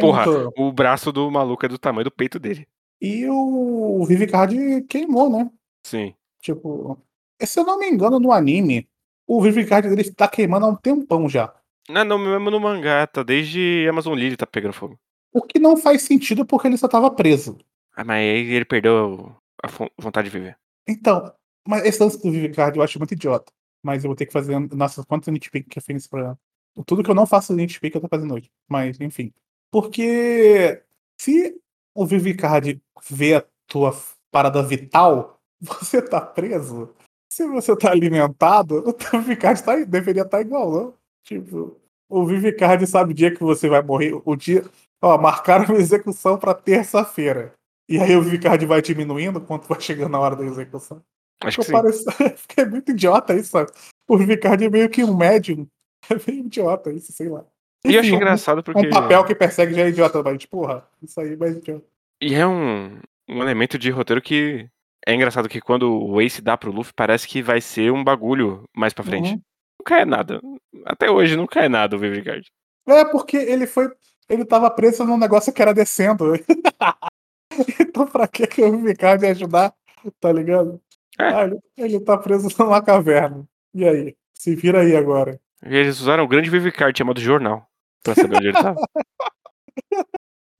Porra, 0.00 0.26
muito... 0.26 0.52
o 0.56 0.72
braço 0.72 1.10
do 1.10 1.30
maluco 1.30 1.64
é 1.64 1.68
do 1.68 1.78
tamanho 1.78 2.04
do 2.04 2.10
peito 2.10 2.38
dele. 2.38 2.66
E 3.00 3.26
o 3.28 4.04
Vivicard 4.06 4.82
queimou, 4.82 5.30
né? 5.30 5.50
Sim. 5.84 6.14
Tipo, 6.40 6.98
se 7.40 7.58
eu 7.58 7.64
não 7.64 7.78
me 7.78 7.88
engano, 7.88 8.20
no 8.20 8.32
anime, 8.32 8.88
o 9.26 9.40
Vivicard 9.40 9.88
dele 9.88 10.12
tá 10.12 10.28
queimando 10.28 10.66
há 10.66 10.68
um 10.68 10.76
tempão 10.76 11.28
já. 11.28 11.52
Não, 11.88 12.04
não, 12.04 12.18
mesmo 12.18 12.50
no 12.50 12.60
mangá, 12.60 13.06
tá 13.06 13.22
desde 13.22 13.86
Amazon 13.88 14.14
Lily 14.14 14.36
tá 14.36 14.46
pegando 14.46 14.72
fogo. 14.72 14.98
O 15.32 15.42
que 15.42 15.58
não 15.58 15.76
faz 15.76 16.02
sentido 16.02 16.46
porque 16.46 16.68
ele 16.68 16.76
só 16.76 16.86
tava 16.86 17.10
preso. 17.10 17.58
Ah, 17.94 18.04
mas 18.04 18.18
aí 18.18 18.52
ele 18.52 18.64
perdeu 18.64 19.34
a 19.62 19.68
vontade 19.98 20.30
de 20.30 20.38
viver. 20.38 20.56
Então, 20.86 21.32
mas 21.66 21.84
esse 21.84 22.02
lance 22.02 22.22
do 22.22 22.30
Vivicard 22.30 22.76
eu 22.76 22.82
acho 22.82 22.98
muito 22.98 23.14
idiota. 23.14 23.52
Mas 23.82 24.04
eu 24.04 24.08
vou 24.08 24.16
ter 24.16 24.26
que 24.26 24.32
fazer. 24.32 24.58
Nossa, 24.72 25.04
quantos 25.04 25.28
nitpick 25.28 25.68
que 25.68 25.78
eu 25.78 25.82
fiz 25.82 25.94
nesse 25.94 26.08
programa? 26.08 26.38
Tudo 26.86 27.02
que 27.02 27.10
eu 27.10 27.14
não 27.14 27.26
faço 27.26 27.54
nitpick 27.54 27.94
eu 27.94 28.00
tô 28.00 28.08
fazendo 28.08 28.34
hoje. 28.34 28.50
Mas, 28.68 29.00
enfim. 29.00 29.32
Porque 29.70 30.82
se 31.18 31.58
o 31.94 32.06
Vivicard 32.06 32.80
vê 33.08 33.36
a 33.36 33.44
tua 33.66 33.94
parada 34.30 34.62
vital, 34.62 35.40
você 35.60 36.00
tá 36.00 36.20
preso. 36.20 36.94
Se 37.32 37.46
você 37.46 37.74
tá 37.76 37.90
alimentado, 37.90 38.76
o 38.86 38.92
teu 38.92 39.20
Vivicard 39.20 39.62
tá, 39.62 39.76
deveria 39.76 40.22
estar 40.22 40.40
igual, 40.40 40.70
não? 40.70 40.94
Tipo, 41.24 41.80
o 42.08 42.26
Vivicard 42.26 42.86
sabe 42.86 43.12
o 43.12 43.14
dia 43.14 43.34
que 43.34 43.42
você 43.42 43.68
vai 43.68 43.82
morrer. 43.82 44.20
O 44.24 44.36
dia. 44.36 44.64
Ó, 45.00 45.16
marcaram 45.18 45.74
a 45.74 45.78
execução 45.78 46.38
pra 46.38 46.54
terça-feira. 46.54 47.54
E 47.88 47.98
aí 47.98 48.14
o 48.16 48.22
Vivicard 48.22 48.64
vai 48.66 48.82
diminuindo 48.82 49.40
quanto 49.40 49.66
vai 49.66 49.80
chegando 49.80 50.16
a 50.16 50.20
hora 50.20 50.36
da 50.36 50.44
execução. 50.44 51.02
Acho 51.42 51.62
que. 51.62 51.72
Parece... 51.72 52.04
é 52.56 52.64
muito 52.66 52.92
idiota 52.92 53.34
isso, 53.34 53.50
sabe? 53.50 53.70
O 54.06 54.16
Vivicard 54.18 54.62
é 54.64 54.70
meio 54.70 54.90
que 54.90 55.02
um 55.02 55.16
médium. 55.16 55.66
É 56.10 56.14
meio 56.30 56.46
idiota 56.46 56.92
isso, 56.92 57.12
sei 57.12 57.28
lá. 57.28 57.44
E 57.84 57.94
eu 57.94 58.00
Enfim, 58.00 58.12
um- 58.12 58.16
engraçado 58.16 58.62
porque. 58.62 58.86
Um 58.86 58.90
papel 58.90 59.24
que 59.24 59.34
persegue 59.34 59.74
já 59.74 59.82
é 59.82 59.88
idiota, 59.88 60.22
mas 60.22 60.44
porra, 60.46 60.86
isso 61.02 61.20
aí 61.20 61.32
é 61.32 61.36
mais 61.36 61.56
idiota. 61.56 61.84
E 62.20 62.34
é 62.34 62.46
um, 62.46 62.98
um 63.28 63.42
elemento 63.42 63.78
de 63.78 63.90
roteiro 63.90 64.20
que 64.22 64.68
é 65.06 65.14
engraçado 65.14 65.48
que 65.48 65.60
quando 65.60 65.92
o 65.92 66.20
Ace 66.20 66.40
dá 66.40 66.56
pro 66.56 66.70
Luffy, 66.70 66.92
parece 66.94 67.26
que 67.26 67.42
vai 67.42 67.60
ser 67.60 67.92
um 67.92 68.04
bagulho 68.04 68.64
mais 68.76 68.92
pra 68.92 69.04
frente. 69.04 69.32
Uhum. 69.32 69.42
Nunca 69.80 69.98
é 70.00 70.04
nada. 70.04 70.40
Até 70.84 71.10
hoje 71.10 71.36
nunca 71.36 71.60
é 71.60 71.68
nada 71.68 71.96
o 71.96 71.98
Vivigard. 71.98 72.46
É 72.86 73.04
porque 73.04 73.36
ele 73.36 73.66
foi. 73.66 73.90
Ele 74.28 74.44
tava 74.44 74.70
preso 74.70 75.04
num 75.04 75.18
negócio 75.18 75.52
que 75.52 75.60
era 75.60 75.74
descendo. 75.74 76.32
então 77.80 78.06
pra 78.06 78.28
que 78.28 78.46
que 78.46 78.62
o 78.62 78.76
Vivicard 78.76 79.24
ia 79.24 79.32
ajudar? 79.32 79.74
Tá 80.20 80.32
ligado? 80.32 80.80
É. 81.18 81.24
Ah, 81.24 81.44
ele, 81.44 81.58
ele 81.76 82.00
tá 82.00 82.16
preso 82.16 82.48
numa 82.58 82.80
caverna. 82.82 83.44
E 83.74 83.86
aí? 83.86 84.16
Se 84.34 84.54
vira 84.54 84.80
aí 84.80 84.96
agora. 84.96 85.40
Eles 85.62 86.00
usaram 86.00 86.24
um 86.24 86.28
grande 86.28 86.50
Vivicard 86.50 86.96
chamado 86.96 87.20
Jornal 87.20 87.66
pra 88.02 88.14
saber 88.14 88.36
onde 88.36 88.48
ele 88.48 88.52
tava. 88.52 88.80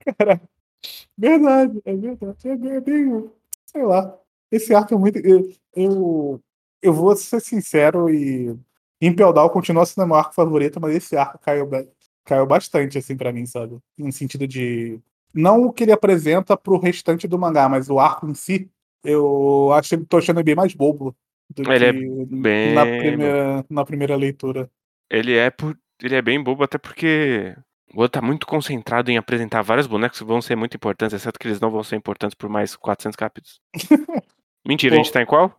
Verdade, 1.17 1.81
é 1.85 1.95
verdade. 1.95 2.49
É 2.49 2.81
bem, 2.81 3.17
é 3.17 3.23
sei 3.65 3.83
lá. 3.83 4.17
Esse 4.51 4.73
arco 4.73 4.93
é 4.93 4.97
muito. 4.97 5.19
Eu, 5.19 5.49
eu, 5.75 6.41
eu 6.81 6.93
vou 6.93 7.15
ser 7.15 7.39
sincero 7.39 8.09
e. 8.09 8.55
Impel 9.01 9.33
Down 9.33 9.49
continua 9.49 9.85
sendo 9.85 10.07
meu 10.07 10.15
arco 10.15 10.33
favorito, 10.33 10.79
mas 10.79 10.95
esse 10.95 11.15
arco 11.17 11.37
caiu, 11.39 11.69
caiu 12.23 12.45
bastante, 12.45 12.97
assim, 12.97 13.17
pra 13.17 13.33
mim, 13.33 13.45
sabe? 13.45 13.77
No 13.97 14.11
sentido 14.11 14.47
de. 14.47 14.99
Não 15.33 15.63
o 15.63 15.73
que 15.73 15.83
ele 15.83 15.91
apresenta 15.91 16.55
pro 16.55 16.79
restante 16.79 17.27
do 17.27 17.39
mangá, 17.39 17.67
mas 17.67 17.89
o 17.89 17.99
arco 17.99 18.27
em 18.27 18.33
si, 18.33 18.69
eu 19.03 19.71
acho 19.73 20.05
tô 20.05 20.17
achando 20.17 20.43
bem 20.43 20.55
mais 20.55 20.73
bobo 20.73 21.15
do 21.49 21.71
Ele 21.71 21.85
é 21.85 21.93
que 21.93 22.25
bem 22.25 22.73
na, 22.73 22.85
primeira, 22.85 23.65
na 23.69 23.85
primeira 23.85 24.15
leitura. 24.15 24.69
Ele 25.13 25.35
é 25.35 25.49
por... 25.51 25.77
ele 26.01 26.15
é 26.15 26.21
bem 26.21 26.41
bobo, 26.43 26.63
até 26.63 26.77
porque 26.77 27.55
o 27.93 28.01
Oda 28.01 28.09
tá 28.09 28.21
muito 28.21 28.47
concentrado 28.47 29.11
em 29.11 29.17
apresentar 29.17 29.61
vários 29.61 29.85
bonecos 29.87 30.17
que 30.19 30.25
vão 30.25 30.41
ser 30.41 30.55
muito 30.55 30.75
importantes, 30.75 31.13
exceto 31.13 31.37
que 31.39 31.47
eles 31.47 31.59
não 31.59 31.69
vão 31.69 31.83
ser 31.83 31.95
importantes 31.95 32.33
por 32.35 32.49
mais 32.49 32.75
400 32.75 33.15
capítulos. 33.15 33.61
Mentira, 34.65 34.95
a 34.95 34.97
gente 34.97 35.11
tá 35.11 35.21
em 35.21 35.25
qual? 35.25 35.55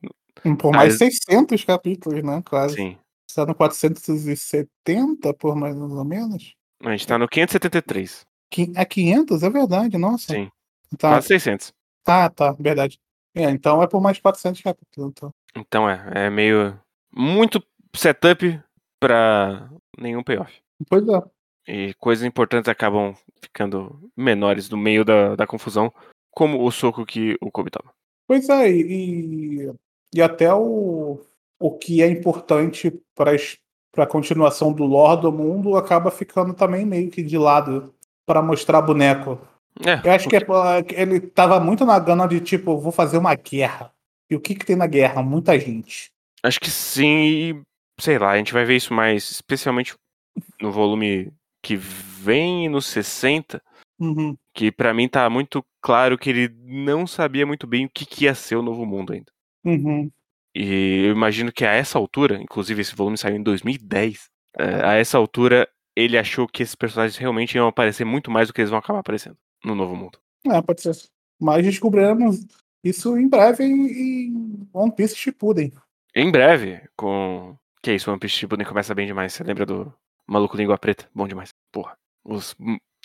Por 0.58 0.74
Ah, 0.74 0.78
mais 0.78 1.00
eles- 1.00 1.18
600 1.28 1.62
capítulos, 1.64 2.22
né? 2.22 2.42
Quase. 2.44 2.74
Sim. 2.74 2.98
Está 3.28 3.46
no 3.46 3.54
470, 3.54 5.34
por 5.34 5.54
mais 5.56 5.76
ou 5.76 6.04
menos. 6.04 6.54
A 6.82 6.90
gente 6.90 7.06
tá 7.06 7.18
no 7.18 7.28
573. 7.28 8.26
Qui- 8.50 8.72
É 8.76 8.84
500? 8.84 9.42
É 9.42 9.50
verdade, 9.50 9.96
nossa. 9.98 10.32
Sim. 10.32 10.50
Tá. 10.98 11.10
Quase 11.10 11.28
600. 11.28 11.72
Ah, 12.06 12.28
tá, 12.30 12.52
verdade. 12.52 12.98
É, 13.34 13.50
então 13.50 13.82
é 13.82 13.86
por 13.86 14.00
mais 14.00 14.18
400 14.18 14.60
capítulos. 14.60 15.10
Então. 15.10 15.30
Então 15.56 15.88
é, 15.90 16.26
é 16.26 16.30
meio. 16.30 16.78
Muito 17.12 17.62
setup 17.94 18.60
pra 19.04 19.68
nenhum 19.98 20.22
payoff. 20.22 20.50
Pois 20.88 21.06
é. 21.06 21.22
E 21.68 21.94
coisas 21.94 22.24
importantes 22.24 22.70
acabam 22.70 23.14
ficando 23.42 24.10
menores 24.16 24.70
no 24.70 24.78
meio 24.78 25.04
da, 25.04 25.36
da 25.36 25.46
confusão, 25.46 25.92
como 26.30 26.64
o 26.64 26.70
soco 26.70 27.04
que 27.04 27.36
o 27.40 27.50
Kobe 27.50 27.70
toma. 27.70 27.92
Pois 28.26 28.48
é, 28.48 28.70
e, 28.70 29.70
e 30.14 30.22
até 30.22 30.52
o, 30.54 31.20
o 31.58 31.70
que 31.72 32.02
é 32.02 32.08
importante 32.08 32.98
para 33.14 33.32
a 33.98 34.06
continuação 34.06 34.72
do 34.72 34.84
lore 34.84 35.20
do 35.20 35.30
mundo 35.30 35.76
acaba 35.76 36.10
ficando 36.10 36.54
também 36.54 36.86
meio 36.86 37.10
que 37.10 37.22
de 37.22 37.36
lado 37.36 37.94
para 38.26 38.40
mostrar 38.40 38.80
boneco. 38.80 39.38
É, 39.84 40.08
Eu 40.08 40.12
acho 40.12 40.28
que 40.30 40.36
é, 40.36 40.40
ele 40.92 41.20
tava 41.20 41.60
muito 41.60 41.84
na 41.84 41.98
gana 41.98 42.26
de 42.26 42.40
tipo, 42.40 42.78
vou 42.78 42.92
fazer 42.92 43.18
uma 43.18 43.34
guerra. 43.34 43.92
E 44.30 44.34
o 44.34 44.40
que 44.40 44.54
que 44.54 44.64
tem 44.64 44.76
na 44.76 44.86
guerra? 44.86 45.22
Muita 45.22 45.58
gente. 45.58 46.10
Acho 46.42 46.58
que 46.58 46.70
sim, 46.70 47.24
e 47.24 47.62
sei 47.98 48.18
lá, 48.18 48.33
a 48.33 48.37
gente 48.37 48.52
vai 48.52 48.64
ver 48.64 48.76
isso 48.76 48.92
mais, 48.92 49.30
especialmente 49.30 49.94
no 50.61 50.70
volume 50.70 51.33
que 51.62 51.76
vem 51.76 52.68
nos 52.68 52.87
60, 52.87 53.62
Uhum. 53.98 54.37
que 54.52 54.72
pra 54.72 54.92
mim 54.92 55.09
tá 55.09 55.30
muito 55.30 55.64
claro 55.80 56.18
que 56.18 56.28
ele 56.28 56.48
não 56.64 57.07
sabia 57.07 57.46
muito 57.46 57.66
bem 57.66 57.87
o 57.87 57.90
que, 57.90 58.04
que 58.04 58.24
ia 58.24 58.35
ser 58.35 58.57
o 58.57 58.62
novo 58.62 58.85
mundo 58.85 59.12
ainda. 59.12 59.30
Uhum. 59.64 60.11
E 60.54 61.04
eu 61.07 61.12
imagino 61.12 61.52
que 61.52 61.64
a 61.64 61.72
essa 61.72 61.98
altura, 61.98 62.40
inclusive 62.40 62.80
esse 62.80 62.94
volume 62.94 63.16
saiu 63.16 63.37
em 63.37 63.42
2010, 63.42 64.28
é, 64.59 64.85
a 64.85 64.92
essa 64.94 65.16
altura 65.16 65.68
ele 65.96 66.18
achou 66.18 66.46
que 66.46 66.62
esses 66.62 66.74
personagens 66.74 67.16
realmente 67.16 67.54
iam 67.54 67.68
aparecer 67.68 68.04
muito 68.04 68.30
mais 68.30 68.48
do 68.48 68.54
que 68.54 68.61
eles 68.61 68.70
vão 68.70 68.78
acabar 68.78 68.98
aparecendo 68.98 69.37
no 69.64 69.74
novo 69.74 69.94
mundo. 69.96 70.18
É, 70.46 70.61
pode 70.61 70.83
ser. 70.83 70.96
Mas 71.40 71.64
descobriremos 71.64 72.44
isso 72.83 73.16
em 73.16 73.28
breve 73.28 73.64
em, 73.64 73.87
em 73.87 74.68
One 74.72 74.92
Piece 74.94 75.16
Shippuden. 75.16 75.72
Em 76.14 76.30
breve, 76.30 76.83
com. 76.96 77.57
Que 77.84 77.90
é 77.90 77.94
isso, 77.96 78.10
One 78.10 78.18
Piece 78.18 78.34
Shippuden 78.36 78.66
começa 78.66 78.94
bem 78.94 79.06
demais. 79.06 79.34
Você 79.34 79.44
lembra 79.44 79.66
do 79.66 79.92
Maluco 80.26 80.56
Língua 80.56 80.78
Preta? 80.78 81.06
Bom 81.14 81.28
demais. 81.28 81.50
Porra. 81.70 81.98
Os, 82.24 82.56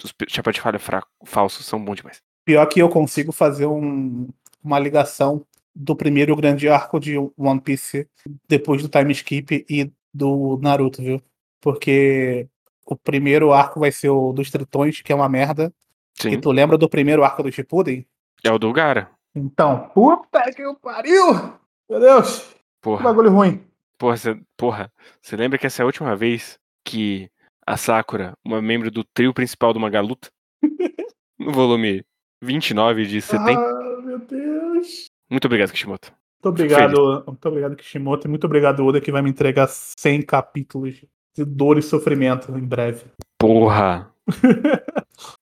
os 0.02 0.14
chapéu 0.30 0.54
de 0.54 0.62
falha 0.62 0.80
fraco, 0.80 1.10
falsos 1.26 1.66
são 1.66 1.84
bons 1.84 1.96
demais. 1.98 2.22
Pior 2.46 2.66
que 2.66 2.80
eu 2.82 2.88
consigo 2.88 3.34
fazer 3.34 3.66
um- 3.66 4.30
uma 4.64 4.80
ligação 4.80 5.46
do 5.76 5.98
primeiro 5.98 6.34
grande 6.34 6.70
arco 6.70 6.98
de 6.98 7.18
One 7.38 7.60
Piece 7.60 8.08
depois 8.48 8.82
do 8.82 8.88
time 8.88 9.12
skip 9.12 9.66
e 9.70 9.92
do 10.14 10.58
Naruto, 10.62 11.02
viu? 11.02 11.22
Porque 11.60 12.48
o 12.86 12.96
primeiro 12.96 13.52
arco 13.52 13.82
vai 13.82 13.92
ser 13.92 14.10
o 14.10 14.32
dos 14.32 14.50
Tritões, 14.50 15.02
que 15.02 15.12
é 15.12 15.16
uma 15.16 15.28
merda. 15.28 15.74
E 16.20 16.32
Sim. 16.32 16.40
tu 16.40 16.52
lembra 16.52 16.78
do 16.78 16.88
primeiro 16.90 17.22
arco 17.24 17.44
do 17.44 17.52
Shippuden? 17.52 18.06
É 18.46 18.50
o 18.52 18.58
do 18.58 18.72
Gara. 18.72 19.12
Então, 19.36 19.90
puta 19.94 20.42
que 20.54 20.66
o 20.66 20.74
pariu! 20.76 21.54
Meu 21.90 22.00
Deus, 22.00 22.40
que 22.40 22.56
Porra. 22.82 23.04
bagulho 23.04 23.30
ruim. 23.30 23.62
Porra, 23.98 24.16
você, 24.18 24.40
porra. 24.60 24.92
Você 25.22 25.38
lembra 25.38 25.58
que 25.58 25.66
essa 25.66 25.82
é 25.82 25.84
a 25.84 25.86
última 25.86 26.16
vez 26.16 26.60
que 26.86 27.30
a 27.66 27.78
Sakura, 27.78 28.34
uma 28.46 28.62
membro 28.62 28.92
do 28.92 29.04
trio 29.06 29.34
principal 29.34 29.74
do 29.74 29.80
mangá, 29.80 30.02
luta? 30.02 30.30
No 31.40 31.54
volume 31.54 32.04
29 32.44 33.06
de 33.06 33.22
70. 33.22 33.52
Ah, 33.58 34.02
meu 34.04 34.20
Deus. 34.20 35.06
Muito 35.32 35.46
obrigado, 35.46 35.72
Kishimoto. 35.72 36.12
Muito 36.12 36.50
obrigado, 36.50 37.24
muito 37.26 37.46
obrigado, 37.48 37.76
Kishimoto, 37.78 38.28
e 38.28 38.30
muito 38.30 38.44
obrigado, 38.46 38.86
Oda, 38.86 39.00
que 39.00 39.10
vai 39.10 39.22
me 39.22 39.30
entregar 39.30 39.68
100 39.70 40.24
capítulos 40.24 40.96
de 41.34 41.46
dor 41.46 41.78
e 41.78 41.82
sofrimento 41.82 42.52
em 42.58 42.66
breve. 42.66 43.06
Porra. 43.38 44.14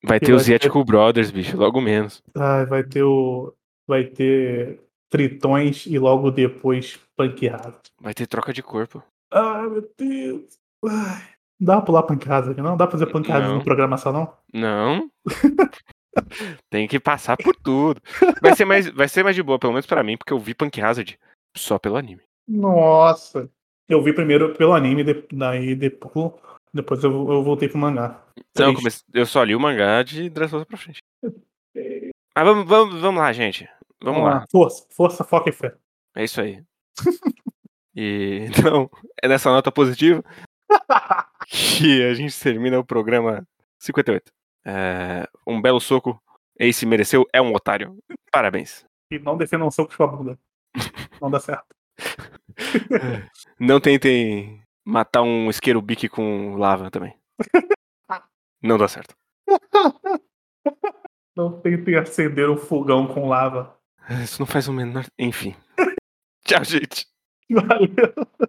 Vai 0.04 0.20
ter 0.20 0.28
vai 0.28 0.36
os 0.36 0.46
ter- 0.46 0.54
Yetico 0.54 0.84
Brothers, 0.86 1.32
bicho, 1.32 1.58
logo 1.58 1.82
menos. 1.82 2.24
Ai, 2.36 2.66
vai 2.66 2.84
ter 2.84 3.04
o. 3.04 3.54
Vai 3.88 4.06
ter 4.06 4.80
Tritões 5.10 5.86
e 5.86 5.98
logo 6.00 6.32
depois 6.32 7.00
Punk 7.18 7.50
Hazard. 7.50 7.80
Vai 8.00 8.14
ter 8.14 8.28
troca 8.28 8.54
de 8.54 8.62
corpo. 8.64 9.04
Ai, 9.32 9.68
meu 9.68 9.92
Deus. 9.98 10.60
Ai, 10.86 11.28
dá 11.60 11.78
pra 11.78 11.86
pular 11.86 12.04
Punk 12.04 12.30
Hazard, 12.30 12.62
não? 12.62 12.78
Dá 12.78 12.86
pra 12.88 12.92
fazer 12.98 13.12
Punk 13.12 13.30
Hazard 13.32 13.50
Não. 13.50 13.58
no 13.58 13.64
programação, 13.64 14.14
não? 14.14 14.34
Não. 14.54 15.12
Tem 16.70 16.88
que 16.88 17.00
passar 17.00 17.38
por 17.38 17.56
tudo. 17.56 18.02
Vai 18.42 18.56
ser 18.56 18.66
mais, 18.66 18.88
vai 18.90 19.08
ser 19.08 19.24
mais 19.24 19.36
de 19.36 19.44
boa, 19.44 19.60
pelo 19.60 19.74
menos 19.74 19.86
pra 19.86 20.04
mim, 20.04 20.18
porque 20.18 20.34
eu 20.34 20.40
vi 20.40 20.54
Punk 20.54 20.80
Hazard 20.82 21.18
só 21.56 21.78
pelo 21.78 21.96
anime. 21.96 22.22
Nossa. 22.48 23.50
Eu 23.90 24.02
vi 24.04 24.14
primeiro 24.14 24.54
pelo 24.56 24.74
anime, 24.74 25.04
daí 25.32 25.76
depois, 25.76 26.34
depois 26.74 27.04
eu, 27.04 27.12
eu 27.12 27.44
voltei 27.44 27.70
pro 27.70 27.78
mangá. 27.78 28.22
Não, 28.58 28.68
eu, 28.68 28.74
comecei- 28.76 29.06
eu 29.14 29.26
só 29.26 29.44
li 29.44 29.56
o 29.56 29.60
mangá 29.60 30.04
de 30.04 30.30
Dressrosa 30.30 30.66
pra 30.66 30.78
frente. 30.78 31.00
Mas 31.24 32.46
vamos, 32.46 32.68
vamos, 32.68 33.00
vamos 33.02 33.22
lá, 33.22 33.32
gente. 33.32 33.68
Vamos 34.04 34.24
lá. 34.24 34.46
Força, 34.52 34.86
força, 34.92 35.24
foca 35.24 35.50
e 35.50 35.54
fé. 35.54 35.74
É 36.16 36.24
isso 36.24 36.42
aí. 36.42 36.62
E 37.96 38.48
então, 38.50 38.90
é 39.22 39.28
nessa 39.28 39.50
nota 39.50 39.72
positiva 39.72 40.24
que 41.48 42.04
a 42.04 42.14
gente 42.14 42.40
termina 42.40 42.80
o 42.80 42.86
programa 42.86 43.48
58. 43.80 44.32
É, 44.66 45.28
um 45.46 45.62
belo 45.62 45.80
soco. 45.80 46.22
Ace 46.60 46.86
mereceu, 46.86 47.26
é 47.32 47.42
um 47.42 47.54
otário. 47.54 47.98
Parabéns. 48.32 48.86
E 49.12 49.20
não 49.20 49.38
defendam 49.38 49.68
um 49.68 49.72
soco 49.72 49.96
com 49.96 50.04
a 50.04 50.08
bunda. 50.08 50.40
Não 51.22 51.32
dá 51.32 51.40
certo. 51.40 51.66
Não 53.60 53.80
tentem 53.80 54.62
matar 54.86 55.24
um 55.24 55.50
isqueiro 55.50 55.82
bique 55.82 56.08
com 56.08 56.56
lava 56.56 56.92
também. 56.92 57.16
Não 58.62 58.78
dá 58.78 58.88
certo. 58.88 59.16
Não 61.36 61.60
tentem 61.62 61.96
acender 61.96 62.50
um 62.50 62.58
fogão 62.58 63.08
com 63.08 63.30
lava. 63.30 63.76
Isso 64.24 64.40
não 64.40 64.48
faz 64.48 64.68
o 64.68 64.74
menor. 64.74 65.06
Enfim. 65.20 65.56
Tchau, 66.48 66.64
gente. 66.64 67.06
Valeu. 67.50 68.48